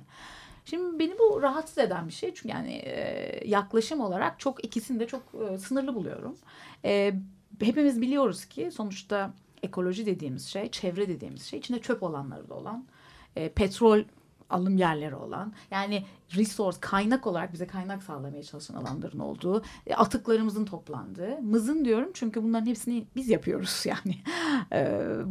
Şimdi 0.65 0.99
beni 0.99 1.19
bu 1.19 1.41
rahatsız 1.41 1.77
eden 1.77 2.07
bir 2.07 2.13
şey 2.13 2.33
çünkü 2.33 2.47
yani 2.47 2.73
e, 2.73 3.41
yaklaşım 3.45 4.01
olarak 4.01 4.39
çok 4.39 4.65
ikisini 4.65 4.99
de 4.99 5.07
çok 5.07 5.21
e, 5.51 5.57
sınırlı 5.57 5.95
buluyorum. 5.95 6.37
E, 6.85 7.13
hepimiz 7.61 8.01
biliyoruz 8.01 8.45
ki 8.45 8.71
sonuçta 8.71 9.33
ekoloji 9.63 10.05
dediğimiz 10.05 10.47
şey, 10.47 10.71
çevre 10.71 11.07
dediğimiz 11.07 11.43
şey 11.43 11.59
içinde 11.59 11.79
çöp 11.79 12.03
olanları 12.03 12.49
da 12.49 12.53
olan, 12.53 12.85
e, 13.35 13.49
petrol 13.49 14.03
alım 14.49 14.77
yerleri 14.77 15.15
olan 15.15 15.53
yani 15.71 16.03
resource 16.35 16.77
kaynak 16.81 17.27
olarak 17.27 17.53
bize 17.53 17.67
kaynak 17.67 18.03
sağlamaya 18.03 18.43
çalışan 18.43 18.75
alanların 18.75 19.19
olduğu 19.19 19.63
e, 19.87 19.95
atıklarımızın 19.95 20.65
toplandığı 20.65 21.41
mızın 21.41 21.85
diyorum 21.85 22.09
çünkü 22.13 22.43
bunların 22.43 22.65
hepsini 22.65 23.05
biz 23.15 23.29
yapıyoruz 23.29 23.85
yani. 23.85 24.17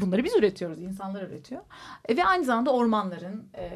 Bunları 0.00 0.24
biz 0.24 0.36
üretiyoruz 0.36 0.82
insanlar 0.82 1.22
üretiyor. 1.22 1.62
E, 2.08 2.16
ve 2.16 2.24
aynı 2.24 2.44
zamanda 2.44 2.72
ormanların 2.72 3.44
e, 3.54 3.68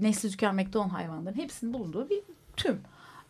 nesli 0.00 0.30
tükenmekte 0.30 0.78
olan 0.78 0.88
hayvanların 0.88 1.36
hepsinin 1.36 1.72
bulunduğu 1.72 2.10
bir 2.10 2.22
tüm. 2.56 2.80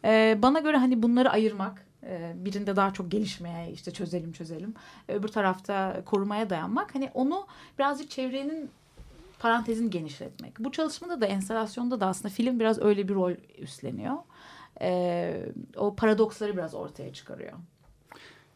E, 0.05 0.39
bana 0.43 0.59
göre 0.59 0.77
hani 0.77 1.03
bunları 1.03 1.31
ayırmak 1.31 1.87
birinde 2.35 2.77
daha 2.77 2.93
çok 2.93 3.11
gelişmeye 3.11 3.73
işte 3.73 3.91
çözelim 3.91 4.33
çözelim. 4.33 4.75
Öbür 5.09 5.29
tarafta 5.29 6.03
korumaya 6.05 6.51
dayanmak 6.51 6.95
hani 6.95 7.11
onu 7.15 7.47
birazcık 7.79 8.11
çevrenin 8.11 8.71
parantezini 9.39 9.91
genişletmek. 9.91 10.59
Bu 10.59 10.73
çalışmada 10.73 11.21
da 11.21 11.27
enstalasyonda 11.27 12.01
da 12.01 12.07
aslında 12.07 12.35
film 12.35 12.61
biraz 12.61 12.83
öyle 12.83 13.09
bir 13.09 13.15
rol 13.15 13.33
üstleniyor. 13.59 14.17
Ee, 14.81 15.47
o 15.77 15.97
paradoksları 15.97 16.53
biraz 16.53 16.75
ortaya 16.75 17.13
çıkarıyor. 17.13 17.53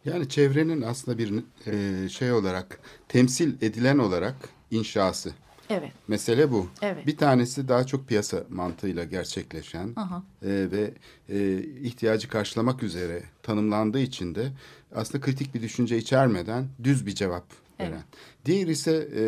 Yani 0.05 0.29
çevrenin 0.29 0.83
aslında 0.83 1.19
bir 1.19 1.45
e, 1.66 2.09
şey 2.09 2.33
olarak 2.33 2.81
temsil 3.09 3.62
edilen 3.62 3.99
olarak 3.99 4.35
inşası. 4.71 5.33
Evet. 5.71 5.93
Mesele 6.09 6.51
bu. 6.51 6.69
Evet. 6.83 7.07
Bir 7.07 7.16
tanesi 7.16 7.69
daha 7.69 7.87
çok 7.87 8.09
piyasa 8.09 8.45
mantığıyla 8.49 9.05
gerçekleşen 9.05 9.93
Aha. 9.97 10.23
e, 10.43 10.49
ve 10.49 10.95
e, 11.29 11.59
ihtiyacı 11.62 12.29
karşılamak 12.29 12.83
üzere 12.83 13.23
tanımlandığı 13.43 14.01
için 14.01 14.35
de 14.35 14.53
aslında 14.95 15.25
kritik 15.25 15.55
bir 15.55 15.62
düşünce 15.62 15.99
içermeden 15.99 16.69
düz 16.85 17.07
bir 17.07 17.14
cevap 17.14 17.45
veren. 17.81 17.93
Evet. 17.93 18.05
Diğer 18.45 18.66
ise 18.66 19.09
e, 19.16 19.23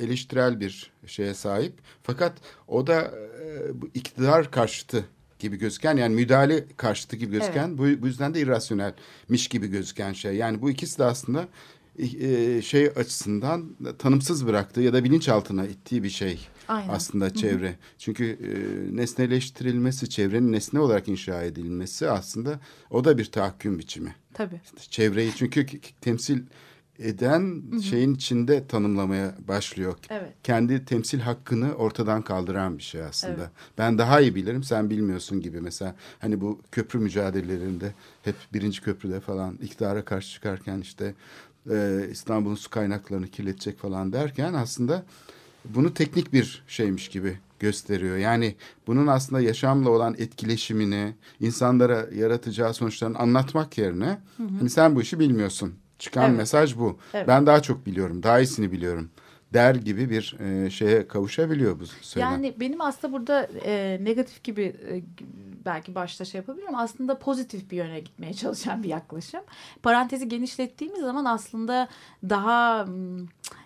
eleştirel 0.00 0.60
bir 0.60 0.90
şeye 1.06 1.34
sahip. 1.34 1.72
Fakat 2.02 2.32
o 2.68 2.86
da 2.86 3.00
e, 3.02 3.80
bu 3.82 3.88
iktidar 3.94 4.50
karşıtı 4.50 5.04
gibi 5.38 5.56
gözüken 5.56 5.96
yani 5.96 6.14
müdahale 6.14 6.64
karşıtı 6.76 7.16
gibi 7.16 7.32
gözüken 7.32 7.78
bu, 7.78 7.82
bu 8.02 8.06
yüzden 8.06 8.34
de 8.34 8.40
irrasyonelmiş 8.40 9.48
gibi 9.48 9.66
gözüken 9.66 10.12
şey. 10.12 10.36
Yani 10.36 10.62
bu 10.62 10.70
ikisi 10.70 10.98
de 10.98 11.04
aslında 11.04 11.48
e, 11.98 12.62
şey 12.62 12.86
açısından 12.86 13.76
tanımsız 13.98 14.46
bıraktığı 14.46 14.80
ya 14.80 14.92
da 14.92 15.04
bilinçaltına 15.04 15.66
ittiği 15.66 16.02
bir 16.02 16.10
şey 16.10 16.48
Aynen. 16.68 16.88
aslında 16.88 17.34
çevre. 17.34 17.76
Çünkü 17.98 18.24
e, 18.24 18.96
nesneleştirilmesi, 18.96 20.10
çevrenin 20.10 20.52
nesne 20.52 20.80
olarak 20.80 21.08
inşa 21.08 21.42
edilmesi 21.42 22.10
aslında 22.10 22.60
o 22.90 23.04
da 23.04 23.18
bir 23.18 23.24
tahakküm 23.24 23.78
biçimi. 23.78 24.14
Tabii. 24.34 24.60
Çevreyi 24.90 25.32
çünkü 25.36 25.66
k- 25.66 25.78
k- 27.00 27.06
temsil 27.06 27.18
eden 27.18 27.62
şeyin 27.80 28.14
içinde 28.14 28.66
tanımlamaya 28.66 29.34
başlıyor. 29.48 29.94
Evet. 30.10 30.32
Kendi 30.42 30.84
temsil 30.84 31.20
hakkını 31.20 31.74
ortadan 31.74 32.22
kaldıran 32.22 32.78
bir 32.78 32.82
şey 32.82 33.02
aslında. 33.02 33.40
Evet. 33.40 33.50
Ben 33.78 33.98
daha 33.98 34.20
iyi 34.20 34.34
bilirim 34.34 34.62
sen 34.62 34.90
bilmiyorsun 34.90 35.40
gibi 35.40 35.60
mesela 35.60 35.94
hani 36.18 36.40
bu 36.40 36.60
köprü 36.72 36.98
mücadelelerinde 36.98 37.94
hep 38.22 38.34
birinci 38.52 38.80
köprüde 38.80 39.20
falan 39.20 39.58
iktidara 39.62 40.04
karşı 40.04 40.30
çıkarken 40.30 40.80
işte 40.80 41.14
e, 41.70 42.06
İstanbul'un 42.10 42.54
su 42.54 42.70
kaynaklarını 42.70 43.28
kirletecek 43.28 43.78
falan 43.78 44.12
derken 44.12 44.54
aslında 44.54 45.04
bunu 45.64 45.94
teknik 45.94 46.32
bir 46.32 46.62
şeymiş 46.68 47.08
gibi 47.08 47.38
gösteriyor. 47.60 48.16
Yani 48.16 48.54
bunun 48.86 49.06
aslında 49.06 49.40
yaşamla 49.40 49.90
olan 49.90 50.14
etkileşimini, 50.18 51.14
insanlara 51.40 52.06
yaratacağı 52.14 52.74
sonuçlarını 52.74 53.18
anlatmak 53.18 53.78
yerine 53.78 54.18
hani 54.58 54.70
sen 54.70 54.96
bu 54.96 55.02
işi 55.02 55.18
bilmiyorsun. 55.18 55.74
Çıkan 56.00 56.28
Evet. 56.28 56.38
mesaj 56.38 56.78
bu. 56.78 56.98
Evet. 57.14 57.28
Ben 57.28 57.46
daha 57.46 57.62
çok 57.62 57.86
biliyorum, 57.86 58.22
daha 58.22 58.40
iyisini 58.40 58.72
biliyorum 58.72 59.10
der 59.54 59.74
gibi 59.74 60.10
bir 60.10 60.36
e, 60.40 60.70
şeye 60.70 61.08
kavuşabiliyor 61.08 61.80
bu 61.80 61.86
söylem. 61.86 62.30
Yani 62.30 62.54
benim 62.60 62.80
aslında 62.80 63.12
burada 63.12 63.42
e, 63.64 63.98
negatif 64.04 64.44
gibi 64.44 64.62
e, 64.62 65.02
belki 65.64 65.94
başta 65.94 66.24
şey 66.24 66.38
yapabilirim. 66.38 66.74
Aslında 66.74 67.18
pozitif 67.18 67.70
bir 67.70 67.76
yöne 67.76 68.00
gitmeye 68.00 68.34
çalışan 68.34 68.82
bir 68.82 68.88
yaklaşım. 68.88 69.40
Parantezi 69.82 70.28
genişlettiğimiz 70.28 71.00
zaman 71.00 71.24
aslında 71.24 71.88
daha 72.28 72.86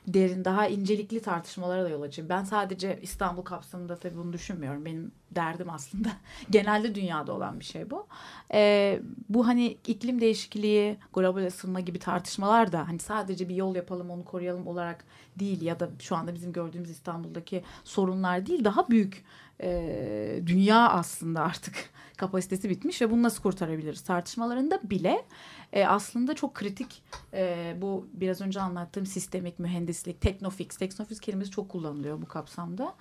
derin, 0.08 0.44
daha 0.44 0.68
incelikli 0.68 1.22
tartışmalara 1.22 1.84
da 1.84 1.88
yol 1.88 2.02
açıyor. 2.02 2.28
Ben 2.28 2.44
sadece 2.44 2.98
İstanbul 3.02 3.42
kapsamında 3.42 3.96
tabii 3.96 4.16
bunu 4.16 4.32
düşünmüyorum. 4.32 4.84
Benim 4.84 5.12
derdim 5.30 5.70
aslında 5.70 6.08
genelde 6.50 6.94
dünyada 6.94 7.32
olan 7.32 7.60
bir 7.60 7.64
şey 7.64 7.90
bu. 7.90 8.06
E, 8.52 9.00
bu 9.28 9.46
hani 9.46 9.78
iklim 9.86 10.20
değişikliği, 10.20 10.96
global 11.14 11.46
ısınma 11.46 11.80
gibi 11.80 11.98
tartışmalar 11.98 12.72
da 12.72 12.88
hani 12.88 12.98
sadece 12.98 13.48
bir 13.48 13.54
yol 13.54 13.74
yapalım 13.74 14.10
onu 14.10 14.24
koruyalım 14.24 14.66
olarak 14.66 15.04
değil 15.36 15.62
ya 15.62 15.80
da 15.80 15.88
şu 15.98 16.16
anda 16.16 16.34
bizim 16.34 16.52
gördüğümüz 16.52 16.90
İstanbul'daki 16.90 17.62
sorunlar 17.84 18.46
değil 18.46 18.64
daha 18.64 18.88
büyük 18.88 19.24
e, 19.62 20.40
dünya 20.46 20.88
aslında 20.88 21.42
artık 21.42 21.74
kapasitesi 22.16 22.70
bitmiş 22.70 23.02
ve 23.02 23.10
bunu 23.10 23.22
nasıl 23.22 23.42
kurtarabiliriz 23.42 24.00
tartışmalarında 24.00 24.80
bile 24.84 25.24
e, 25.72 25.86
aslında 25.86 26.34
çok 26.34 26.54
kritik 26.54 27.02
e, 27.32 27.74
bu 27.80 28.06
biraz 28.12 28.40
önce 28.40 28.60
anlattığım 28.60 29.06
sistemik 29.06 29.58
mühendislik, 29.58 30.20
teknofix, 30.20 30.68
teknofix 30.68 31.20
kelimesi 31.20 31.50
çok 31.50 31.68
kullanılıyor 31.68 32.22
bu 32.22 32.28
kapsamda. 32.28 32.94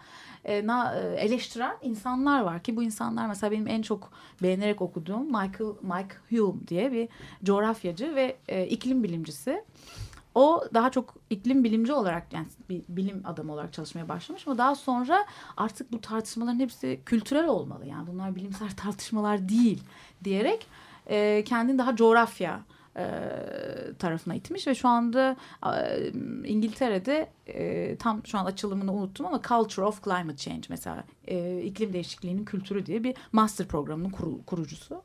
E, 0.45 0.67
na, 0.67 0.95
e, 0.95 1.15
eleştiren 1.15 1.77
insanlar 1.81 2.41
var 2.41 2.63
ki 2.63 2.75
bu 2.75 2.83
insanlar 2.83 3.27
mesela 3.27 3.51
benim 3.51 3.67
en 3.67 3.81
çok 3.81 4.11
beğenerek 4.41 4.81
okuduğum 4.81 5.25
Michael 5.25 5.73
Mike 5.81 6.15
Hume 6.29 6.67
diye 6.67 6.91
bir 6.91 7.09
coğrafyacı 7.43 8.15
ve 8.15 8.37
e, 8.47 8.67
iklim 8.67 9.03
bilimcisi. 9.03 9.63
O 10.35 10.63
daha 10.73 10.91
çok 10.91 11.15
iklim 11.29 11.63
bilimci 11.63 11.93
olarak 11.93 12.33
yani 12.33 12.47
bir 12.69 12.81
bilim 12.89 13.21
adamı 13.25 13.53
olarak 13.53 13.73
çalışmaya 13.73 14.09
başlamış 14.09 14.47
ama 14.47 14.57
daha 14.57 14.75
sonra 14.75 15.25
artık 15.57 15.91
bu 15.91 16.01
tartışmaların 16.01 16.59
hepsi 16.59 16.99
kültürel 17.05 17.47
olmalı. 17.47 17.85
Yani 17.85 18.07
bunlar 18.07 18.35
bilimsel 18.35 18.69
tartışmalar 18.77 19.49
değil 19.49 19.83
diyerek 20.23 20.67
e, 21.09 21.43
kendini 21.43 21.77
daha 21.77 21.95
coğrafya 21.95 22.59
e, 22.97 23.03
tarafına 23.99 24.35
itmiş 24.35 24.67
ve 24.67 24.75
şu 24.75 24.87
anda 24.87 25.35
e, 25.65 26.11
İngiltere'de 26.45 27.29
e, 27.47 27.95
tam 27.95 28.25
şu 28.25 28.37
an 28.37 28.45
açılımını 28.45 28.93
unuttum 28.93 29.25
ama 29.25 29.41
Culture 29.41 29.85
of 29.85 30.03
Climate 30.03 30.37
Change 30.37 30.61
mesela 30.69 31.03
e, 31.27 31.61
iklim 31.61 31.93
değişikliğinin 31.93 32.45
kültürü 32.45 32.85
diye 32.85 33.03
bir 33.03 33.15
master 33.31 33.67
programının 33.67 34.09
kuru- 34.09 34.45
kurucusu. 34.45 35.01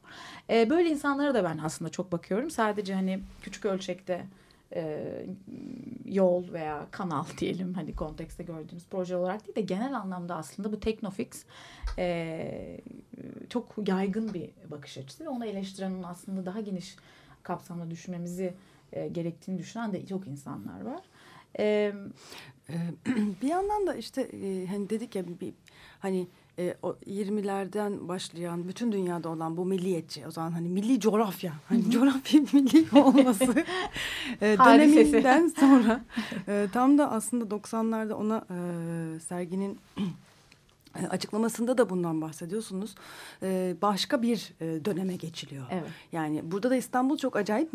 E, 0.50 0.70
böyle 0.70 0.88
insanlara 0.90 1.34
da 1.34 1.44
ben 1.44 1.58
aslında 1.58 1.90
çok 1.90 2.12
bakıyorum. 2.12 2.50
Sadece 2.50 2.94
hani 2.94 3.20
küçük 3.42 3.64
ölçekte 3.64 4.26
e, 4.74 5.26
yol 6.04 6.52
veya 6.52 6.86
kanal 6.90 7.24
diyelim 7.38 7.74
hani 7.74 7.94
kontekste 7.94 8.42
gördüğümüz 8.42 8.86
proje 8.90 9.16
olarak 9.16 9.46
değil 9.46 9.56
de 9.56 9.60
genel 9.60 9.96
anlamda 9.96 10.36
aslında 10.36 10.72
bu 10.72 10.80
Teknofix 10.80 11.44
e, 11.98 12.80
çok 13.48 13.74
yaygın 13.86 14.34
bir 14.34 14.50
bakış 14.70 14.98
açısı 14.98 15.24
ve 15.24 15.28
onu 15.28 15.46
eleştirenin 15.46 16.02
aslında 16.02 16.46
daha 16.46 16.60
geniş 16.60 16.96
kapsamda 17.42 17.90
düşünmemizi 17.90 18.54
e, 18.92 19.08
gerektiğini 19.08 19.58
düşünen 19.58 19.92
de 19.92 20.06
çok 20.06 20.26
insanlar 20.26 20.80
var. 20.80 21.00
E, 21.58 21.92
bir 23.42 23.48
yandan 23.48 23.86
da 23.86 23.94
işte 23.94 24.22
e, 24.22 24.66
hani 24.66 24.90
dedik 24.90 25.14
ya 25.14 25.24
bir 25.40 25.54
hani 25.98 26.26
e, 26.58 26.74
o 26.82 26.96
20'lerden 27.06 28.08
başlayan 28.08 28.68
bütün 28.68 28.92
dünyada 28.92 29.28
olan 29.28 29.56
bu 29.56 29.64
milliyetçi 29.64 30.26
o 30.26 30.30
zaman 30.30 30.50
hani 30.50 30.68
milli 30.68 31.00
coğrafya 31.00 31.52
hani 31.68 31.90
coğrafya 31.90 32.40
milli 32.52 33.00
olması 33.00 33.64
e, 34.40 34.56
döneminden 34.58 35.48
sonra 35.48 36.04
e, 36.48 36.66
tam 36.72 36.98
da 36.98 37.10
aslında 37.10 37.54
90'larda 37.54 38.12
ona 38.12 38.44
e, 38.50 39.20
serginin 39.20 39.78
açıklamasında 41.06 41.78
da 41.78 41.90
bundan 41.90 42.20
bahsediyorsunuz. 42.20 42.94
E, 43.42 43.76
başka 43.82 44.22
bir 44.22 44.52
e, 44.60 44.84
döneme 44.84 45.16
geçiliyor. 45.16 45.64
evet. 45.70 45.90
Yani 46.12 46.40
burada 46.44 46.70
da 46.70 46.76
İstanbul 46.76 47.16
çok 47.16 47.36
acayip 47.36 47.70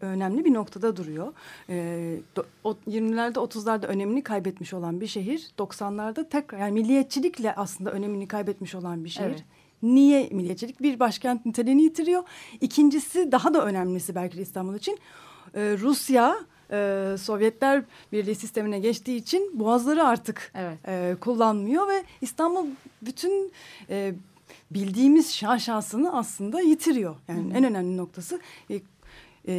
önemli 0.00 0.44
bir 0.44 0.54
noktada 0.54 0.96
duruyor. 0.96 1.32
Ee, 1.68 2.18
do- 2.36 2.44
o 2.64 2.76
20'lerde 2.88 3.32
30'larda 3.34 3.86
önemini 3.86 4.22
kaybetmiş 4.22 4.74
olan 4.74 5.00
bir 5.00 5.06
şehir 5.06 5.48
90'larda 5.58 6.28
tekrar 6.28 6.58
yani 6.58 6.72
milliyetçilikle 6.72 7.54
aslında 7.54 7.90
önemini 7.92 8.28
kaybetmiş 8.28 8.74
olan 8.74 9.04
bir 9.04 9.08
şehir. 9.08 9.26
Evet. 9.28 9.44
Niye 9.82 10.28
milliyetçilik? 10.32 10.82
Bir 10.82 11.00
başkent 11.00 11.46
niteliğini 11.46 11.82
yitiriyor. 11.82 12.22
İkincisi 12.60 13.32
daha 13.32 13.54
da 13.54 13.64
önemlisi 13.64 14.14
belki 14.14 14.38
de 14.38 14.42
İstanbul 14.42 14.74
için 14.74 14.98
e, 15.54 15.76
Rusya 15.80 16.36
e, 16.72 17.16
Sovyetler 17.18 17.82
Birliği 18.12 18.34
sistemine 18.34 18.78
geçtiği 18.78 19.16
için 19.16 19.50
boğazları 19.58 20.04
artık 20.04 20.52
Evet. 20.54 20.78
e, 20.88 21.16
kullanmıyor 21.20 21.88
ve 21.88 22.04
İstanbul 22.20 22.66
bütün 23.02 23.52
e, 23.90 24.14
bildiğimiz 24.70 25.34
şaşasını 25.34 26.16
aslında 26.16 26.60
yitiriyor. 26.60 27.16
Yani 27.28 27.52
en 27.54 27.64
önemli 27.64 27.96
noktası 27.96 28.40
e, 28.70 28.80
e, 29.48 29.54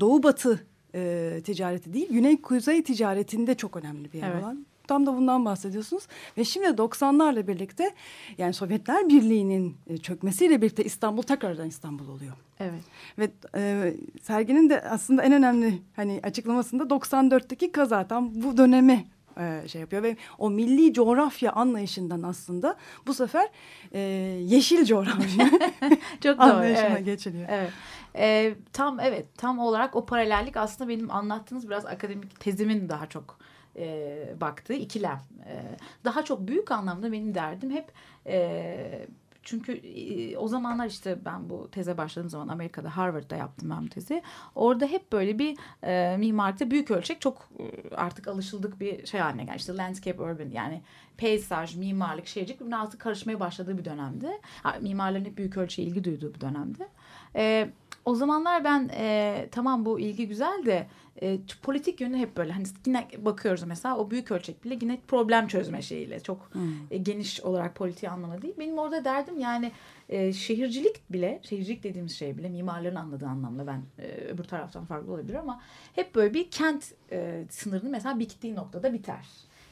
Doğu 0.00 0.22
Batı 0.22 0.66
e, 0.94 1.40
ticareti 1.44 1.92
değil, 1.94 2.08
Güney 2.10 2.40
Kuzey 2.42 2.82
ticaretinde 2.82 3.54
çok 3.54 3.76
önemli 3.76 4.12
bir 4.12 4.18
yer 4.18 4.30
Evet. 4.30 4.42
olan. 4.44 4.66
Tam 4.88 5.06
da 5.06 5.16
bundan 5.16 5.44
bahsediyorsunuz. 5.44 6.06
Ve 6.38 6.44
şimdi 6.44 6.66
90'larla 6.66 7.46
birlikte 7.46 7.94
yani 8.38 8.52
Sovyetler 8.52 9.08
Birliği'nin 9.08 9.76
e, 9.86 9.98
çökmesiyle 9.98 10.62
birlikte 10.62 10.84
İstanbul 10.84 11.22
tekrardan 11.22 11.68
İstanbul 11.68 12.08
oluyor. 12.08 12.32
Evet. 12.60 12.82
Ve 13.18 13.30
e, 13.56 13.94
serginin 14.22 14.70
de 14.70 14.82
aslında 14.82 15.22
en 15.22 15.32
önemli 15.32 15.82
hani 15.96 16.20
açıklamasında 16.22 16.82
94'teki 16.82 17.72
kaza 17.72 18.08
tam 18.08 18.42
bu 18.42 18.56
döneme 18.56 19.04
e, 19.38 19.68
şey 19.68 19.80
yapıyor 19.80 20.02
ve 20.02 20.16
o 20.38 20.50
milli 20.50 20.92
coğrafya 20.92 21.52
anlayışından 21.52 22.22
aslında 22.22 22.76
bu 23.06 23.14
sefer 23.14 23.48
e, 23.92 24.00
yeşil 24.42 24.84
coğrafya 24.84 25.50
Çok 26.22 26.38
doğru. 26.38 26.42
anlayışına 26.42 26.86
evet. 26.86 27.04
geçiliyor. 27.04 27.46
Evet. 27.50 27.70
Ee, 28.18 28.54
tam 28.72 29.00
evet 29.00 29.26
tam 29.36 29.58
olarak 29.58 29.96
o 29.96 30.06
paralellik 30.06 30.56
aslında 30.56 30.88
benim 30.90 31.10
anlattığınız 31.10 31.68
biraz 31.68 31.86
akademik 31.86 32.40
tezimin 32.40 32.88
daha 32.88 33.06
çok 33.06 33.38
e, 33.76 34.34
baktığı 34.40 34.74
ikilem. 34.74 35.20
E, 35.46 35.62
daha 36.04 36.24
çok 36.24 36.48
büyük 36.48 36.70
anlamda 36.70 37.12
benim 37.12 37.34
derdim 37.34 37.70
hep 37.70 37.92
e, 38.26 39.06
çünkü 39.46 39.72
e, 39.72 40.36
o 40.36 40.48
zamanlar 40.48 40.86
işte 40.86 41.18
ben 41.24 41.50
bu 41.50 41.70
teze 41.70 41.98
başladığım 41.98 42.30
zaman 42.30 42.48
Amerika'da 42.48 42.96
Harvard'da 42.96 43.36
yaptım 43.36 43.70
ben 43.70 43.86
tezi. 43.86 44.22
Orada 44.54 44.86
hep 44.86 45.12
böyle 45.12 45.38
bir 45.38 45.56
e, 45.82 46.16
mimarlıkta 46.16 46.70
büyük 46.70 46.90
ölçek 46.90 47.20
çok 47.20 47.48
e, 47.58 47.94
artık 47.94 48.28
alışıldık 48.28 48.80
bir 48.80 49.06
şey 49.06 49.20
haline 49.20 49.44
geldi. 49.44 49.56
İşte 49.56 49.76
landscape 49.76 50.22
urban 50.22 50.50
yani 50.50 50.82
peyzaj, 51.16 51.76
mimarlık, 51.76 52.26
şehircilik 52.26 52.60
birbirine 52.60 52.76
artık 52.76 53.00
karışmaya 53.00 53.40
başladığı 53.40 53.78
bir 53.78 53.84
dönemdi. 53.84 54.28
Ha, 54.62 54.76
Mimarların 54.80 55.24
hep 55.24 55.38
büyük 55.38 55.56
ölçüye 55.56 55.88
ilgi 55.88 56.04
duyduğu 56.04 56.34
bir 56.34 56.40
dönemdi. 56.40 56.88
E, 57.36 57.70
o 58.06 58.14
zamanlar 58.14 58.64
ben 58.64 58.90
e, 58.94 59.48
tamam 59.52 59.84
bu 59.84 60.00
ilgi 60.00 60.28
güzel 60.28 60.62
de 60.66 60.86
e, 61.22 61.38
politik 61.62 62.00
yönü 62.00 62.16
hep 62.16 62.36
böyle 62.36 62.52
hani 62.52 62.64
yine 62.86 63.08
bakıyoruz 63.18 63.62
mesela 63.62 63.96
o 63.96 64.10
büyük 64.10 64.30
ölçek 64.30 64.64
bile 64.64 64.78
yine 64.82 64.98
problem 65.08 65.46
çözme 65.46 65.82
şeyiyle 65.82 66.20
çok 66.20 66.50
e, 66.90 66.96
geniş 66.96 67.40
olarak 67.40 67.74
politiği 67.74 68.10
anlamda 68.10 68.42
değil. 68.42 68.54
Benim 68.58 68.78
orada 68.78 69.04
derdim 69.04 69.38
yani 69.38 69.72
e, 70.08 70.32
şehircilik 70.32 71.12
bile 71.12 71.40
şehircilik 71.42 71.82
dediğimiz 71.82 72.16
şey 72.16 72.38
bile 72.38 72.48
mimarların 72.48 72.96
anladığı 72.96 73.26
anlamda 73.26 73.66
ben 73.66 73.82
e, 73.98 74.08
öbür 74.08 74.44
taraftan 74.44 74.84
farklı 74.84 75.12
olabilir 75.12 75.34
ama 75.34 75.60
hep 75.94 76.14
böyle 76.14 76.34
bir 76.34 76.50
kent 76.50 76.92
e, 77.12 77.44
sınırını 77.50 77.90
mesela 77.90 78.18
bittiği 78.18 78.54
noktada 78.54 78.92
biter. 78.92 79.26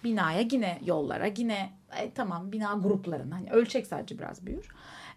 Binaya 0.04 0.40
yine 0.40 0.78
yollara 0.84 1.26
yine 1.36 1.72
e, 2.00 2.10
tamam 2.10 2.52
bina 2.52 2.74
gruplarına 2.74 3.34
hani 3.36 3.50
ölçek 3.50 3.86
sadece 3.86 4.18
biraz 4.18 4.46
büyür. 4.46 4.68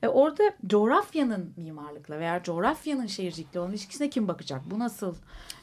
E, 0.03 0.07
orada 0.07 0.43
coğrafyanın 0.67 1.53
mimarlıkla 1.57 2.19
veya 2.19 2.43
coğrafyanın 2.43 3.05
şehircilikle 3.07 3.59
olan 3.59 3.69
ilişkisine 3.71 4.09
kim 4.09 4.27
bakacak? 4.27 4.61
Bu 4.71 4.79
nasıl 4.79 5.15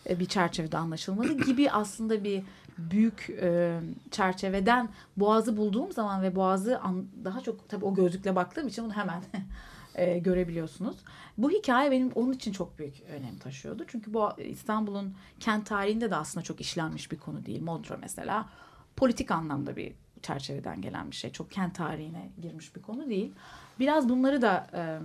e, 0.08 0.20
bir 0.20 0.26
çerçevede 0.26 0.78
anlaşılmalı 0.78 1.32
gibi 1.46 1.70
aslında 1.70 2.24
bir 2.24 2.42
büyük 2.78 3.30
e, 3.42 3.80
çerçeveden 4.10 4.88
Boğaz'ı 5.16 5.56
bulduğum 5.56 5.92
zaman 5.92 6.22
ve 6.22 6.36
Boğaz'ı 6.36 6.78
an- 6.78 7.06
daha 7.24 7.40
çok 7.40 7.68
tabii 7.68 7.84
o 7.84 7.94
gözlükle 7.94 8.36
baktığım 8.36 8.68
için 8.68 8.84
bunu 8.84 8.92
hemen 8.92 9.22
e, 9.94 10.18
görebiliyorsunuz. 10.18 10.96
Bu 11.38 11.50
hikaye 11.50 11.90
benim 11.90 12.12
onun 12.14 12.32
için 12.32 12.52
çok 12.52 12.78
büyük 12.78 13.02
önem 13.02 13.38
taşıyordu. 13.38 13.84
Çünkü 13.88 14.14
bu 14.14 14.28
İstanbul'un 14.38 15.14
kent 15.40 15.66
tarihinde 15.66 16.10
de 16.10 16.16
aslında 16.16 16.44
çok 16.44 16.60
işlenmiş 16.60 17.12
bir 17.12 17.18
konu 17.18 17.46
değil. 17.46 17.62
Montreux 17.62 18.00
mesela 18.02 18.48
politik 18.96 19.30
anlamda 19.30 19.76
bir 19.76 19.92
çerçeveden 20.24 20.80
gelen 20.80 21.10
bir 21.10 21.16
şey. 21.16 21.32
Çok 21.32 21.50
kent 21.50 21.74
tarihine 21.74 22.30
girmiş 22.42 22.76
bir 22.76 22.82
konu 22.82 23.10
değil. 23.10 23.32
Biraz 23.78 24.08
bunları 24.08 24.42
da 24.42 24.66
e, 24.74 24.98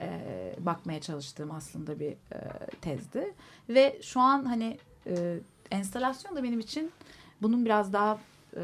e, 0.00 0.54
bakmaya 0.58 1.00
çalıştığım 1.00 1.50
aslında 1.50 2.00
bir 2.00 2.12
e, 2.12 2.68
tezdi. 2.80 3.34
Ve 3.68 3.98
şu 4.02 4.20
an 4.20 4.44
hani 4.44 4.78
e, 5.06 5.38
enstalasyon 5.70 6.36
da 6.36 6.42
benim 6.42 6.60
için 6.60 6.92
bunun 7.42 7.64
biraz 7.64 7.92
daha 7.92 8.18
e, 8.56 8.62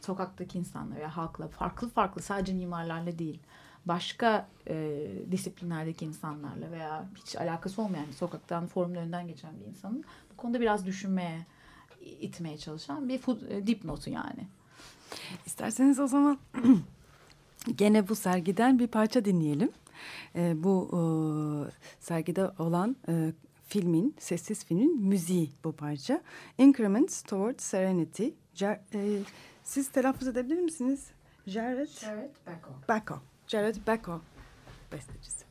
sokaktaki 0.00 0.58
insanlar 0.58 0.96
ya 0.96 1.16
halkla 1.16 1.48
farklı 1.48 1.88
farklı 1.88 2.22
sadece 2.22 2.52
mimarlarla 2.52 3.18
değil 3.18 3.40
başka 3.88 4.48
e, 4.68 5.06
disiplinlerdeki 5.30 6.04
insanlarla 6.04 6.70
veya 6.70 7.04
hiç 7.14 7.36
alakası 7.36 7.82
olmayan 7.82 8.04
sokaktan 8.16 8.66
forumun 8.66 8.94
önünden 8.94 9.26
geçen 9.26 9.60
bir 9.60 9.66
insanın 9.66 10.04
bu 10.32 10.36
konuda 10.36 10.60
biraz 10.60 10.86
düşünmeye 10.86 11.46
itmeye 12.20 12.58
çalışan 12.58 13.08
bir 13.08 13.20
e, 13.50 13.66
dipnotu 13.66 14.10
yani. 14.10 14.48
İsterseniz 15.46 16.00
o 16.00 16.06
zaman 16.06 16.38
gene 17.76 18.08
bu 18.08 18.14
sergiden 18.14 18.78
bir 18.78 18.86
parça 18.86 19.24
dinleyelim. 19.24 19.70
E, 20.34 20.62
bu 20.62 20.88
e, 20.92 21.00
sergide 22.00 22.50
olan 22.58 22.96
e, 23.08 23.32
filmin, 23.68 24.14
sessiz 24.18 24.64
filmin 24.64 25.02
müziği 25.02 25.50
bu 25.64 25.72
parça. 25.72 26.22
Increments 26.58 27.22
Towards 27.22 27.64
Serenity. 27.64 28.28
Cer, 28.54 28.80
e, 28.94 29.20
siz 29.64 29.88
telaffuz 29.88 30.28
edebilir 30.28 30.60
misiniz? 30.60 31.10
Jared, 31.46 31.88
Jared 31.88 32.30
Backo. 32.46 32.70
Backo. 32.88 33.18
Jared 33.46 33.76
Backo 33.86 34.20
bestecisi. 34.92 35.47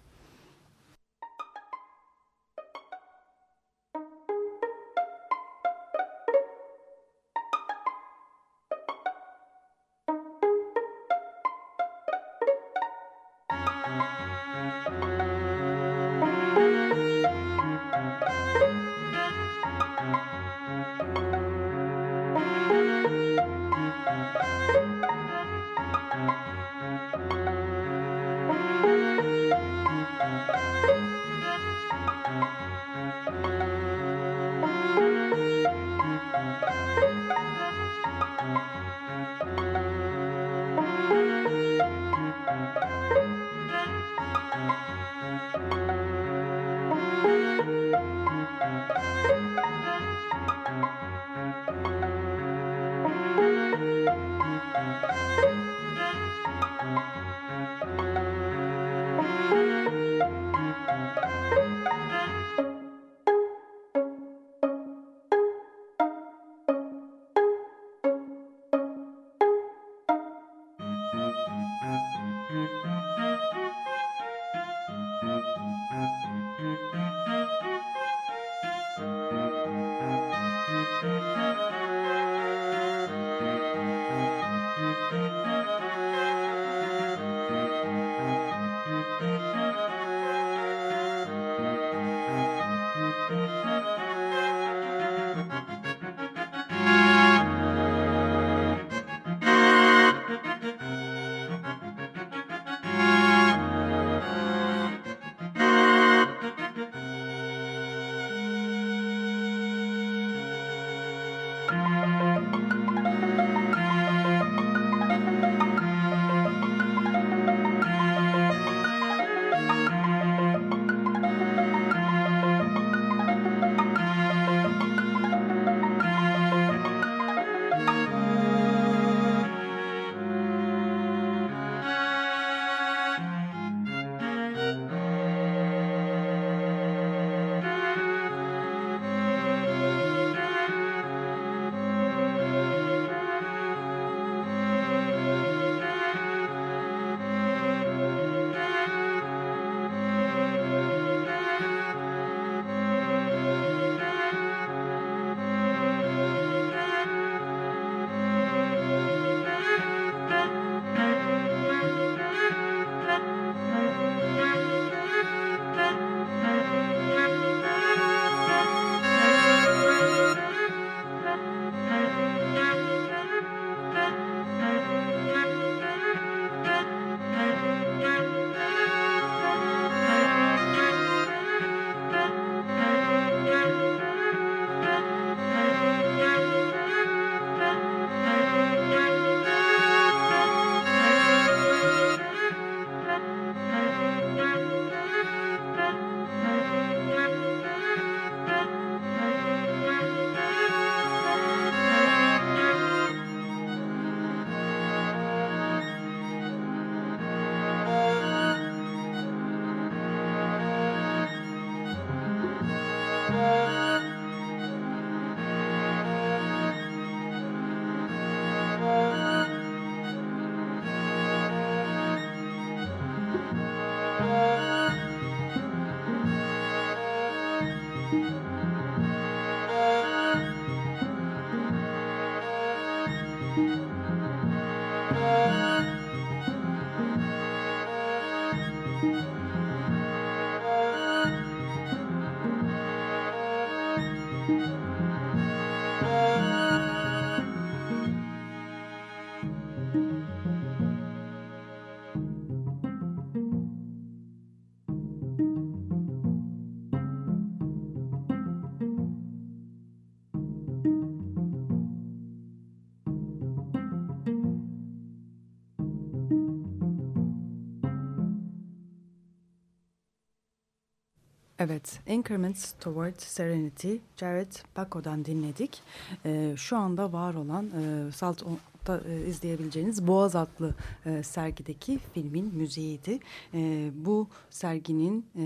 Evet, 271.60 272.00
Increments 272.08 272.72
Toward 272.80 273.20
Serenity, 273.20 273.96
Jared 274.17 274.52
Paco'dan 274.76 275.26
dinledik. 275.26 275.82
Ee, 276.26 276.54
şu 276.58 276.78
anda 276.78 277.13
var 277.13 277.34
olan 277.34 277.65
e, 277.65 278.12
Salt'ta 278.12 279.02
e, 279.10 279.28
izleyebileceğiniz 279.28 280.08
Boğaz 280.08 280.36
adlı 280.36 280.76
e, 281.06 281.24
sergideki 281.24 282.00
filmin 282.13 282.56
müziğiydi. 282.56 283.20
E, 283.54 283.91
bu 283.96 284.28
serginin 284.50 285.26
e, 285.36 285.46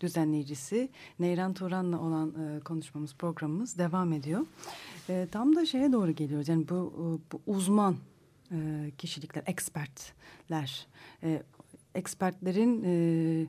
düzenleyicisi 0.00 0.88
Neyran 1.18 1.54
Turan'la 1.54 2.00
olan 2.00 2.28
e, 2.28 2.60
konuşmamız, 2.60 3.14
programımız 3.14 3.78
devam 3.78 4.12
ediyor. 4.12 4.46
E, 5.08 5.26
tam 5.32 5.56
da 5.56 5.66
şeye 5.66 5.92
doğru 5.92 6.10
geliyoruz. 6.12 6.48
Yani 6.48 6.68
bu, 6.68 6.74
e, 6.74 7.32
bu 7.32 7.40
uzman 7.46 7.96
e, 8.52 8.90
kişilikler, 8.98 9.42
expertler, 9.46 10.86
e, 11.22 11.42
expertlerin 11.94 12.82
e, 12.84 13.46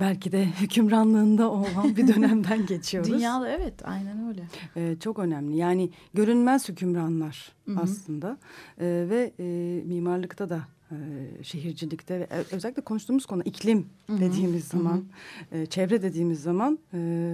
belki 0.00 0.32
de 0.32 0.46
hükümranlığında 0.60 1.50
olan 1.50 1.96
bir 1.96 2.08
dönemden 2.08 2.66
geçiyoruz. 2.66 3.10
Dünyada 3.12 3.48
evet 3.48 3.74
aynen 3.88 4.28
öyle. 4.28 4.42
E, 4.76 4.96
çok 5.00 5.18
önemli. 5.18 5.56
Yani 5.56 5.90
görünmez 6.14 6.68
hükümranlar 6.68 7.52
Hı 7.66 7.72
hı. 7.72 7.80
aslında 7.80 8.38
E, 8.80 8.84
ve 9.10 9.32
e, 9.38 9.44
mimarlıkta 9.86 10.48
da 10.50 10.60
e, 10.90 10.96
şehircilikte 11.44 12.20
ve 12.20 12.26
ö- 12.30 12.44
özellikle 12.56 12.82
konuştuğumuz 12.82 13.26
konu 13.26 13.42
iklim 13.44 13.86
Hı 14.06 14.12
hı. 14.12 14.20
dediğimiz 14.20 14.72
Hı 14.72 14.76
hı. 14.76 14.82
zaman, 14.82 15.04
e, 15.52 15.66
çevre 15.66 16.02
dediğimiz 16.02 16.42
zaman 16.42 16.78
e, 16.94 17.32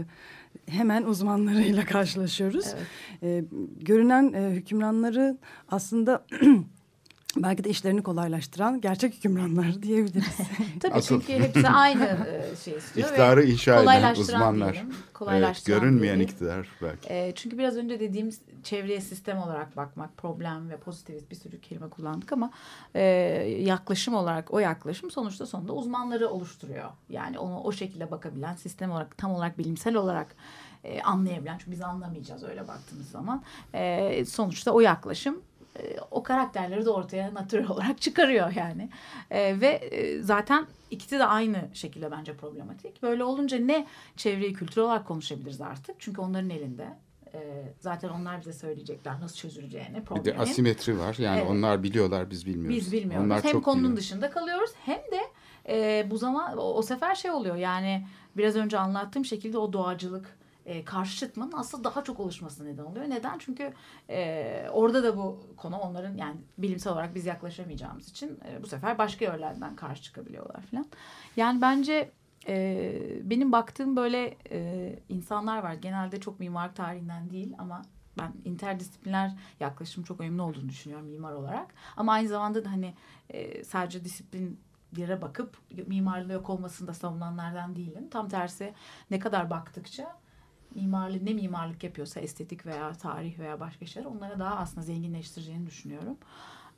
hemen 0.66 1.02
uzmanlarıyla 1.02 1.84
karşılaşıyoruz. 1.86 2.66
Evet. 2.74 2.86
E, 3.22 3.44
görünen 3.80 4.32
e, 4.32 4.50
hükümranları 4.50 5.38
aslında 5.68 6.26
belki 7.42 7.64
de 7.64 7.70
işlerini 7.70 8.02
kolaylaştıran 8.02 8.80
gerçek 8.80 9.14
hükümranlar 9.14 9.82
diyebiliriz. 9.82 10.38
Tabii 10.80 10.94
Asıl- 10.94 11.20
çünkü 11.20 11.32
hepsi 11.42 11.68
aynı 11.68 12.04
e, 12.52 12.56
şey 12.64 12.76
istiyor. 12.76 13.08
İktidarı 13.08 13.44
inşa 13.44 13.82
eden 13.82 14.14
uzmanlar. 14.14 14.72
diyelim, 14.72 14.90
Evet, 14.90 15.12
kolaylaştıran 15.14 15.80
görünmeyen 15.80 16.16
diyelim. 16.16 16.34
iktidar 16.34 16.68
belki. 16.82 17.08
E, 17.12 17.32
çünkü 17.34 17.58
biraz 17.58 17.76
önce 17.76 18.00
dediğimiz 18.00 18.40
çevreye 18.64 19.00
sistem 19.00 19.38
olarak 19.38 19.76
bakmak, 19.76 20.16
problem 20.16 20.70
ve 20.70 20.76
pozitivist 20.76 21.30
bir 21.30 21.36
sürü 21.36 21.60
kelime 21.60 21.88
kullandık 21.88 22.32
ama 22.32 22.50
e, 22.94 23.02
yaklaşım 23.60 24.14
olarak 24.14 24.54
o 24.54 24.58
yaklaşım 24.58 25.10
sonuçta 25.10 25.46
sonunda 25.46 25.72
uzmanları 25.72 26.28
oluşturuyor. 26.28 26.88
Yani 27.08 27.38
onu 27.38 27.60
o 27.60 27.72
şekilde 27.72 28.10
bakabilen, 28.10 28.54
sistem 28.54 28.90
olarak 28.90 29.18
tam 29.18 29.30
olarak 29.32 29.58
bilimsel 29.58 29.94
olarak 29.94 30.34
e, 30.84 31.02
anlayabilen 31.02 31.58
çünkü 31.58 31.70
biz 31.70 31.82
anlamayacağız 31.82 32.44
öyle 32.44 32.68
baktığımız 32.68 33.10
zaman. 33.10 33.42
E, 33.74 34.24
sonuçta 34.24 34.70
o 34.70 34.80
yaklaşım 34.80 35.40
o 36.10 36.22
karakterleri 36.22 36.84
de 36.84 36.90
ortaya 36.90 37.34
natürel 37.34 37.66
olarak 37.70 38.00
çıkarıyor 38.00 38.52
yani. 38.52 38.90
E, 39.30 39.60
ve 39.60 39.66
e, 39.68 40.22
zaten 40.22 40.66
ikisi 40.90 41.18
de 41.18 41.24
aynı 41.24 41.68
şekilde 41.72 42.10
bence 42.10 42.36
problematik. 42.36 43.02
Böyle 43.02 43.24
olunca 43.24 43.58
ne 43.58 43.86
çevreyi 44.16 44.52
kültürel 44.52 44.84
olarak 44.84 45.06
konuşabiliriz 45.06 45.60
artık. 45.60 45.96
Çünkü 45.98 46.20
onların 46.20 46.50
elinde. 46.50 46.86
E, 47.34 47.38
zaten 47.80 48.08
onlar 48.08 48.40
bize 48.40 48.52
söyleyecekler 48.52 49.20
nasıl 49.20 49.36
çözüleceğini 49.36 49.88
Bir 49.90 49.94
de 49.94 50.04
problemin. 50.04 50.38
asimetri 50.38 50.98
var. 50.98 51.16
Yani 51.18 51.38
Evet. 51.40 51.50
onlar 51.50 51.82
biliyorlar 51.82 52.30
biz 52.30 52.46
bilmiyoruz. 52.46 52.76
Biz 52.76 52.92
bilmiyoruz. 52.92 53.26
Onlar 53.26 53.44
hem 53.44 53.60
konunun 53.60 53.82
biliyor. 53.84 53.96
dışında 53.96 54.30
kalıyoruz 54.30 54.70
hem 54.84 54.98
de 54.98 55.20
e, 55.68 56.06
bu 56.10 56.18
zaman 56.18 56.58
o, 56.58 56.62
o 56.62 56.82
sefer 56.82 57.14
şey 57.14 57.30
oluyor 57.30 57.56
yani 57.56 58.06
biraz 58.36 58.56
önce 58.56 58.78
anlattığım 58.78 59.24
şekilde 59.24 59.58
o 59.58 59.72
doğacılık 59.72 60.37
e, 60.68 60.84
karşı 60.84 61.18
çıkmanın 61.18 61.52
aslında 61.52 61.84
daha 61.84 62.04
çok 62.04 62.20
oluşmasına 62.20 62.68
neden 62.68 62.84
oluyor. 62.84 63.10
Neden? 63.10 63.38
Çünkü 63.38 63.72
e, 64.10 64.68
orada 64.72 65.02
da 65.02 65.16
bu 65.16 65.40
konu 65.56 65.76
onların 65.76 66.16
yani 66.16 66.36
bilimsel 66.58 66.92
olarak 66.92 67.14
biz 67.14 67.26
yaklaşamayacağımız 67.26 68.08
için 68.08 68.40
e, 68.48 68.62
bu 68.62 68.66
sefer 68.66 68.98
başka 68.98 69.24
yerlerden 69.24 69.76
karşı 69.76 70.02
çıkabiliyorlar 70.02 70.62
falan. 70.62 70.86
Yani 71.36 71.60
bence 71.60 72.10
e, 72.48 72.92
benim 73.22 73.52
baktığım 73.52 73.96
böyle 73.96 74.36
e, 74.50 74.98
insanlar 75.08 75.62
var. 75.62 75.74
Genelde 75.74 76.20
çok 76.20 76.40
mimarlık 76.40 76.76
tarihinden 76.76 77.30
değil 77.30 77.54
ama 77.58 77.82
ben 78.18 78.32
interdisipliner 78.44 79.36
yaklaşım 79.60 80.04
çok 80.04 80.20
önemli 80.20 80.42
olduğunu 80.42 80.68
düşünüyorum 80.68 81.06
mimar 81.06 81.32
olarak. 81.32 81.74
Ama 81.96 82.12
aynı 82.12 82.28
zamanda 82.28 82.64
da 82.64 82.72
hani 82.72 82.94
e, 83.30 83.64
sadece 83.64 84.04
disiplinlere 84.04 85.22
bakıp 85.22 85.58
mimarlığı 85.86 86.32
yok 86.32 86.50
olmasını 86.50 86.88
da 86.88 86.94
savunanlardan 86.94 87.76
değilim. 87.76 88.08
Tam 88.10 88.28
tersi 88.28 88.74
ne 89.10 89.18
kadar 89.18 89.50
baktıkça 89.50 90.18
mimarlık 90.74 91.22
ne 91.22 91.32
mimarlık 91.32 91.84
yapıyorsa 91.84 92.20
estetik 92.20 92.66
veya 92.66 92.92
tarih 92.92 93.38
veya 93.38 93.60
başka 93.60 93.86
şeyler 93.86 94.06
onlara 94.08 94.38
daha 94.38 94.56
aslında 94.56 94.82
zenginleştireceğini 94.82 95.66
düşünüyorum. 95.66 96.16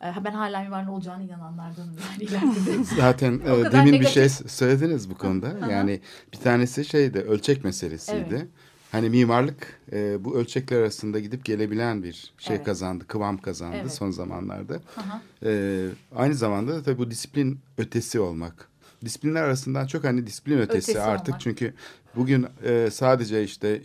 E, 0.05 0.25
Ben 0.25 0.33
hala 0.33 0.63
mimarlı 0.63 0.93
olacağına 0.93 1.23
inananlardanım 1.23 1.97
yani. 2.33 2.85
Zaten 2.97 3.33
e, 3.45 3.73
demin 3.73 3.87
bir 3.87 3.93
negatif. 3.93 4.13
şey 4.15 4.29
söylediniz 4.49 5.11
bu 5.11 5.15
konuda. 5.15 5.69
Yani 5.71 6.01
bir 6.33 6.39
tanesi 6.39 6.85
şeydi 6.85 7.19
ölçek 7.19 7.65
meselesiydi. 7.65 8.27
Evet. 8.31 8.47
Hani 8.93 9.11
mimarlık 9.11 9.81
e, 9.93 10.25
bu 10.25 10.37
ölçekler 10.37 10.79
arasında 10.81 11.19
gidip 11.19 11.45
gelebilen 11.45 12.03
bir 12.03 12.33
şey 12.39 12.57
Evet. 12.57 12.67
kazandı, 12.67 13.07
kıvam 13.07 13.39
kazandı 13.39 13.77
Evet. 13.81 13.93
son 13.93 14.11
zamanlarda. 14.11 14.81
Aha. 14.97 15.23
E, 15.45 15.87
aynı 16.17 16.35
zamanda 16.35 16.75
da 16.75 16.83
tabii 16.83 16.99
bu 16.99 17.11
disiplin 17.11 17.61
ötesi 17.79 18.21
olmak. 18.21 18.69
Disiplinler 19.05 19.43
arasından 19.43 19.87
çok 19.87 20.05
hani 20.05 20.27
disiplin 20.27 20.59
ötesi, 20.59 20.91
Ötesi 20.93 21.01
artık 21.01 21.29
olmak. 21.29 21.41
çünkü 21.41 21.75
bugün 22.17 22.47
e, 22.65 22.89
sadece 22.91 23.45
işte 23.45 23.83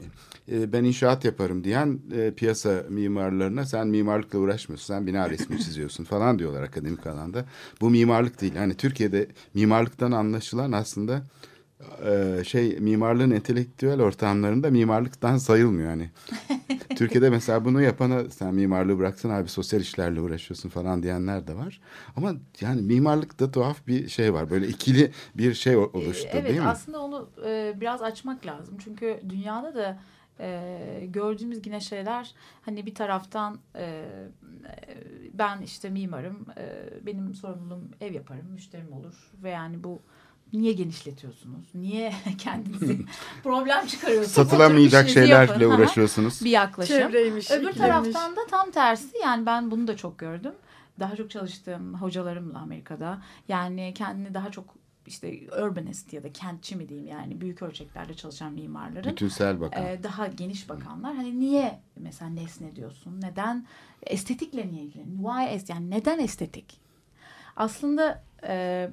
e, 0.52 0.74
ben 0.74 0.84
inşaat 0.84 1.26
yaparım 1.26 1.64
diyen 1.64 2.00
e, 2.16 2.32
piyasa 2.32 2.84
mimarlarına 2.90 3.66
sen 3.66 3.88
mimarlıkla 3.88 4.40
uğraşmıyorsun 4.40 4.94
sen 4.94 5.08
bina 5.08 5.30
resmi 5.30 5.60
çiziyorsun 5.60 6.04
falan 6.04 6.40
diyorlar 6.40 6.64
akademik 6.64 7.08
alanda. 7.08 7.46
Bu 7.82 7.90
mimarlık 7.90 8.42
değil. 8.42 8.56
Hani 8.56 8.74
Türkiye'de 8.74 9.28
mimarlıktan 9.54 10.12
anlaşılan 10.12 10.72
aslında 10.72 11.24
şey 12.44 12.80
mimarlığın 12.80 13.32
entelektüel 13.32 14.02
ortamlarında 14.02 14.70
mimarlıktan 14.70 15.38
sayılmıyor 15.38 15.90
hani. 15.90 16.10
Türkiye'de 16.96 17.30
mesela 17.30 17.66
bunu 17.66 17.82
yapana 17.82 18.30
sen 18.30 18.56
mimarlığı 18.56 18.98
bıraksın 19.00 19.30
abi 19.30 19.50
sosyal 19.50 19.82
işlerle 19.82 20.22
uğraşıyorsun 20.22 20.70
falan 20.70 21.04
diyenler 21.04 21.48
de 21.48 21.56
var. 21.56 21.82
Ama 22.16 22.34
yani 22.62 22.82
mimarlıkta 22.82 23.52
tuhaf 23.52 23.88
bir 23.88 24.08
şey 24.08 24.34
var. 24.34 24.50
Böyle 24.50 24.68
ikili 24.68 25.12
bir 25.36 25.54
şey 25.54 25.76
o- 25.78 25.92
oluştu 25.94 26.28
Evet 26.32 26.50
değil 26.50 26.62
mi? 26.62 26.68
aslında 26.68 27.00
onu 27.00 27.30
e, 27.46 27.74
biraz 27.82 28.02
açmak 28.02 28.46
lazım. 28.46 28.78
Çünkü 28.84 29.20
dünyada 29.30 29.76
da 29.76 30.00
e, 30.40 31.06
gördüğümüz 31.10 31.66
yine 31.66 31.80
şeyler 31.82 32.34
hani 32.62 32.86
bir 32.86 32.96
taraftan 32.96 33.60
e, 33.76 33.84
e, 33.84 34.06
ben 35.34 35.62
işte 35.62 35.90
mimarım 35.90 36.46
e, 36.58 36.90
benim 37.06 37.34
sorumluluğum 37.34 37.90
ev 38.02 38.14
yaparım 38.14 38.46
müşterim 38.54 38.94
olur 38.94 39.32
ve 39.44 39.50
yani 39.50 39.84
bu 39.84 40.00
niye 40.54 40.74
genişletiyorsunuz? 40.74 41.66
Niye 41.76 42.14
kendinizi 42.38 43.06
problem 43.44 43.88
çıkarıyorsunuz? 43.88 44.32
Satılamayacak 44.36 45.10
şeylerle 45.10 45.52
yapın. 45.64 45.70
Uğraşıyorsunuz. 45.78 46.42
Bir 46.46 46.50
yaklaşım. 46.52 46.98
Çevreymiş, 46.98 47.52
Öbür 47.52 47.58
iklimmiş. 47.70 47.78
taraftan 47.78 48.36
da 48.36 48.40
tam 48.50 48.72
tersi 48.72 49.18
yani 49.24 49.46
ben 49.46 49.72
bunu 49.72 49.88
da 49.88 49.98
çok 49.98 50.18
gördüm. 50.18 50.54
Daha 51.00 51.16
çok 51.16 51.32
çalıştığım 51.32 51.94
hocalarımla 52.02 52.60
Amerika'da 52.60 53.22
yani 53.48 53.94
kendini 53.98 54.34
daha 54.34 54.52
çok 54.52 54.66
işte 55.08 55.40
urbanist 55.64 56.14
ya 56.14 56.24
da 56.24 56.34
kentçi 56.34 56.76
mi 56.76 56.90
diyeyim 56.90 57.08
yani 57.10 57.42
büyük 57.42 57.62
ölçeklerde 57.62 58.14
çalışan 58.14 58.54
mimarların 58.54 59.12
Bütünsel 59.12 59.62
bakan. 59.62 59.86
e, 59.86 60.04
daha 60.04 60.28
geniş 60.28 60.70
bakanlar 60.70 61.16
hani 61.16 61.40
niye 61.40 61.80
mesela 61.96 62.32
nesne 62.32 62.76
diyorsun 62.76 63.22
neden 63.22 63.66
estetikle 64.04 64.68
niye 64.72 64.84
ilgileniyorsun 64.84 65.24
why 65.24 65.56
est 65.56 65.70
yani 65.70 65.90
neden 65.92 66.20
estetik 66.20 66.80
aslında 67.56 68.24
e, 68.48 68.90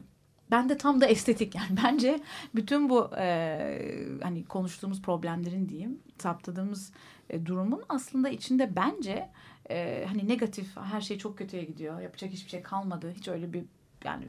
ben 0.53 0.69
de 0.69 0.79
tam 0.79 1.01
da 1.01 1.07
estetik 1.07 1.55
yani. 1.55 1.77
Bence 1.85 2.21
bütün 2.55 2.88
bu 2.88 3.11
e, 3.19 4.09
hani 4.23 4.44
konuştuğumuz 4.44 5.03
problemlerin 5.03 5.69
diyeyim 5.69 5.98
saptadığımız 6.19 6.92
e, 7.31 7.46
durumun 7.46 7.83
aslında 7.88 8.29
içinde 8.29 8.77
bence 8.77 9.29
e, 9.71 10.05
hani 10.09 10.29
negatif 10.29 10.77
her 10.77 11.00
şey 11.00 11.19
çok 11.19 11.38
kötüye 11.38 11.65
gidiyor 11.65 12.00
yapacak 12.00 12.31
hiçbir 12.31 12.50
şey 12.50 12.63
kalmadı 12.63 13.13
hiç 13.17 13.29
öyle 13.29 13.53
bir 13.53 13.65
yani 14.05 14.29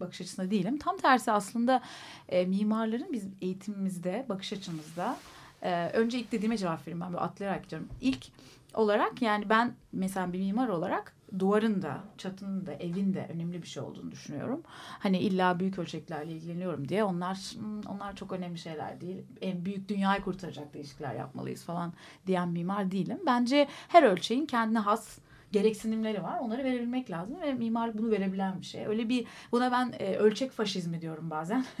bakış 0.00 0.20
açısında 0.20 0.50
değilim. 0.50 0.78
Tam 0.78 0.96
tersi 0.96 1.32
aslında 1.32 1.82
e, 2.28 2.46
mimarların 2.46 3.12
biz 3.12 3.26
eğitimimizde 3.40 4.26
bakış 4.28 4.52
açımızda 4.52 5.16
e, 5.64 5.88
önce 5.92 6.18
ilk 6.18 6.32
dediğime 6.32 6.56
cevap 6.56 6.80
vereyim 6.80 7.00
ben 7.00 7.12
böyle 7.12 7.20
atlayarak 7.20 7.64
gidiyorum 7.64 7.88
ilk 8.00 8.26
olarak 8.74 9.22
yani 9.22 9.48
ben 9.48 9.72
mesela 9.92 10.32
bir 10.32 10.38
mimar 10.38 10.68
olarak 10.68 11.14
duvarın 11.38 11.82
da 11.82 11.98
çatının 12.18 12.66
da 12.66 12.72
evin 12.72 13.14
de 13.14 13.28
önemli 13.34 13.62
bir 13.62 13.66
şey 13.68 13.82
olduğunu 13.82 14.10
düşünüyorum. 14.12 14.62
Hani 14.98 15.18
illa 15.18 15.60
büyük 15.60 15.78
ölçeklerle 15.78 16.32
ilgileniyorum 16.32 16.88
diye 16.88 17.04
onlar 17.04 17.36
"Hmm, 17.36 17.80
onlar 17.80 18.16
çok 18.16 18.32
önemli 18.32 18.58
şeyler 18.58 19.00
değil. 19.00 19.22
En 19.40 19.64
büyük 19.64 19.88
dünyayı 19.88 20.22
kurtaracak 20.22 20.74
değişiklikler 20.74 21.14
yapmalıyız 21.14 21.64
falan 21.64 21.92
diyen 22.26 22.48
mimar 22.48 22.90
değilim. 22.90 23.18
Bence 23.26 23.68
her 23.88 24.02
ölçeğin 24.02 24.46
kendine 24.46 24.78
has 24.78 25.18
gereksinimleri 25.54 26.22
var. 26.22 26.38
Onları 26.38 26.64
verebilmek 26.64 27.10
lazım 27.10 27.40
ve 27.40 27.54
mimarlık 27.54 27.98
bunu 27.98 28.10
verebilen 28.10 28.60
bir 28.60 28.66
şey. 28.66 28.86
Öyle 28.86 29.08
bir 29.08 29.26
buna 29.52 29.72
ben 29.72 29.94
e, 29.98 30.16
ölçek 30.16 30.52
faşizmi 30.52 31.00
diyorum 31.00 31.30
bazen. 31.30 31.64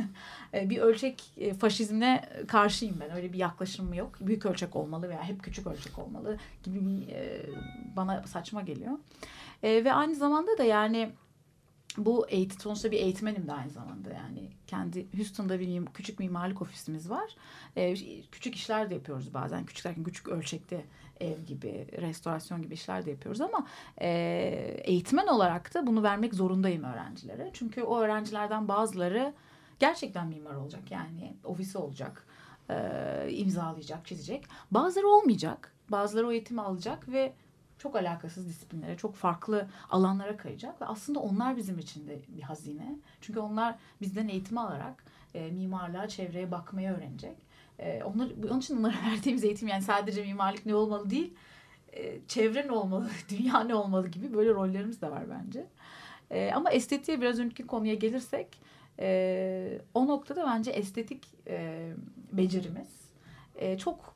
E, 0.54 0.70
bir 0.70 0.78
ölçek 0.78 1.22
e, 1.36 1.54
faşizmine 1.54 2.24
karşıyım 2.48 2.96
ben. 3.00 3.16
Öyle 3.16 3.32
bir 3.32 3.38
yaklaşımım 3.38 3.94
yok. 3.94 4.16
Büyük 4.20 4.46
ölçek 4.46 4.76
olmalı 4.76 5.08
veya 5.08 5.22
hep 5.22 5.42
küçük 5.42 5.66
ölçek 5.66 5.98
olmalı 5.98 6.38
gibi 6.62 6.86
bir 6.86 7.08
e, 7.08 7.46
bana 7.96 8.22
saçma 8.26 8.62
geliyor. 8.62 8.98
E, 9.62 9.84
ve 9.84 9.92
aynı 9.92 10.14
zamanda 10.14 10.58
da 10.58 10.64
yani 10.64 11.12
bu 11.96 12.26
eğitim 12.28 12.60
sonuçta 12.60 12.90
bir 12.90 12.96
eğitmenim 12.96 13.46
de 13.46 13.52
aynı 13.52 13.70
zamanda 13.70 14.10
yani 14.10 14.50
kendi 14.66 15.06
Houston'da 15.16 15.60
bir 15.60 15.86
küçük 15.86 16.18
mimarlık 16.18 16.62
ofisimiz 16.62 17.10
var. 17.10 17.36
Ee, 17.76 17.94
küçük 18.32 18.54
işler 18.54 18.90
de 18.90 18.94
yapıyoruz 18.94 19.34
bazen 19.34 19.66
küçük 19.66 19.84
derken 19.84 20.04
küçük 20.04 20.28
ölçekte 20.28 20.84
ev 21.20 21.40
gibi 21.42 21.86
restorasyon 22.00 22.62
gibi 22.62 22.74
işler 22.74 23.06
de 23.06 23.10
yapıyoruz 23.10 23.40
ama 23.40 23.66
e, 24.00 24.08
eğitmen 24.84 25.26
olarak 25.26 25.74
da 25.74 25.86
bunu 25.86 26.02
vermek 26.02 26.34
zorundayım 26.34 26.84
öğrencilere. 26.84 27.50
Çünkü 27.52 27.82
o 27.82 27.98
öğrencilerden 27.98 28.68
bazıları 28.68 29.34
gerçekten 29.78 30.26
mimar 30.26 30.54
olacak 30.54 30.90
yani 30.90 31.36
ofisi 31.44 31.78
olacak 31.78 32.26
e, 32.70 32.76
imzalayacak 33.30 34.06
çizecek 34.06 34.44
bazıları 34.70 35.08
olmayacak 35.08 35.72
bazıları 35.90 36.26
o 36.26 36.32
eğitimi 36.32 36.60
alacak 36.60 37.08
ve 37.08 37.32
çok 37.78 37.96
alakasız 37.96 38.48
disiplinlere, 38.48 38.96
çok 38.96 39.14
farklı 39.14 39.68
alanlara 39.90 40.36
kayacak 40.36 40.80
ve 40.82 40.86
aslında 40.86 41.20
onlar 41.20 41.56
bizim 41.56 41.78
için 41.78 42.08
de 42.08 42.20
bir 42.28 42.42
hazine. 42.42 42.98
Çünkü 43.20 43.40
onlar 43.40 43.78
bizden 44.00 44.28
eğitim 44.28 44.58
alarak 44.58 45.04
e, 45.34 45.50
mimarlığa, 45.50 46.08
çevreye 46.08 46.50
bakmayı 46.50 46.90
öğrenecek. 46.90 47.36
E, 47.78 48.02
onlar, 48.04 48.28
onun 48.50 48.60
için 48.60 48.76
onlara 48.78 48.94
verdiğimiz 49.10 49.44
eğitim 49.44 49.68
yani 49.68 49.82
sadece 49.82 50.22
mimarlık 50.22 50.66
ne 50.66 50.74
olmalı 50.74 51.10
değil, 51.10 51.34
e, 51.92 52.18
çevre 52.28 52.66
ne 52.66 52.72
olmalı, 52.72 53.08
dünya 53.28 53.60
ne 53.60 53.74
olmalı 53.74 54.08
gibi 54.08 54.34
böyle 54.34 54.50
rollerimiz 54.50 55.02
de 55.02 55.10
var 55.10 55.22
bence. 55.30 55.66
E, 56.30 56.52
ama 56.52 56.70
estetiğe 56.70 57.20
biraz 57.20 57.38
önceki 57.38 57.66
konuya 57.66 57.94
gelirsek, 57.94 58.60
e, 58.98 59.78
o 59.94 60.06
noktada 60.06 60.46
bence 60.46 60.70
estetik 60.70 61.26
e, 61.48 61.90
becerimiz 62.32 63.04
e, 63.56 63.78
çok 63.78 64.14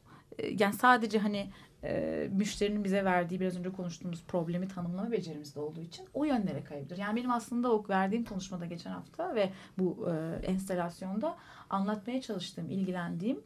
yani 0.58 0.74
sadece 0.74 1.18
hani 1.18 1.50
e, 1.84 2.28
müşterinin 2.32 2.84
bize 2.84 3.04
verdiği 3.04 3.40
biraz 3.40 3.56
önce 3.56 3.72
konuştuğumuz 3.72 4.24
problemi 4.24 4.68
tanımlama 4.68 5.12
becerimizde 5.12 5.60
olduğu 5.60 5.80
için 5.80 6.08
o 6.14 6.24
yönlere 6.24 6.64
kayabilir. 6.64 6.96
Yani 6.96 7.16
benim 7.16 7.30
aslında 7.30 7.72
o 7.72 7.84
verdiğim 7.88 8.24
konuşmada 8.24 8.66
geçen 8.66 8.90
hafta 8.90 9.34
ve 9.34 9.52
bu 9.78 10.08
e, 10.10 10.46
enstalasyonda 10.46 11.36
anlatmaya 11.70 12.20
çalıştığım, 12.20 12.70
ilgilendiğim 12.70 13.40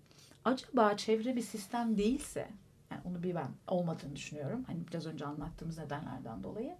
acaba 0.44 0.96
çevre 0.96 1.36
bir 1.36 1.42
sistem 1.42 1.98
değilse 1.98 2.48
yani 2.90 3.00
onu 3.04 3.22
bir 3.22 3.34
ben 3.34 3.48
olmadığını 3.66 4.16
düşünüyorum. 4.16 4.64
Hani 4.66 4.88
biraz 4.88 5.06
önce 5.06 5.26
anlattığımız 5.26 5.78
nedenlerden 5.78 6.42
dolayı. 6.42 6.76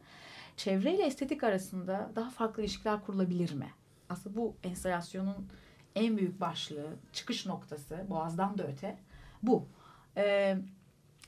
Çevreyle 0.57 1.07
estetik 1.07 1.45
arasında 1.45 2.11
daha 2.17 2.31
farklı 2.31 2.63
ilişkiler 2.63 3.05
kurulabilir 3.05 3.55
mi? 3.55 3.71
Aslında 4.09 4.37
bu 4.37 4.57
enstalasyonun 4.63 5.49
en 5.95 6.17
büyük 6.17 6.41
başlığı, 6.41 6.97
çıkış 7.13 7.47
noktası, 7.47 8.07
boğazdan 8.11 8.59
da 8.59 8.67
öte 8.67 8.99
bu. 9.43 9.69
Ee, 10.17 10.59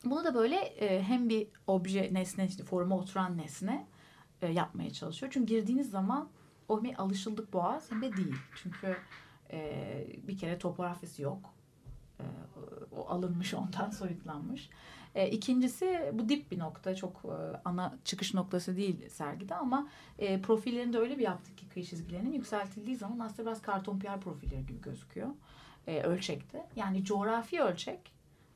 bunu 0.04 0.24
da 0.24 0.34
böyle 0.34 0.56
e, 0.56 1.02
hem 1.02 1.28
bir 1.28 1.48
obje, 1.66 2.10
nesne, 2.12 2.46
işte 2.46 2.64
forma 2.64 2.96
oturan 2.96 3.38
nesne 3.38 3.86
e, 4.42 4.52
yapmaya 4.52 4.90
çalışıyor. 4.90 5.32
Çünkü 5.34 5.46
girdiğiniz 5.46 5.90
zaman 5.90 6.28
o 6.68 6.84
hem 6.84 6.94
alışıldık 6.96 7.52
boğaz 7.52 7.90
hem 7.90 8.02
de 8.02 8.16
değil. 8.16 8.36
Çünkü 8.62 8.96
e, 9.52 10.06
bir 10.22 10.38
kere 10.38 10.58
topografisi 10.58 11.22
yok. 11.22 11.54
E, 12.20 12.24
o 12.96 13.08
alınmış 13.08 13.54
ondan 13.54 13.90
soyutlanmış. 13.98 14.70
E, 15.14 15.30
ikincisi 15.30 16.10
bu 16.12 16.28
dip 16.28 16.50
bir 16.50 16.58
nokta. 16.58 16.94
Çok 16.94 17.24
e, 17.24 17.60
ana 17.64 17.94
çıkış 18.04 18.34
noktası 18.34 18.76
değil 18.76 19.08
sergide 19.08 19.54
ama 19.54 19.88
e, 20.18 20.42
profillerini 20.42 20.92
de 20.92 20.98
öyle 20.98 21.18
bir 21.18 21.22
yaptık 21.22 21.58
ki 21.58 21.68
kıyı 21.68 21.86
çizgilerinin 21.86 22.32
yükseltildiği 22.32 22.96
zaman 22.96 23.18
aslında 23.18 23.48
biraz 23.48 23.62
karton 23.62 23.98
piyer 23.98 24.20
profilleri 24.20 24.66
gibi 24.66 24.80
gözüküyor. 24.80 25.28
E, 25.86 26.02
ölçekte. 26.02 26.66
Yani 26.76 27.04
coğrafi 27.04 27.62
ölçek 27.62 28.12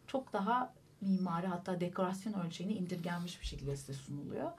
çok 0.07 0.33
daha 0.33 0.75
mimari 1.01 1.47
hatta 1.47 1.81
dekorasyon 1.81 2.33
ölçeğini 2.33 2.73
indirgenmiş 2.73 3.41
bir 3.41 3.47
şekilde 3.47 3.77
size 3.77 3.93
sunuluyor. 3.93 4.51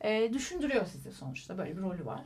E, 0.00 0.32
düşündürüyor 0.32 0.86
sizi 0.86 1.12
sonuçta 1.12 1.58
böyle 1.58 1.76
bir 1.76 1.82
rolü 1.82 2.06
var. 2.06 2.24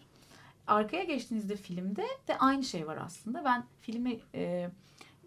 Arkaya 0.66 1.04
geçtiğinizde 1.04 1.56
filmde 1.56 2.06
de 2.28 2.38
aynı 2.38 2.64
şey 2.64 2.86
var 2.86 2.98
aslında. 3.04 3.44
Ben 3.44 3.64
filmi 3.80 4.20
e, 4.34 4.70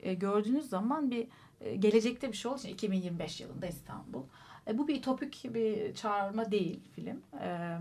e, 0.01 0.13
gördüğünüz 0.13 0.69
zaman 0.69 1.11
bir 1.11 1.27
e, 1.61 1.75
gelecekte 1.75 2.31
bir 2.31 2.37
şey 2.37 2.51
olduğu 2.51 2.59
için 2.59 2.69
2025 2.69 3.41
yılında 3.41 3.67
İstanbul. 3.67 4.23
E, 4.67 4.77
bu 4.77 4.87
bir 4.87 5.01
topik 5.01 5.53
bir 5.53 5.95
çağırma 5.95 6.51
değil 6.51 6.79
film. 6.95 7.21
E, 7.41 7.77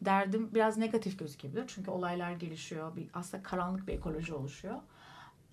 derdim 0.00 0.50
biraz 0.54 0.76
negatif 0.76 1.18
gözükebilir. 1.18 1.64
Çünkü 1.66 1.90
olaylar 1.90 2.32
gelişiyor. 2.32 2.96
Bir, 2.96 3.06
aslında 3.14 3.42
karanlık 3.42 3.88
bir 3.88 3.92
ekoloji 3.92 4.34
oluşuyor. 4.34 4.76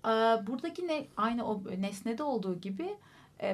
E, 0.04 0.08
buradaki 0.46 0.88
ne 0.88 1.06
aynı 1.16 1.46
o 1.46 1.62
nesnede 1.78 2.22
olduğu 2.22 2.60
gibi 2.60 2.96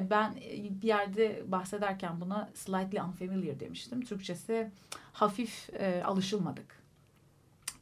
ben 0.09 0.35
bir 0.81 0.87
yerde 0.87 1.43
bahsederken 1.47 2.21
buna 2.21 2.49
slightly 2.53 3.01
unfamiliar 3.01 3.59
demiştim. 3.59 4.01
Türkçesi 4.01 4.71
hafif 5.13 5.69
e, 5.73 6.03
alışılmadık 6.03 6.81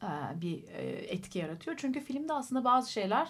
e, 0.02 0.40
bir 0.40 0.64
e, 0.68 0.82
etki 0.88 1.38
yaratıyor. 1.38 1.76
Çünkü 1.76 2.00
filmde 2.00 2.32
aslında 2.32 2.64
bazı 2.64 2.92
şeyler 2.92 3.28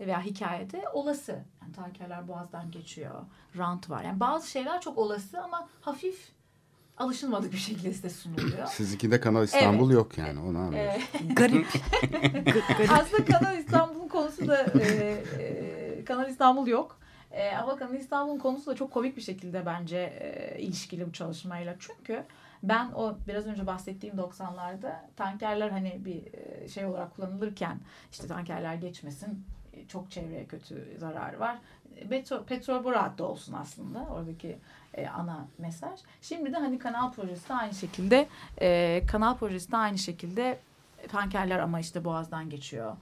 veya 0.00 0.22
hikayede 0.22 0.88
olası. 0.92 1.44
Yani 1.62 1.72
tankerler 1.72 2.28
boğazdan 2.28 2.70
geçiyor, 2.70 3.20
rant 3.58 3.90
var. 3.90 4.04
Yani 4.04 4.20
bazı 4.20 4.50
şeyler 4.50 4.80
çok 4.80 4.98
olası 4.98 5.42
ama 5.42 5.68
hafif 5.80 6.32
alışılmadık 6.98 7.52
bir 7.52 7.58
şekilde 7.58 7.92
size 7.92 8.10
sunuluyor. 8.10 8.66
Sizinkinde 8.70 9.20
Kanal 9.20 9.44
İstanbul 9.44 9.86
evet. 9.86 9.94
yok 9.94 10.18
yani 10.18 10.40
onu 10.40 10.58
anlıyoruz. 10.58 11.02
E, 11.14 11.32
Garip. 11.32 11.66
aslında 12.90 13.24
Kanal 13.24 13.58
İstanbul'un 13.58 14.08
konusu 14.08 14.48
da 14.48 14.62
e, 14.80 14.86
e, 15.38 16.04
Kanal 16.04 16.30
İstanbul 16.30 16.66
yok. 16.66 16.99
E, 17.30 17.56
ama 17.56 17.76
Kanal 17.76 17.94
İstanbul'un 17.94 18.38
konusu 18.38 18.70
da 18.70 18.74
çok 18.74 18.90
komik 18.90 19.16
bir 19.16 19.22
şekilde 19.22 19.66
bence 19.66 19.98
e, 19.98 20.58
ilişkili 20.60 21.06
bu 21.06 21.12
çalışmayla. 21.12 21.76
Çünkü 21.78 22.24
ben 22.62 22.92
o 22.92 23.16
biraz 23.28 23.46
önce 23.46 23.66
bahsettiğim 23.66 24.16
90'larda 24.16 24.92
tankerler 25.16 25.70
hani 25.70 26.04
bir 26.04 26.22
şey 26.68 26.86
olarak 26.86 27.16
kullanılırken 27.16 27.80
işte 28.12 28.26
tankerler 28.26 28.74
geçmesin 28.74 29.44
çok 29.88 30.10
çevreye 30.10 30.44
kötü 30.44 30.96
zararı 30.98 31.40
var. 31.40 31.58
Petrol, 32.10 32.44
petrol 32.44 32.84
boru 32.84 32.96
hattı 32.96 33.24
olsun 33.24 33.52
aslında 33.52 34.06
oradaki 34.10 34.58
e, 34.94 35.08
ana 35.08 35.46
mesaj. 35.58 36.00
Şimdi 36.22 36.52
de 36.52 36.56
hani 36.56 36.78
kanal 36.78 37.12
projesi 37.12 37.48
de 37.48 37.54
aynı 37.54 37.74
şekilde 37.74 38.28
e, 38.60 39.02
kanal 39.06 39.36
projesi 39.36 39.72
de 39.72 39.76
aynı 39.76 39.98
şekilde 39.98 40.58
tankerler 41.08 41.58
ama 41.58 41.80
işte 41.80 42.04
boğazdan 42.04 42.50
geçiyor 42.50 42.96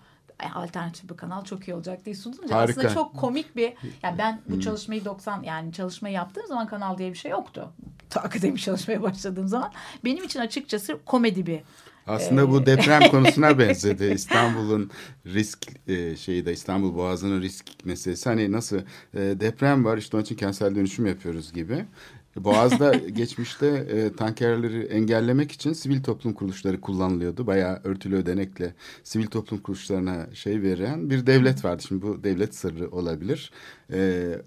alternatif 0.55 1.11
bir 1.11 1.17
kanal 1.17 1.45
çok 1.45 1.69
iyi 1.69 1.75
olacak 1.75 2.05
diye 2.05 2.15
sunulunca 2.15 2.57
Harika. 2.57 2.81
aslında 2.81 2.95
çok 2.95 3.17
komik 3.17 3.57
bir 3.57 3.73
yani 4.03 4.19
ben 4.19 4.41
bu 4.49 4.61
çalışmayı 4.61 5.05
90 5.05 5.43
yani 5.43 5.73
çalışmayı 5.73 6.15
yaptığım 6.15 6.47
zaman 6.47 6.67
kanal 6.67 6.99
diye 6.99 7.13
bir 7.13 7.19
şey 7.19 7.31
yoktu. 7.31 7.73
Akademik 8.17 8.61
çalışmaya 8.61 9.03
başladığım 9.03 9.49
zaman 9.49 9.73
benim 10.05 10.25
için 10.25 10.41
açıkçası 10.41 10.99
komedi 11.07 11.47
bir 11.47 11.61
aslında 12.09 12.51
bu 12.51 12.67
deprem 12.67 13.03
konusuna 13.11 13.59
benzedi. 13.59 14.05
İstanbul'un 14.05 14.91
risk 15.27 15.67
e, 15.89 16.17
şeyi 16.17 16.47
de 16.47 16.53
İstanbul 16.53 16.95
Boğazı'nın 16.95 17.43
risk 17.43 17.67
meselesi. 17.85 18.29
Hani 18.29 18.53
nasıl 18.53 18.77
e, 18.77 18.83
deprem 19.15 19.85
var 19.85 19.99
işte 19.99 20.17
onun 20.17 20.25
için 20.25 20.37
kentsel 20.37 20.75
dönüşüm 20.75 21.07
yapıyoruz 21.07 21.53
gibi. 21.53 21.85
Boğaz'da 22.45 22.95
geçmişte 23.13 23.67
e, 23.67 24.13
tankerleri 24.13 24.83
engellemek 24.83 25.53
için 25.53 25.73
sivil 25.73 26.03
toplum 26.03 26.33
kuruluşları 26.33 26.81
kullanılıyordu. 26.81 27.47
Bayağı 27.47 27.81
örtülü 27.85 28.17
ödenekle 28.17 28.75
sivil 29.05 29.27
toplum 29.27 29.59
kuruluşlarına 29.59 30.27
şey 30.35 30.63
veren 30.63 31.11
bir 31.11 31.27
devlet 31.27 31.65
vardı. 31.65 31.83
Şimdi 31.89 32.03
bu 32.03 32.25
devlet 32.25 32.55
sırrı 32.55 32.91
olabilir. 32.91 33.51
E, 33.93 33.99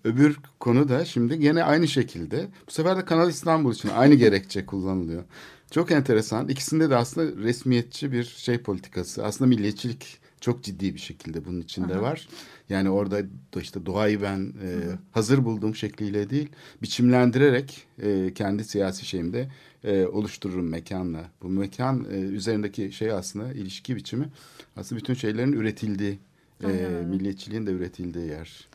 öbür 0.03 0.37
konu 0.59 0.89
da 0.89 1.05
şimdi 1.05 1.39
gene 1.39 1.63
aynı 1.63 1.87
şekilde. 1.87 2.47
Bu 2.67 2.71
sefer 2.71 2.97
de 2.97 3.05
Kanal 3.05 3.29
İstanbul 3.29 3.73
için 3.73 3.89
aynı 3.89 4.15
gerekçe 4.15 4.65
kullanılıyor. 4.65 5.23
Çok 5.71 5.91
enteresan. 5.91 6.47
İkisinde 6.47 6.89
de 6.89 6.95
aslında 6.95 7.43
resmiyetçi 7.43 8.11
bir 8.11 8.23
şey 8.23 8.57
politikası. 8.57 9.25
Aslında 9.25 9.49
milliyetçilik 9.49 10.21
çok 10.41 10.63
ciddi 10.63 10.93
bir 10.93 10.99
şekilde 10.99 11.45
bunun 11.45 11.61
içinde 11.61 11.93
Aha. 11.93 12.01
var. 12.01 12.27
Yani 12.69 12.89
orada 12.89 13.21
işte 13.61 13.85
doğayı 13.85 14.21
ben 14.21 14.39
e, 14.39 14.69
hazır 15.11 15.45
bulduğum 15.45 15.75
şekliyle 15.75 16.29
değil, 16.29 16.49
biçimlendirerek 16.81 17.87
e, 18.01 18.33
kendi 18.33 18.63
siyasi 18.63 19.05
şeyimde 19.05 19.51
e, 19.83 20.05
oluştururum 20.05 20.69
mekanla. 20.69 21.31
Bu 21.41 21.49
mekan 21.49 22.05
e, 22.11 22.15
üzerindeki 22.15 22.91
şey 22.91 23.11
aslında 23.11 23.53
ilişki 23.53 23.95
biçimi 23.95 24.29
aslında 24.77 24.99
bütün 24.99 25.13
şeylerin 25.13 25.53
üretildiği, 25.53 26.19
e, 26.63 26.67
milliyetçiliğin 27.05 27.65
de 27.65 27.71
üretildiği 27.71 28.27
yer. 28.27 28.67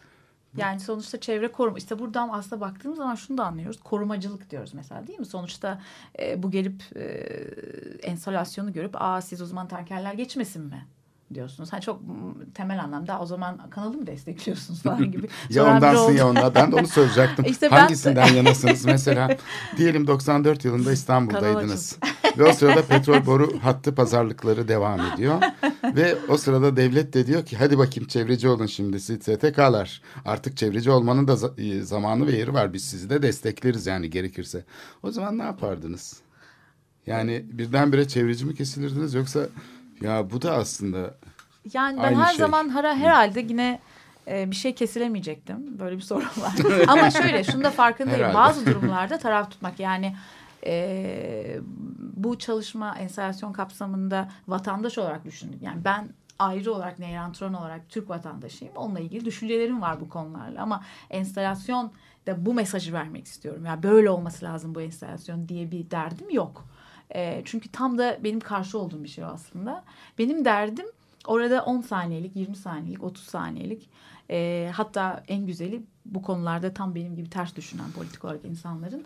Yani 0.56 0.80
sonuçta 0.80 1.20
çevre 1.20 1.52
koruma 1.52 1.78
işte 1.78 1.98
buradan 1.98 2.28
aslında 2.32 2.60
baktığımız 2.60 2.98
zaman 2.98 3.14
şunu 3.14 3.38
da 3.38 3.44
anlıyoruz. 3.44 3.80
Korumacılık 3.80 4.50
diyoruz 4.50 4.74
mesela 4.74 5.06
değil 5.06 5.18
mi? 5.18 5.26
Sonuçta 5.26 5.82
e, 6.18 6.42
bu 6.42 6.50
gelip 6.50 6.82
e, 6.96 7.02
enstalasyonu 8.02 8.72
görüp 8.72 8.94
aa 8.94 9.20
siz 9.20 9.42
o 9.42 9.46
zaman 9.46 9.68
tankerler 9.68 10.14
geçmesin 10.14 10.62
mi? 10.62 10.86
Diyorsunuz. 11.34 11.72
Hani 11.72 11.82
çok 11.82 12.00
temel 12.54 12.82
anlamda 12.82 13.20
o 13.20 13.26
zaman 13.26 13.70
kanalı 13.70 13.96
mı 13.96 14.06
destekliyorsunuz 14.06 14.82
falan 14.82 15.10
gibi. 15.12 15.28
ya 15.50 15.76
ondansın 15.76 16.12
ya 16.12 16.28
ondan. 16.28 16.54
Ben 16.54 16.72
de 16.72 16.76
onu 16.76 16.86
söyleyecektim. 16.86 17.44
işte 17.48 17.68
Hangisinden 17.68 18.26
yanasınız? 18.34 18.84
Mesela 18.84 19.36
diyelim 19.76 20.06
94 20.06 20.64
yılında 20.64 20.92
İstanbul'daydınız. 20.92 21.98
Ve 22.38 22.44
o 22.44 22.52
sırada 22.52 22.82
petrol 22.82 23.26
boru 23.26 23.58
hattı 23.62 23.94
pazarlıkları 23.94 24.68
devam 24.68 25.00
ediyor. 25.00 25.42
ve 25.84 26.16
o 26.28 26.36
sırada 26.36 26.76
devlet 26.76 27.14
de 27.14 27.26
diyor 27.26 27.46
ki 27.46 27.56
hadi 27.56 27.78
bakayım 27.78 28.08
çevreci 28.08 28.48
olun 28.48 28.66
şimdi 28.66 29.00
STK'lar. 29.00 30.02
Artık 30.24 30.56
çevreci 30.56 30.90
olmanın 30.90 31.28
da 31.28 31.36
e, 31.58 31.82
zamanı 31.82 32.26
ve 32.26 32.32
yeri 32.32 32.54
var. 32.54 32.72
Biz 32.72 32.84
sizi 32.84 33.10
de 33.10 33.22
destekleriz 33.22 33.86
yani 33.86 34.10
gerekirse. 34.10 34.64
O 35.02 35.10
zaman 35.10 35.38
ne 35.38 35.42
yapardınız? 35.42 36.20
Yani 37.06 37.44
birdenbire 37.52 38.08
çevreci 38.08 38.44
mi 38.44 38.54
kesilirdiniz 38.54 39.14
yoksa 39.14 39.40
Ya 40.00 40.30
bu 40.30 40.42
da 40.42 40.52
aslında 40.54 41.14
Yani 41.72 41.98
ben 41.98 42.02
Aynı 42.02 42.24
her 42.24 42.28
şey. 42.28 42.38
zaman 42.38 42.68
hara, 42.68 42.94
herhalde 42.94 43.40
yine 43.40 43.80
e, 44.28 44.50
bir 44.50 44.56
şey 44.56 44.74
kesilemeyecektim. 44.74 45.78
Böyle 45.78 45.96
bir 45.96 46.02
sorun 46.02 46.22
var. 46.22 46.54
Ama 46.88 47.10
şöyle 47.10 47.44
şunu 47.44 47.64
da 47.64 47.70
farkındayım. 47.70 48.20
Herhalde. 48.20 48.34
Bazı 48.34 48.66
durumlarda 48.74 49.18
taraf 49.18 49.50
tutmak 49.50 49.80
yani 49.80 50.16
e, 50.66 51.58
bu 51.98 52.38
çalışma 52.38 52.96
enstalasyon 52.98 53.52
kapsamında 53.52 54.28
vatandaş 54.48 54.98
olarak 54.98 55.24
düşündüm. 55.24 55.58
Yani 55.62 55.84
ben 55.84 56.08
ayrı 56.38 56.72
olarak 56.72 56.98
Neyrantron 56.98 57.52
olarak 57.52 57.88
Türk 57.88 58.10
vatandaşıyım. 58.10 58.76
Onunla 58.76 59.00
ilgili 59.00 59.24
düşüncelerim 59.24 59.82
var 59.82 60.00
bu 60.00 60.08
konularla. 60.08 60.62
Ama 60.62 60.84
enstalasyon 61.10 61.92
da 62.26 62.46
bu 62.46 62.54
mesajı 62.54 62.92
vermek 62.92 63.26
istiyorum. 63.26 63.64
Ya 63.64 63.82
böyle 63.82 64.10
olması 64.10 64.44
lazım 64.44 64.74
bu 64.74 64.80
enstalasyon 64.80 65.48
diye 65.48 65.70
bir 65.70 65.90
derdim 65.90 66.30
yok. 66.30 66.64
E, 67.14 67.42
çünkü 67.44 67.68
tam 67.68 67.98
da 67.98 68.18
benim 68.24 68.40
karşı 68.40 68.78
olduğum 68.78 69.04
bir 69.04 69.08
şey 69.08 69.24
aslında. 69.24 69.84
Benim 70.18 70.44
derdim 70.44 70.86
orada 71.26 71.64
10 71.64 71.80
saniyelik, 71.80 72.36
20 72.36 72.56
saniyelik, 72.56 73.04
30 73.04 73.24
saniyelik 73.24 73.88
e, 74.30 74.70
hatta 74.74 75.22
en 75.28 75.46
güzeli 75.46 75.82
bu 76.04 76.22
konularda 76.22 76.74
tam 76.74 76.94
benim 76.94 77.16
gibi 77.16 77.30
ters 77.30 77.56
düşünen 77.56 77.90
politik 77.90 78.24
olarak 78.24 78.44
insanların 78.44 79.04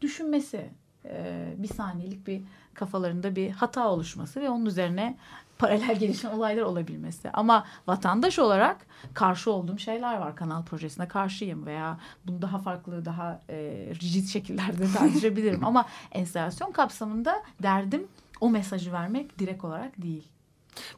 düşünmesi. 0.00 0.70
E, 1.04 1.54
bir 1.58 1.68
saniyelik 1.68 2.26
bir 2.26 2.42
kafalarında 2.74 3.36
bir 3.36 3.50
hata 3.50 3.88
oluşması 3.88 4.40
ve 4.40 4.50
onun 4.50 4.66
üzerine 4.66 5.16
paralel 5.60 5.98
gelişen 5.98 6.30
olaylar 6.30 6.62
olabilmesi. 6.62 7.30
Ama 7.30 7.66
vatandaş 7.86 8.38
olarak 8.38 8.86
karşı 9.14 9.52
olduğum 9.52 9.78
şeyler 9.78 10.16
var. 10.16 10.36
Kanal 10.36 10.64
projesine 10.64 11.08
karşıyım 11.08 11.66
veya 11.66 12.00
bunu 12.26 12.42
daha 12.42 12.58
farklı, 12.58 13.04
daha 13.04 13.40
e, 13.50 13.56
rigid 14.02 14.26
şekillerde 14.28 14.92
tartışabilirim. 14.98 15.64
Ama 15.64 15.86
enstalasyon 16.12 16.72
kapsamında 16.72 17.42
derdim 17.62 18.08
o 18.40 18.50
mesajı 18.50 18.92
vermek 18.92 19.38
direkt 19.38 19.64
olarak 19.64 20.02
değil. 20.02 20.28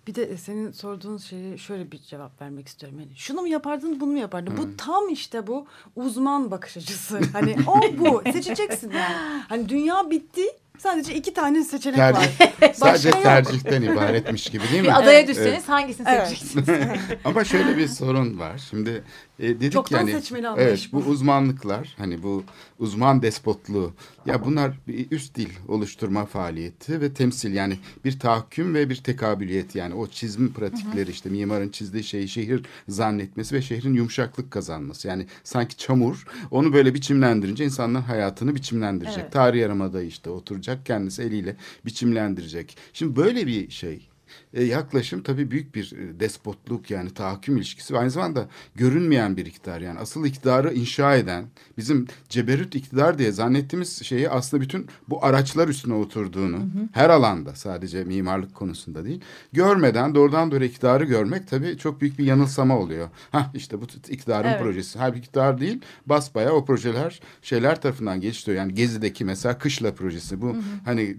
Bir 0.06 0.14
de 0.14 0.36
senin 0.36 0.72
sorduğun 0.72 1.18
şeye 1.18 1.58
şöyle 1.58 1.92
bir 1.92 1.98
cevap 1.98 2.40
vermek 2.40 2.68
istiyorum. 2.68 3.00
Yani 3.00 3.16
şunu 3.16 3.40
mu 3.40 3.48
yapardın, 3.48 4.00
bunu 4.00 4.10
mu 4.10 4.18
yapardın? 4.18 4.56
Bu 4.56 4.76
tam 4.76 5.08
işte 5.08 5.46
bu 5.46 5.66
uzman 5.96 6.50
bakış 6.50 6.76
açısı. 6.76 7.20
Hani 7.32 7.56
o 7.66 7.80
bu. 7.98 8.22
Seçeceksin 8.32 8.90
yani. 8.90 9.42
Hani 9.48 9.68
dünya 9.68 10.10
bitti. 10.10 10.42
Sadece 10.78 11.14
iki 11.14 11.34
tane 11.34 11.64
seçenek 11.64 11.96
tercih, 11.96 12.40
var. 12.62 12.72
sadece 12.74 13.08
yok. 13.08 13.22
tercihten 13.22 13.82
ibaretmiş 13.82 14.50
gibi 14.50 14.64
değil 14.72 14.82
mi? 14.82 14.88
Bir 14.88 14.98
adaya 14.98 15.18
Evet. 15.18 15.28
düşseniz 15.28 15.68
hangisini 15.68 16.06
Evet. 16.10 16.28
seçeceksiniz? 16.28 16.68
Ama 17.24 17.44
şöyle 17.44 17.76
bir 17.76 17.88
sorun 17.88 18.38
var. 18.38 18.62
Şimdi 18.70 19.04
e, 19.38 19.48
dedik 19.48 19.72
Çoktan 19.72 19.98
yani 19.98 20.12
seçmeli 20.12 20.48
anlayış 20.48 20.68
evet 20.70 20.88
bu 20.92 20.98
uzmanlıklar 21.10 21.94
hani 21.98 22.22
bu 22.22 22.44
uzman 22.78 23.22
despotluğu 23.22 23.92
ya 24.26 24.44
bunlar 24.44 24.72
bir 24.88 25.10
üst 25.10 25.34
dil 25.36 25.48
oluşturma 25.68 26.26
faaliyeti 26.26 27.00
ve 27.00 27.14
temsil 27.14 27.54
yani 27.54 27.78
bir 28.04 28.18
tahakküm 28.18 28.74
ve 28.74 28.90
bir 28.90 28.96
tekabiliyet 28.96 29.74
yani 29.74 29.94
o 29.94 30.06
çizim 30.06 30.52
pratikleri 30.52 31.10
işte 31.10 31.28
mimarın 31.30 31.68
çizdiği 31.68 32.04
şeyi 32.04 32.28
şehir 32.28 32.62
zannetmesi 32.88 33.54
ve 33.54 33.62
şehrin 33.62 33.94
yumuşaklık 33.94 34.50
kazanması. 34.50 35.08
Yani 35.08 35.26
sanki 35.44 35.76
çamur 35.76 36.24
onu 36.50 36.72
böyle 36.72 36.94
biçimlendirince 36.94 37.64
insanların 37.64 38.02
hayatını 38.04 38.54
biçimlendirecek. 38.54 39.18
Evet. 39.22 39.32
Tarih 39.32 39.60
Yarımada'yı 39.60 40.08
işte 40.08 40.30
oturacak 40.62 40.86
kendisi 40.86 41.22
eliyle 41.22 41.56
biçimlendirecek. 41.86 42.76
Şimdi 42.92 43.16
böyle 43.16 43.46
bir 43.46 43.70
şey 43.70 44.08
e, 44.54 44.64
yaklaşım 44.64 45.22
tabii 45.22 45.50
büyük 45.50 45.74
bir 45.74 45.92
e, 45.92 46.20
despotluk 46.20 46.90
yani 46.90 47.10
tahakküm 47.10 47.56
ilişkisi 47.56 47.94
ve 47.94 47.98
aynı 47.98 48.10
zamanda 48.10 48.48
görünmeyen 48.74 49.36
bir 49.36 49.46
iktidar 49.46 49.80
yani 49.80 49.98
asıl 49.98 50.24
iktidarı 50.26 50.74
inşa 50.74 51.16
eden 51.16 51.44
bizim 51.78 52.06
ceberüt 52.28 52.74
iktidar 52.74 53.18
diye 53.18 53.32
zannettiğimiz 53.32 54.02
şeyi 54.02 54.30
aslında 54.30 54.62
bütün 54.62 54.86
bu 55.08 55.24
araçlar 55.24 55.68
üstüne 55.68 55.94
oturduğunu 55.94 56.58
her 56.92 57.10
alanda 57.10 57.54
sadece 57.54 58.04
mimarlık 58.04 58.54
konusunda 58.54 59.04
değil 59.04 59.20
görmeden 59.52 60.14
doğrudan 60.14 60.50
doğru 60.50 60.64
iktidarı 60.64 61.04
görmek 61.04 61.48
tabii 61.48 61.78
çok 61.78 62.00
büyük 62.00 62.18
bir 62.18 62.24
yanılsama 62.24 62.78
oluyor. 62.78 63.08
Hah 63.30 63.54
işte 63.54 63.80
bu 63.80 63.84
iktidarın 64.08 64.48
Evet. 64.48 64.60
projesi. 64.62 64.98
Halbuki 64.98 65.18
iktidar 65.18 65.60
değil 65.60 65.80
basbaya 66.06 66.52
o 66.52 66.64
projeler 66.64 67.20
şeyler 67.42 67.80
tarafından 67.80 68.20
geliştiriyor. 68.20 68.62
Yani 68.62 68.74
Gezi'deki 68.74 69.24
mesela 69.24 69.58
Kışla 69.58 69.94
projesi 69.94 70.42
bu 70.42 70.56
hani 70.84 71.16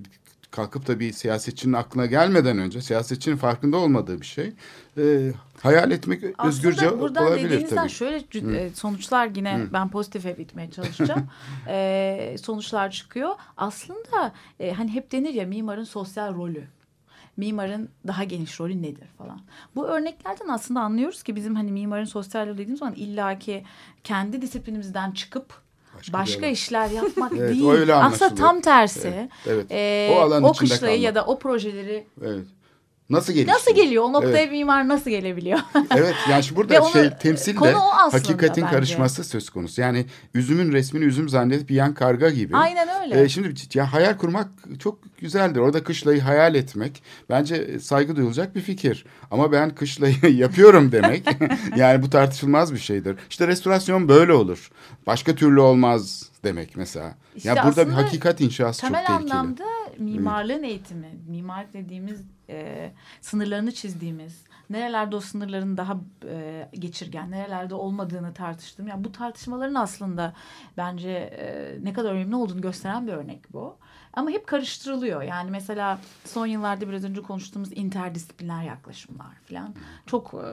kalkıp 0.54 0.88
da 0.88 0.99
bir 0.99 1.12
siyasetçinin 1.14 1.74
aklına 1.74 2.06
gelmeden 2.06 2.58
önce 2.58 2.82
siyasetçinin 2.82 3.38
farkında 3.38 3.78
olmadığı 3.78 4.22
bir 4.22 4.26
şey. 4.26 4.54
e, 4.97 5.32
hayal 5.62 5.91
etmek 5.91 6.24
özgürce 6.45 6.86
Aslında 6.88 7.01
buradan 7.01 7.28
olabilir 7.28 7.49
dediğinizden 7.49 7.76
tabii. 7.76 7.89
şöyle 7.89 8.18
cü- 8.18 8.56
e, 8.56 8.70
sonuçlar 8.70 9.30
yine 9.36 9.62
ben 9.74 9.89
pozitife 9.89 10.38
bitmeye 10.38 10.72
çalışacağım. 10.72 11.28
e, 11.68 12.36
sonuçlar 12.41 12.91
çıkıyor. 12.91 13.36
Aslında 13.58 14.34
e, 14.60 14.72
hani 14.74 14.93
hep 14.93 15.12
denir 15.12 15.34
ya 15.34 15.45
mimarın 15.45 15.84
sosyal 15.84 16.36
rolü. 16.36 16.64
Mimarın 17.38 17.89
daha 18.08 18.24
geniş 18.24 18.60
rolü 18.60 18.82
nedir 18.82 19.08
falan. 19.18 19.41
Bu 19.76 19.88
örneklerden 19.88 20.47
aslında 20.47 20.82
anlıyoruz 20.82 21.24
ki 21.24 21.36
bizim 21.36 21.56
hani 21.56 21.72
mimarın 21.72 22.06
sosyal 22.06 22.45
rolü 22.47 22.54
dediğimiz 22.54 22.80
zaman 22.80 22.95
illaki 22.95 23.64
kendi 24.04 24.41
disiplinimizden 24.41 25.12
çıkıp 25.12 25.62
Başka 26.14 26.14
başka, 26.20 26.41
bir 26.41 26.43
alan. 26.43 26.54
işler 26.54 26.89
yapmak 26.89 27.32
Evet, 27.38 27.49
değil. 27.56 27.70
öyle 27.70 27.93
Aslında 27.95 28.36
tam 28.36 28.62
tersi. 28.62 29.08
Evet, 29.08 29.30
evet. 29.47 29.66
E, 29.72 30.10
O 30.18 30.22
alanın 30.22 30.43
o 30.43 30.54
kışlayı 30.54 31.01
ya 31.01 31.14
kalmak. 31.14 31.28
da 31.28 31.32
o 31.32 31.39
projeleri 31.39 32.04
Evet. 32.26 32.45
Nasıl 33.10 33.34
gelişti? 33.34 33.54
nasıl 33.54 33.76
geliyor? 33.76 34.04
O 34.04 34.14
noktaya 34.14 34.38
Evet. 34.38 34.51
mimar 34.51 34.88
nasıl 34.88 35.10
gelebiliyor? 35.10 35.60
Evet 35.95 36.16
yani 36.30 36.43
şimdi 36.43 36.58
burada 36.58 36.82
onu- 36.82 36.91
şey 36.91 37.10
temsil 37.10 37.62
de 37.62 37.72
hakikatin 38.12 38.64
bence. 38.64 38.76
karışması 38.76 39.24
söz 39.24 39.49
konusu. 39.49 39.82
Yani 39.82 40.06
üzümün 40.34 40.72
resmini 40.72 41.04
üzüm 41.06 41.30
zannedip 41.30 41.72
yiyen 41.72 41.93
karga 41.93 42.30
gibi. 42.30 42.56
Aynen 42.58 42.88
öyle. 43.04 43.22
Ee, 43.22 43.30
şimdi 43.30 43.54
ya 43.74 43.93
hayal 43.93 44.18
kurmak 44.18 44.47
çok 44.80 44.99
güzeldir. 45.18 45.60
Orada 45.60 45.84
kışlayı 45.84 46.22
hayal 46.22 46.56
etmek 46.56 47.04
bence 47.30 47.80
saygı 47.80 48.16
duyulacak 48.16 48.56
bir 48.56 48.62
fikir. 48.62 49.06
Ama 49.32 49.51
ben 49.51 49.76
kışlayı 49.76 50.16
yapıyorum 50.38 50.91
demek 50.91 51.26
yani 51.76 52.01
bu 52.01 52.10
tartışılmaz 52.10 52.74
bir 52.74 52.80
şeydir. 52.80 53.16
İşte 53.30 53.47
restorasyon 53.47 54.08
böyle 54.08 54.34
olur. 54.34 54.72
Başka 55.08 55.36
türlü 55.36 55.60
olmaz 55.60 56.30
demek 56.43 56.78
mesela. 56.78 57.16
İşte 57.36 57.49
ya 57.49 57.64
burada 57.66 57.88
bir 57.88 57.93
hakikat 57.93 58.41
inşası 58.41 58.82
çok 58.82 58.89
Temel 58.89 59.06
tehlikeli. 59.06 59.34
anlamda 59.34 59.64
mimarlığın 59.97 60.64
eğitimi, 60.64 61.08
mimarlık 61.30 61.74
dediğimiz 61.74 62.20
e, 62.54 62.93
sınırlarını 63.22 63.72
çizdiğimiz, 63.72 64.43
nerelerde 64.70 65.16
o 65.16 65.20
sınırların 65.20 65.78
daha 65.78 65.97
e, 66.28 66.70
geçirgen, 66.74 67.32
nerelerde 67.32 67.76
olmadığını 67.76 68.34
tartıştığım. 68.34 68.88
Yani 68.88 69.04
bu 69.04 69.12
tartışmaların 69.12 69.76
aslında 69.76 70.34
bence 70.78 71.10
e, 71.10 71.78
ne 71.84 71.93
kadar 71.93 72.14
önemli 72.14 72.36
olduğunu 72.36 72.62
gösteren 72.62 73.08
bir 73.08 73.14
örnek 73.14 73.54
bu. 73.54 73.78
Ama 74.14 74.30
hep 74.30 74.47
karıştırılıyor. 74.47 75.22
Yani 75.22 75.51
mesela 75.51 75.99
son 76.26 76.45
yıllarda 76.45 76.89
biraz 76.89 77.04
önce 77.04 77.22
konuştuğumuz 77.22 77.70
interdisipliner 77.72 78.64
yaklaşımlar 78.64 79.36
falan 79.49 79.76
çok 80.06 80.34
e, 80.34 80.47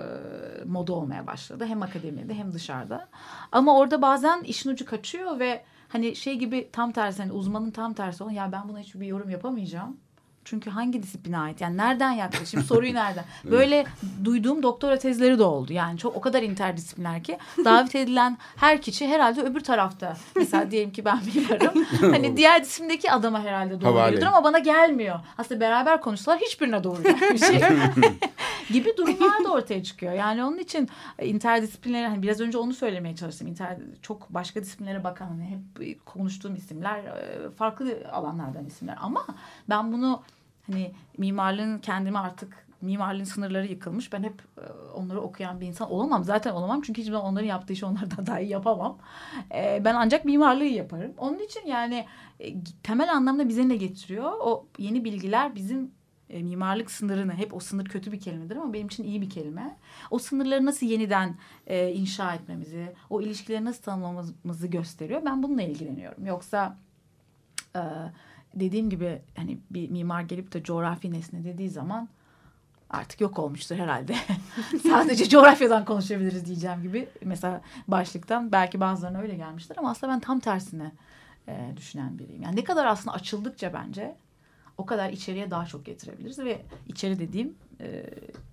moda 0.65 0.93
olmaya 0.93 1.27
başladı. 1.27 1.67
Hem 1.67 1.83
akademide 1.83 2.35
hem 2.35 2.53
dışarıda. 2.53 3.09
Ama 3.53 3.79
orada 3.79 4.03
bazen 4.03 4.43
işin 4.43 4.71
ucu 4.71 4.87
kaçıyor 4.87 5.39
ve 5.39 5.65
hani 5.89 6.17
şey 6.17 6.39
gibi 6.39 6.71
tam 6.73 6.93
tersi 6.93 7.23
hani 7.23 7.33
uzmanın 7.33 7.71
tam 7.71 7.95
tersi 7.95 8.25
olan 8.25 8.33
ya 8.33 8.53
ben 8.53 8.69
buna 8.69 8.79
hiçbir 8.79 9.07
yorum 9.07 9.31
yapamayacağım. 9.31 9.97
Çünkü 10.51 10.71
hangi 10.71 11.03
disipline 11.03 11.39
ait? 11.39 11.61
Yani 11.61 11.77
nereden 11.77 12.13
yaklaşayım? 12.13 12.67
Soruyu 12.67 12.95
nereden? 12.95 13.25
Böyle 13.45 13.87
duyduğum 14.25 14.63
doktora 14.63 14.99
tezleri 14.99 15.39
de 15.39 15.43
oldu. 15.43 15.73
Yani 15.73 15.99
çok 15.99 16.17
o 16.17 16.21
kadar 16.21 16.43
interdisipliner 16.43 17.23
ki 17.23 17.39
davet 17.65 17.95
edilen 17.95 18.39
her 18.57 18.83
kişi 18.83 19.09
herhalde 19.09 19.43
öbür 19.43 19.61
tarafta. 19.61 20.17
Mesela 20.37 20.71
diyelim 20.71 20.93
ki 20.93 21.05
ben 21.05 21.19
mimarım. 21.35 21.85
Hani 22.01 22.37
diğer 22.37 22.63
disiplimdeki 22.63 23.13
adama 23.13 23.43
herhalde 23.43 23.81
doğru 23.81 23.95
geliyordur 23.95 24.27
ama 24.27 24.45
bana 24.45 24.59
gelmiyor. 24.59 25.21
Aslında 25.39 25.61
beraber 25.61 26.01
konuşsalar 26.01 26.39
hiçbirine 26.39 26.85
doğru 26.85 27.03
gelmeyecek. 27.03 27.63
gibi 28.71 28.97
durumlar 28.97 29.45
da 29.45 29.53
ortaya 29.53 29.83
çıkıyor. 29.83 30.13
Yani 30.13 30.45
onun 30.45 30.59
için 30.59 30.89
interdisipliner 31.23 32.05
hani 32.05 32.23
biraz 32.23 32.41
önce 32.41 32.59
onu 32.59 32.75
söylemeye 32.75 33.17
çalıştım. 33.17 33.49
Inter, 33.49 33.77
çok 34.03 34.31
başka 34.31 34.63
disiplinlere 34.63 35.05
bakan 35.05 35.27
hani 35.27 35.45
hep 35.45 36.07
konuştuğum 36.07 36.55
isimler 36.55 37.03
farklı 37.59 37.95
alanlardan 38.13 38.67
isimler 38.67 38.97
ama 39.01 39.27
ben 39.69 39.93
bunu 39.93 40.23
hani 40.67 40.93
mimarlığın 41.19 41.79
kendimi 41.79 42.19
artık 42.19 42.67
mimarlığın 42.81 43.25
sınırları 43.25 43.67
yıkılmış. 43.67 44.13
Ben 44.13 44.23
hep 44.23 44.43
e, 44.59 44.73
onları 44.95 45.21
okuyan 45.21 45.61
bir 45.61 45.67
insan 45.67 45.91
olamam. 45.91 46.25
Zaten 46.25 46.53
olamam 46.53 46.83
çünkü 46.83 47.01
hiçbir 47.01 47.13
zaman 47.13 47.33
onların 47.33 47.47
yaptığı 47.47 47.73
işi 47.73 47.87
onlardan 47.87 48.27
daha 48.27 48.41
iyi 48.41 48.51
yapamam. 48.51 48.99
E, 49.55 49.83
ben 49.85 49.95
ancak 49.95 50.25
mimarlığı 50.25 50.65
yaparım. 50.65 51.13
Onun 51.19 51.39
için 51.39 51.67
yani 51.67 52.07
e, 52.41 52.55
temel 52.83 53.13
anlamda 53.13 53.49
bize 53.49 53.69
ne 53.69 53.77
getiriyor? 53.77 54.33
O 54.41 54.67
yeni 54.79 55.05
bilgiler 55.05 55.55
bizim 55.55 55.91
mimarlık 56.29 56.91
sınırını 56.91 57.35
hep 57.35 57.55
o 57.55 57.61
sınır 57.61 57.85
kötü 57.85 58.13
bir 58.13 58.21
kelimedir 58.21 58.57
ama 58.57 58.73
benim 58.73 58.87
için 58.87 59.05
iyi 59.05 59.21
bir 59.21 59.31
kelime. 59.31 59.77
O 60.11 60.19
sınırları 60.19 60.67
nasıl 60.67 60.87
yeniden 60.87 61.37
e, 61.67 61.93
inşa 61.93 62.35
etmemizi, 62.35 62.93
o 63.11 63.21
ilişkileri 63.21 63.65
nasıl 63.65 63.83
tanımlamamızı 63.83 64.67
gösteriyor. 64.67 65.23
Ben 65.25 65.43
bununla 65.43 65.63
ilgileniyorum. 65.63 66.27
Yoksa 66.27 66.77
e, 67.77 67.83
dediğim 68.55 68.91
gibi 68.91 69.23
hani 69.37 69.59
bir 69.71 69.91
mimar 69.91 70.23
gelip 70.23 70.53
de 70.53 70.63
coğrafi 70.63 71.13
nesne 71.13 71.45
dediği 71.45 71.71
zaman 71.71 72.09
artık 72.91 73.21
yok 73.21 73.39
olmuştur 73.39 73.77
herhalde. 73.77 74.15
Sadece 74.83 75.29
coğrafyadan 75.29 75.85
konuşabiliriz 75.85 76.47
diyeceğim 76.47 76.83
gibi. 76.83 77.09
Mesela 77.25 77.61
başlıktan 77.89 78.53
belki 78.53 78.81
bazılarına 78.81 79.21
öyle 79.21 79.35
gelmiştir 79.35 79.77
ama 79.79 79.91
aslında 79.91 80.13
ben 80.13 80.21
tam 80.21 80.41
tersine 80.41 80.93
e, 81.49 81.73
düşünen 81.77 82.19
biriyim. 82.19 82.43
Yani 82.43 82.57
ne 82.57 82.65
kadar 82.65 82.87
aslında 82.87 83.17
açıldıkça 83.17 83.73
bence 83.73 84.17
o 84.79 84.87
kadar 84.87 85.11
içeriye 85.11 85.51
daha 85.51 85.67
çok 85.67 85.87
getirebiliriz 85.87 86.39
ve 86.39 86.63
içeri 86.89 87.19
dediğim 87.19 87.55
e, 87.81 88.05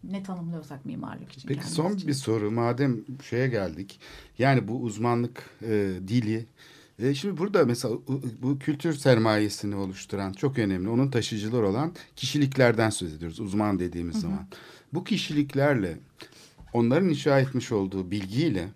ne 0.04 0.24
tanımlıyorsak 0.24 0.86
mimarlık 0.86 1.32
için. 1.32 1.48
Peki 1.48 1.68
son 1.68 1.91
için. 1.91 2.08
bir 2.08 2.14
soru 2.14 2.52
madem 2.52 2.98
şeye 3.30 3.48
geldik. 3.48 4.00
Yani 4.38 4.68
bu 4.68 4.82
uzmanlık 4.82 5.50
e, 5.62 5.68
dili. 6.08 6.45
E, 7.00 7.14
şimdi 7.16 7.38
burada 7.38 7.66
mesela 7.66 7.95
bu 8.41 8.60
kültür 8.60 8.93
sermayesini 8.93 9.76
oluşturan 9.76 10.34
çok 10.34 10.60
önemli. 10.60 10.89
Onun 10.89 11.12
taşıyıcılar 11.12 11.64
olan 11.64 11.93
kişiliklerden 12.16 12.89
söz 12.89 13.14
ediyoruz 13.14 13.39
uzman 13.39 13.80
dediğimiz 13.80 14.20
zaman. 14.20 14.48
Bu 14.93 15.04
kişiliklerle 15.04 16.00
onların 16.74 17.10
inşa 17.10 17.39
etmiş 17.39 17.72
olduğu 17.72 18.12
bilgiyle 18.12 18.70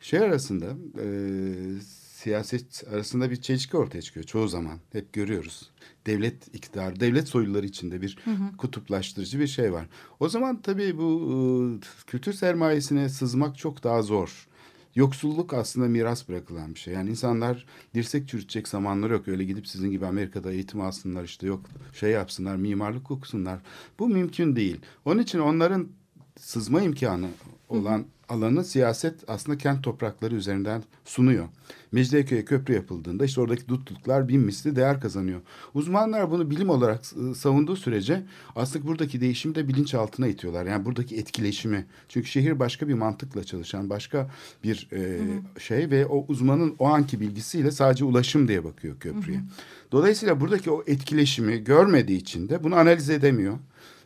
şey 0.00 0.20
arasında 0.20 0.66
e, 1.02 1.06
siyaset 2.14 2.84
arasında 2.92 3.30
bir 3.30 3.36
çelişki 3.36 3.76
ortaya 3.76 4.02
çıkıyor 4.02 4.26
çoğu 4.26 4.48
zaman. 4.48 4.78
Hep 4.92 5.12
görüyoruz. 5.12 5.70
Devlet 6.06 6.54
iktidarı, 6.54 7.00
devlet 7.00 7.28
soyluları 7.28 7.66
içinde 7.66 8.02
bir 8.02 8.18
kutuplaştırıcı 8.58 9.40
bir 9.40 9.46
şey 9.46 9.72
var. 9.72 9.86
O 10.20 10.28
zaman 10.28 10.62
tabii 10.62 10.98
bu 10.98 11.80
e, 11.82 12.06
kültür 12.06 12.32
sermayesine 12.32 13.08
sızmak 13.08 13.58
çok 13.58 13.84
daha 13.84 14.02
zor. 14.02 14.48
Yoksulluk 14.94 15.54
aslında 15.54 15.88
miras 15.88 16.28
bırakılan 16.28 16.74
bir 16.74 16.80
şey. 16.80 16.94
Yani 16.94 17.10
insanlar 17.10 17.66
dirsek 17.94 18.28
çürütecek 18.28 18.68
zamanları 18.68 19.12
yok. 19.12 19.28
Öyle 19.28 19.44
gidip 19.44 19.66
sizin 19.66 19.90
gibi 19.90 20.06
Amerika'da 20.06 20.52
eğitim 20.52 20.80
alsınlar 20.80 21.24
işte 21.24 21.46
yok 21.46 21.60
şey 21.92 22.10
yapsınlar 22.10 22.56
mimarlık 22.56 23.10
okusunlar. 23.10 23.58
Bu 23.98 24.08
mümkün 24.08 24.56
değil. 24.56 24.80
Onun 25.04 25.22
için 25.22 25.38
onların 25.38 25.88
sızma 26.38 26.82
imkanı 26.82 27.28
olan 27.72 28.04
alanı 28.28 28.64
siyaset 28.64 29.14
aslında 29.28 29.58
kent 29.58 29.84
toprakları 29.84 30.34
üzerinden 30.34 30.82
sunuyor. 31.04 31.48
Mecidiyeköy'e 31.92 32.44
köprü 32.44 32.74
yapıldığında 32.74 33.24
işte 33.24 33.40
oradaki 33.40 33.68
dutluklar 33.68 34.28
bin 34.28 34.40
misli 34.40 34.76
değer 34.76 35.00
kazanıyor. 35.00 35.40
Uzmanlar 35.74 36.30
bunu 36.30 36.50
bilim 36.50 36.70
olarak 36.70 37.00
e, 37.00 37.34
savunduğu 37.34 37.76
sürece 37.76 38.22
aslında 38.56 38.86
buradaki 38.86 39.20
değişimi 39.20 39.54
de 39.54 39.68
bilinçaltına 39.68 40.26
itiyorlar. 40.26 40.66
Yani 40.66 40.84
buradaki 40.84 41.16
etkileşimi. 41.16 41.86
Çünkü 42.08 42.28
şehir 42.28 42.58
başka 42.58 42.88
bir 42.88 42.94
mantıkla 42.94 43.44
çalışan 43.44 43.90
başka 43.90 44.30
bir 44.64 44.88
e, 44.92 45.20
şey 45.60 45.90
ve 45.90 46.06
o 46.06 46.24
uzmanın 46.28 46.74
o 46.78 46.86
anki 46.86 47.20
bilgisiyle 47.20 47.70
sadece 47.70 48.04
ulaşım 48.04 48.48
diye 48.48 48.64
bakıyor 48.64 48.98
köprüye. 49.00 49.40
Dolayısıyla 49.92 50.40
buradaki 50.40 50.70
o 50.70 50.82
etkileşimi 50.86 51.64
görmediği 51.64 52.18
için 52.18 52.48
de 52.48 52.64
bunu 52.64 52.76
analiz 52.76 53.10
edemiyor. 53.10 53.58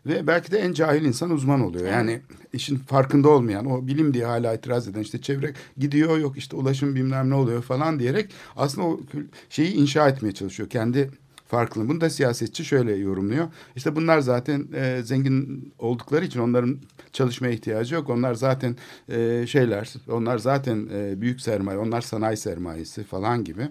Ve 0.07 0.27
belki 0.27 0.53
de 0.53 0.59
en 0.59 0.73
cahil 0.73 1.05
insan 1.05 1.31
uzman 1.31 1.61
oluyor. 1.61 1.87
Yani 1.87 2.21
işin 2.53 2.77
farkında 2.77 3.29
olmayan, 3.29 3.67
o 3.67 3.87
bilim 3.87 4.15
diye 4.15 4.25
hala 4.25 4.55
itiraz 4.55 4.89
eden 4.89 5.01
işte 5.01 5.21
çevre 5.21 5.53
gidiyor 5.79 6.19
yok 6.19 6.39
işte 6.39 6.57
ulaşım 6.57 6.95
bilmem 6.95 7.31
ne 7.31 7.35
oluyor 7.35 7.63
falan 7.63 7.99
diyerek 7.99 8.33
aslında 8.57 8.87
o 8.87 9.01
şeyi 9.51 9.73
inşa 9.73 10.09
etmeye 10.09 10.33
çalışıyor. 10.33 10.69
Kendi 10.69 11.11
farklı. 11.49 11.89
Bunu 11.89 12.01
da 12.01 12.11
siyasetçi 12.11 12.65
şöyle 12.65 12.95
yorumluyor. 12.97 13.49
İşte 13.77 13.97
bunlar 13.97 14.19
zaten 14.21 14.67
e, 14.75 15.01
zengin 15.05 15.73
oldukları 15.79 16.25
için 16.25 16.41
onların 16.41 16.79
çalışmaya 17.13 17.51
ihtiyacı 17.53 17.95
yok. 17.95 18.11
Onlar 18.11 18.35
zaten 18.35 18.77
e, 19.09 19.45
şeyler, 19.47 19.95
onlar 20.09 20.39
zaten 20.39 20.89
e, 20.93 21.21
büyük 21.21 21.41
sermaye, 21.41 21.79
onlar 21.79 22.01
sanayi 22.01 22.37
sermayesi 22.37 23.05
falan 23.05 23.45
gibi 23.45 23.69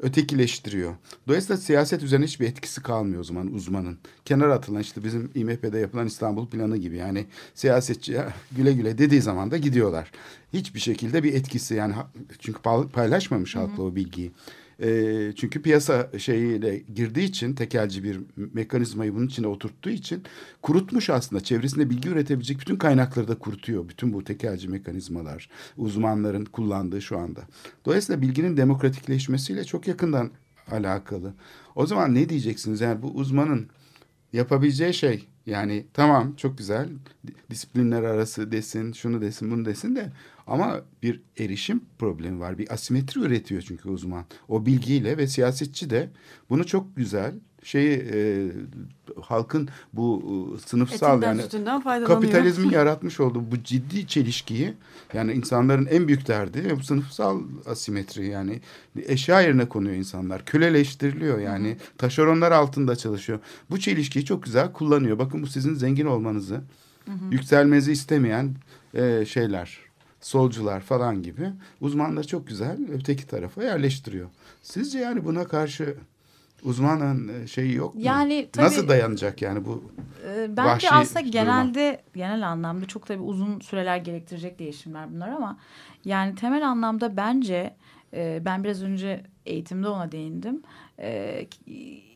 ötekileştiriyor. 0.00 0.94
Dolayısıyla 1.28 1.56
siyaset 1.56 2.02
üzerine 2.02 2.24
hiçbir 2.26 2.46
etkisi 2.46 2.82
kalmıyor 2.82 3.20
o 3.20 3.24
zaman 3.24 3.46
uzmanın. 3.54 3.98
Kenara 4.24 4.54
atılan 4.54 4.80
işte 4.80 5.04
bizim 5.04 5.30
IMP'de 5.34 5.78
yapılan 5.78 6.06
İstanbul 6.06 6.46
planı 6.46 6.76
gibi 6.76 6.96
yani 6.96 7.26
siyasetçi 7.54 8.12
"Ya, 8.12 8.32
güle 8.56 8.72
güle 8.72 8.98
dediği 8.98 9.22
zaman 9.22 9.50
da 9.50 9.56
gidiyorlar. 9.56 10.10
Hiçbir 10.52 10.80
şekilde 10.80 11.22
bir 11.22 11.34
etkisi 11.34 11.74
yani 11.74 11.94
çünkü 12.38 12.58
pay- 12.62 12.88
paylaşmamış 12.88 13.56
halkla 13.56 13.82
o 13.82 13.94
bilgiyi. 13.96 14.32
E, 14.82 15.32
çünkü 15.36 15.62
piyasa 15.62 16.10
şeyiyle 16.18 16.78
girdiği 16.94 17.24
için 17.24 17.54
tekelci 17.54 18.04
bir 18.04 18.20
mekanizmayı 18.36 19.14
bunun 19.14 19.26
içine 19.26 19.46
oturttuğu 19.46 19.90
için 19.90 20.22
kurutmuş 20.62 21.10
aslında. 21.10 21.42
Çevresinde 21.42 21.90
bilgi 21.90 22.08
üretebilecek 22.08 22.60
bütün 22.60 22.76
kaynakları 22.76 23.28
da 23.28 23.38
kurutuyor. 23.38 23.88
Bütün 23.88 24.12
bu 24.12 24.24
tekelci 24.24 24.68
mekanizmalar 24.68 25.48
uzmanların 25.76 26.44
kullandığı 26.44 27.02
şu 27.02 27.18
anda. 27.18 27.40
Dolayısıyla 27.86 28.22
bilginin 28.22 28.56
demokratikleşmesiyle 28.56 29.64
çok 29.64 29.88
yakından 29.88 30.30
alakalı. 30.70 31.34
O 31.74 31.86
zaman 31.86 32.14
ne 32.14 32.28
diyeceksiniz? 32.28 32.80
Yani 32.80 33.02
bu 33.02 33.10
uzmanın 33.10 33.68
yapabileceği 34.32 34.94
şey 34.94 35.28
yani 35.46 35.86
tamam 35.94 36.34
çok 36.36 36.58
güzel 36.58 36.88
di- 37.26 37.34
disiplinler 37.50 38.02
arası 38.02 38.52
desin 38.52 38.92
şunu 38.92 39.20
desin 39.20 39.50
bunu 39.50 39.64
desin 39.64 39.96
de 39.96 40.12
ama 40.46 40.80
bir 41.02 41.20
erişim 41.38 41.80
problemi 41.98 42.40
var. 42.40 42.58
Bir 42.58 42.72
asimetri 42.72 43.20
üretiyor 43.20 43.62
çünkü 43.62 43.88
uzman. 43.88 44.24
O 44.48 44.66
bilgiyle 44.66 45.18
ve 45.18 45.26
siyasetçi 45.26 45.90
de 45.90 46.10
bunu 46.50 46.66
çok 46.66 46.96
güzel 46.96 47.34
şeyi 47.66 48.08
e, 48.14 48.48
halkın 49.22 49.68
bu 49.92 50.22
e, 50.56 50.68
sınıfsal 50.68 51.22
Etinden 51.22 51.72
yani 51.72 52.04
kapitalizmin 52.04 52.70
yaratmış 52.70 53.20
olduğu 53.20 53.50
bu 53.50 53.62
ciddi 53.62 54.06
çelişkiyi 54.06 54.74
yani 55.14 55.32
insanların 55.32 55.86
en 55.86 56.08
büyük 56.08 56.28
derdi 56.28 56.76
bu 56.78 56.82
sınıfsal 56.82 57.42
asimetri. 57.66 58.26
Yani 58.26 58.60
eşya 59.06 59.40
yerine 59.40 59.68
konuyor 59.68 59.94
insanlar. 59.94 60.44
Köleleştiriliyor 60.44 61.38
yani. 61.38 61.76
Taşeronlar 61.98 62.52
altında 62.52 62.96
çalışıyor. 62.96 63.38
Bu 63.70 63.78
çelişkiyi 63.80 64.24
çok 64.24 64.42
güzel 64.42 64.72
kullanıyor. 64.72 65.18
Bakın 65.18 65.42
bu 65.42 65.46
sizin 65.46 65.74
zengin 65.74 66.06
olmanızı 66.06 66.60
yükselmenizi 67.30 67.92
istemeyen 67.92 68.54
e, 68.94 69.24
şeyler 69.26 69.85
solcular 70.26 70.80
falan 70.80 71.22
gibi 71.22 71.50
uzmanları 71.80 72.26
çok 72.26 72.46
güzel 72.46 72.78
öteki 72.92 73.26
tarafa 73.26 73.62
yerleştiriyor 73.64 74.28
sizce 74.62 74.98
yani 74.98 75.24
buna 75.24 75.44
karşı 75.44 75.96
uzmanın 76.62 77.28
e, 77.42 77.46
şeyi 77.46 77.74
yok 77.74 77.94
mu? 77.94 78.00
Yani 78.04 78.48
tabii- 78.52 78.66
Nasıl 78.66 78.88
dayanacak 78.88 79.42
yani 79.42 79.64
bu 79.64 79.84
Vahşi 80.26 80.56
Bence 80.56 80.90
aslında 80.90 81.20
duruma. 81.20 81.30
genelde 81.32 82.02
genel 82.14 82.48
anlamda 82.48 82.86
çok 82.86 83.06
tabii 83.06 83.22
uzun 83.22 83.60
süreler 83.60 83.96
gerektirecek 83.96 84.58
değişimler 84.58 85.14
bunlar 85.14 85.28
ama 85.28 85.58
yani 86.04 86.34
temel 86.34 86.68
anlamda 86.68 87.16
bence 87.16 87.74
e, 88.14 88.42
ben 88.44 88.64
biraz 88.64 88.82
önce 88.82 89.22
eğitimde 89.46 89.88
ona 89.88 90.12
değindim. 90.12 90.62
E, 90.98 91.46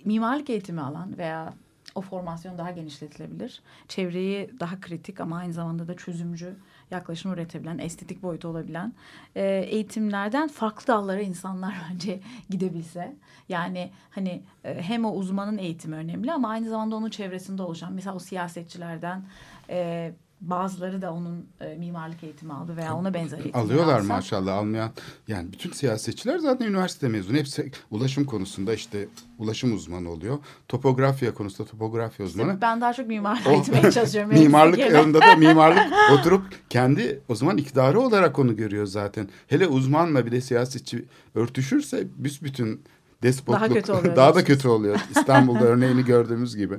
mimarlık 0.04 0.50
eğitimi 0.50 0.80
alan 0.80 1.18
veya 1.18 1.54
o 1.94 2.00
formasyon 2.00 2.58
daha 2.58 2.70
genişletilebilir. 2.70 3.62
Çevreyi 3.88 4.50
daha 4.61 4.80
kritik 4.80 5.20
ama 5.20 5.36
aynı 5.36 5.52
zamanda 5.52 5.88
da 5.88 5.96
çözümcü 5.96 6.54
yaklaşım 6.91 7.32
üretebilen, 7.32 7.78
estetik 7.78 8.22
boyutu 8.22 8.49
olabilen 8.49 8.93
e, 9.36 9.45
eğitimlerden 9.45 10.49
farklı 10.49 10.86
dallara 10.86 11.20
insanlar 11.20 11.74
bence 11.91 12.20
gidebilse. 12.51 13.16
Yani 13.49 13.91
hani 14.11 14.43
e, 14.64 14.82
hem 14.82 15.05
o 15.05 15.12
uzmanın 15.12 15.59
eğitimi 15.59 15.97
önemli 15.97 16.32
ama 16.32 16.49
aynı 16.49 16.68
zamanda 16.68 16.97
onun 16.97 17.11
çevresinde 17.11 17.62
oluşan 17.62 17.93
mesela 17.93 18.16
o 18.16 18.18
siyasetçilerden 18.18 19.22
e, 19.70 20.12
bazıları 20.41 21.03
da 21.03 21.12
onun 21.12 21.47
e, 21.61 21.74
mimarlık 21.74 22.24
eğitimi 22.24 22.53
aldı 22.53 22.76
veya 22.76 22.95
ona 22.97 23.14
benzer 23.14 23.38
eğitimler 23.38 23.64
Alıyorlar 23.64 23.99
alsa- 24.01 24.09
maşallah 24.14 24.55
almayan. 24.55 24.91
Yani 25.28 25.53
bütün 25.53 25.72
siyasetçiler 25.72 26.38
zaten 26.38 26.66
üniversite 26.66 27.09
mezunu. 27.09 27.36
Hepsi 27.36 27.70
ulaşım 27.91 28.24
konusunda 28.24 28.74
işte 28.74 29.09
ulaşım 29.38 29.74
uzmanı 29.74 30.11
oluyor. 30.11 30.38
Topografya 30.68 31.34
konusunda 31.34 31.70
topografya 31.70 32.26
uzmanı. 32.26 32.61
Ben 32.61 32.80
daha 32.80 32.93
çok 32.93 33.07
mimarlık 33.07 33.47
O- 33.47 33.51
eğitmeye 33.51 33.91
çalışıyorum. 33.91 34.32
mimarlık 34.38 34.78
yanında 34.78 35.20
da 35.20 35.36
mimarlık 35.36 35.93
oturup 36.12 36.43
kendi 36.70 37.20
o 37.28 37.34
zaman 37.34 37.57
iktidarı 37.57 38.01
olarak 38.01 38.38
onu 38.38 38.57
görüyor 38.57 38.86
zaten. 38.86 39.28
Hele 39.47 39.66
uzmanla 39.66 40.26
bir 40.26 40.32
de 40.32 40.41
siyasetçi 40.41 41.05
örtüşürse 41.34 42.07
büsbütün 42.16 42.80
despotluk 43.22 43.61
Daha 43.61 43.68
kötü 43.68 43.93
oluyor 43.93 44.16
daha 44.16 44.34
da 44.34 44.45
kötü 44.45 44.68
oluyor. 44.68 45.01
İstanbul'da 45.11 45.64
örneğini 45.64 46.05
gördüğümüz 46.05 46.57
gibi. 46.57 46.78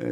Ee, 0.00 0.06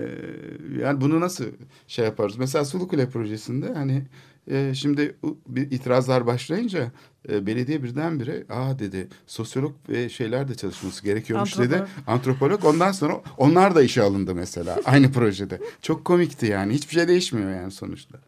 yani 0.83 1.01
bunu 1.01 1.21
nasıl 1.21 1.45
şey 1.87 2.05
yaparız? 2.05 2.37
Mesela 2.37 2.65
Sulukule 2.65 3.09
projesinde 3.09 3.73
hani 3.75 4.03
e, 4.51 4.75
şimdi 4.75 5.17
bir 5.47 5.71
itirazlar 5.71 6.27
başlayınca 6.27 6.93
e, 7.29 7.47
belediye 7.47 7.83
birdenbire 7.83 8.45
aa 8.49 8.79
dedi 8.79 9.09
sosyolog 9.27 9.75
ve 9.89 10.09
şeyler 10.09 10.49
de 10.49 10.55
çalışması 10.55 11.05
gerekiyormuş 11.05 11.59
dedi. 11.59 11.75
Antropolog. 11.75 11.89
Antropolog 12.07 12.65
ondan 12.65 12.93
sonra 12.93 13.21
onlar 13.37 13.75
da 13.75 13.83
işe 13.83 14.03
alındı 14.03 14.35
mesela 14.35 14.81
aynı 14.85 15.13
projede. 15.13 15.61
Çok 15.83 16.05
komikti 16.05 16.47
yani 16.47 16.75
hiçbir 16.75 16.95
şey 16.95 17.09
değişmiyor 17.09 17.51
yani 17.51 17.71
sonuçta. 17.71 18.19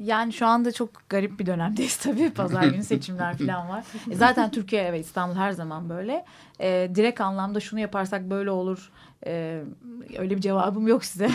Yani 0.00 0.32
şu 0.32 0.46
anda 0.46 0.72
çok 0.72 1.08
garip 1.08 1.40
bir 1.40 1.46
dönemdeyiz 1.46 1.96
tabii. 2.02 2.30
Pazar 2.30 2.64
günü 2.64 2.82
seçimler 2.82 3.38
falan 3.38 3.68
var. 3.68 3.84
E 4.10 4.16
zaten 4.16 4.50
Türkiye 4.50 4.92
ve 4.92 5.00
İstanbul 5.00 5.34
her 5.34 5.52
zaman 5.52 5.88
böyle. 5.88 6.24
E, 6.60 6.90
direkt 6.94 7.20
anlamda 7.20 7.60
şunu 7.60 7.80
yaparsak 7.80 8.30
böyle 8.30 8.50
olur. 8.50 8.92
E, 9.26 9.62
öyle 10.18 10.36
bir 10.36 10.40
cevabım 10.40 10.88
yok 10.88 11.04
size. 11.04 11.30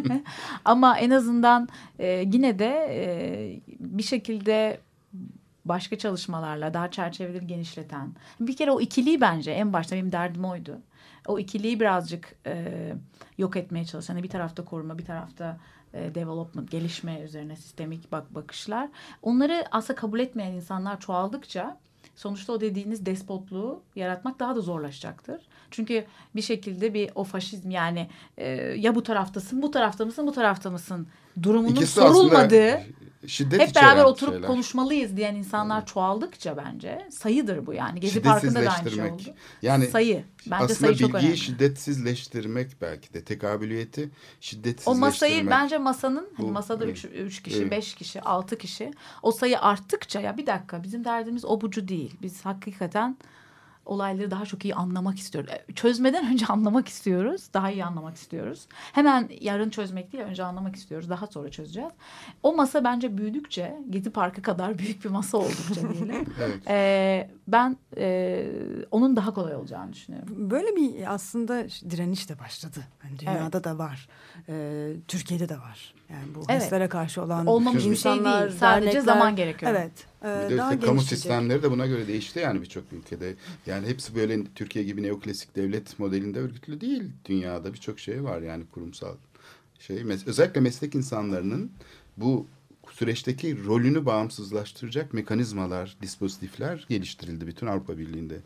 Ama 0.64 0.98
en 0.98 1.10
azından 1.10 1.68
e, 1.98 2.24
yine 2.32 2.58
de 2.58 2.88
e, 2.90 3.00
bir 3.80 4.02
şekilde 4.02 4.80
başka 5.64 5.98
çalışmalarla 5.98 6.74
daha 6.74 6.90
çerçeveleri 6.90 7.46
genişleten. 7.46 8.14
Bir 8.40 8.56
kere 8.56 8.70
o 8.70 8.80
ikiliği 8.80 9.20
bence 9.20 9.50
en 9.50 9.72
başta 9.72 9.96
benim 9.96 10.12
derdim 10.12 10.44
oydu. 10.44 10.78
O 11.26 11.38
ikiliği 11.38 11.80
birazcık 11.80 12.34
e, 12.46 12.74
yok 13.38 13.56
etmeye 13.56 13.84
çalışan. 13.84 14.14
Hani 14.14 14.22
bir 14.22 14.28
tarafta 14.28 14.64
koruma, 14.64 14.98
bir 14.98 15.04
tarafta 15.04 15.58
e, 15.94 16.14
development, 16.14 16.70
gelişme 16.70 17.20
üzerine 17.20 17.56
sistemik 17.56 18.12
bak 18.12 18.34
bakışlar. 18.34 18.88
Onları 19.22 19.64
aslında 19.70 20.00
kabul 20.00 20.20
etmeyen 20.20 20.52
insanlar 20.52 21.00
çoğaldıkça 21.00 21.78
sonuçta 22.16 22.52
o 22.52 22.60
dediğiniz 22.60 23.06
despotluğu 23.06 23.82
yaratmak 23.96 24.40
daha 24.40 24.56
da 24.56 24.60
zorlaşacaktır. 24.60 25.40
Çünkü 25.70 26.04
bir 26.36 26.42
şekilde 26.42 26.94
bir 26.94 27.10
o 27.14 27.24
faşizm 27.24 27.70
yani 27.70 28.08
e, 28.36 28.48
ya 28.56 28.94
bu 28.94 29.02
taraftasın, 29.02 29.62
bu 29.62 29.70
tarafta 29.70 30.04
mısın, 30.04 30.26
bu 30.26 30.32
tarafta 30.32 30.70
mısın 30.70 31.08
durumunun 31.42 31.74
İkisi 31.74 31.92
sorulmadığı 31.92 32.80
şiddet 33.26 33.60
hep 33.60 33.74
beraber 33.74 34.04
oturup 34.04 34.32
şeyler. 34.32 34.46
konuşmalıyız 34.46 35.16
diyen 35.16 35.34
insanlar 35.34 35.86
çoğaldıkça 35.86 36.56
bence 36.56 37.08
sayıdır 37.10 37.66
bu 37.66 37.72
yani. 37.72 38.00
Gezi 38.00 38.22
Parkı'nda 38.22 38.64
da 38.64 38.70
aynı 38.70 38.90
şey 38.90 39.10
oldu. 39.10 39.22
Yani 39.62 39.86
sayı. 39.86 40.24
Bence 40.46 40.64
aslında 40.64 40.74
sayı 40.74 40.96
çok 40.96 41.08
bilgiyi 41.08 41.26
önemli. 41.26 41.38
şiddetsizleştirmek 41.38 42.70
belki 42.80 43.14
de 43.14 43.24
tekabüliyeti 43.24 44.10
şiddetsizleştirmek. 44.40 44.96
O 44.96 45.00
masayı 45.00 45.50
bence 45.50 45.78
masanın 45.78 46.28
hani 46.36 46.48
Bu, 46.48 46.52
masada 46.52 46.84
evet. 46.84 46.96
3 46.96 47.04
üç 47.04 47.42
kişi, 47.42 47.58
Evet. 47.58 47.70
5 47.70 47.94
kişi, 47.94 48.20
6 48.20 48.58
kişi 48.58 48.90
o 49.22 49.32
sayı 49.32 49.60
arttıkça 49.60 50.20
ya 50.20 50.36
bir 50.36 50.46
dakika 50.46 50.82
bizim 50.82 51.04
derdimiz 51.04 51.44
o 51.44 51.60
bucu 51.60 51.88
değil. 51.88 52.14
Biz 52.22 52.44
hakikaten 52.44 53.16
olayları 53.88 54.30
daha 54.30 54.44
çok 54.46 54.64
iyi 54.64 54.74
anlamak 54.74 55.18
istiyoruz. 55.18 55.50
E, 55.68 55.72
Çözmeden 55.72 56.32
önce 56.32 56.46
anlamak 56.48 56.88
istiyoruz. 56.88 57.48
Daha 57.54 57.70
iyi 57.70 57.84
anlamak 57.84 58.16
istiyoruz. 58.16 58.66
Hemen 58.92 59.28
yarın 59.40 59.70
çözmek 59.70 60.12
değil 60.12 60.24
önce 60.24 60.44
anlamak 60.44 60.76
istiyoruz. 60.76 61.10
Daha 61.10 61.26
sonra 61.26 61.50
çözeceğiz. 61.50 61.90
O 62.42 62.56
masa 62.56 62.84
bence 62.84 63.18
büyüdükçe 63.18 63.78
Gezi 63.90 64.10
Parkı 64.10 64.42
kadar 64.42 64.78
büyük 64.78 65.04
bir 65.04 65.10
masa 65.10 65.38
oldukça 65.38 65.80
diyelim. 65.94 66.26
Evet. 66.44 66.58
E, 66.68 67.30
ben 67.48 67.76
e, 67.96 68.46
onun 68.90 69.16
daha 69.16 69.34
kolay 69.34 69.54
olacağını 69.54 69.92
düşünüyorum. 69.92 70.50
Böyle 70.50 70.76
bir 70.76 71.14
aslında 71.14 71.64
direniş 71.90 72.28
de 72.28 72.38
başladı. 72.38 72.78
Yani 73.04 73.18
dünyada 73.18 73.64
da 73.64 73.78
var. 73.78 74.08
Ee, 74.48 74.92
Türkiye'de 75.08 75.48
de 75.48 75.58
var. 75.58 75.94
Yani 76.10 76.34
bu 76.34 76.40
Evet. 76.48 76.62
HES'lere 76.62 76.88
karşı 76.88 77.22
olan 77.22 77.46
Olmamış 77.46 77.86
bir 77.86 77.96
şey 77.96 78.12
değil. 78.12 78.24
Sadece 78.58 78.60
dernekler- 78.60 79.00
zaman 79.00 79.36
gerekiyor. 79.36 79.72
Evet. 79.72 79.92
E, 80.24 80.44
Bir 80.44 80.54
de 80.54 80.58
daha 80.58 80.74
işte 80.74 80.86
kamu 80.86 81.02
sistemleri 81.02 81.62
de 81.62 81.70
buna 81.70 81.86
göre 81.86 82.08
değişti 82.08 82.38
yani 82.38 82.60
birçok 82.62 82.92
ülkede. 82.92 83.34
Yani 83.66 83.86
hepsi 83.86 84.14
böyle 84.14 84.44
Türkiye 84.54 84.84
gibi 84.84 85.02
neoklasik 85.02 85.56
devlet 85.56 85.98
modelinde 85.98 86.38
örgütlü 86.40 86.80
değil. 86.80 87.02
Dünyada 87.24 87.72
birçok 87.74 87.98
şey 88.00 88.24
var 88.24 88.40
yani 88.42 88.64
kurumsal 88.74 89.14
şey. 89.78 89.96
Mes- 89.96 90.26
Özellikle 90.28 90.60
meslek 90.60 90.94
insanlarının 90.94 91.70
bu 92.16 92.46
süreçteki 92.90 93.64
rolünü 93.64 94.06
bağımsızlaştıracak 94.06 95.14
mekanizmalar, 95.14 95.96
dispozitifler 96.02 96.86
geliştirildi 96.88 97.46
bütün 97.46 97.66
Avrupa 97.66 97.98
Birliği'nde. 97.98 98.36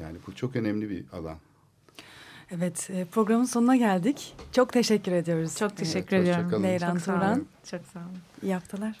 Yani 0.00 0.18
bu 0.26 0.34
çok 0.34 0.56
önemli 0.56 0.90
bir 0.90 1.04
alan. 1.12 1.36
Evet 2.50 2.90
e, 2.92 3.04
programın 3.04 3.44
sonuna 3.44 3.76
geldik. 3.76 4.34
Çok 4.52 4.72
teşekkür 4.72 5.12
ediyoruz. 5.12 5.56
Çok 5.56 5.76
teşekkür 5.76 6.16
Evet, 6.16 6.28
ediyorum. 6.28 6.64
olun. 6.90 6.98
Turan. 6.98 7.46
Çok 7.70 7.80
sağ 7.92 7.98
olun. 8.00 8.18
İyi 8.42 8.54
haftalar. 8.54 9.00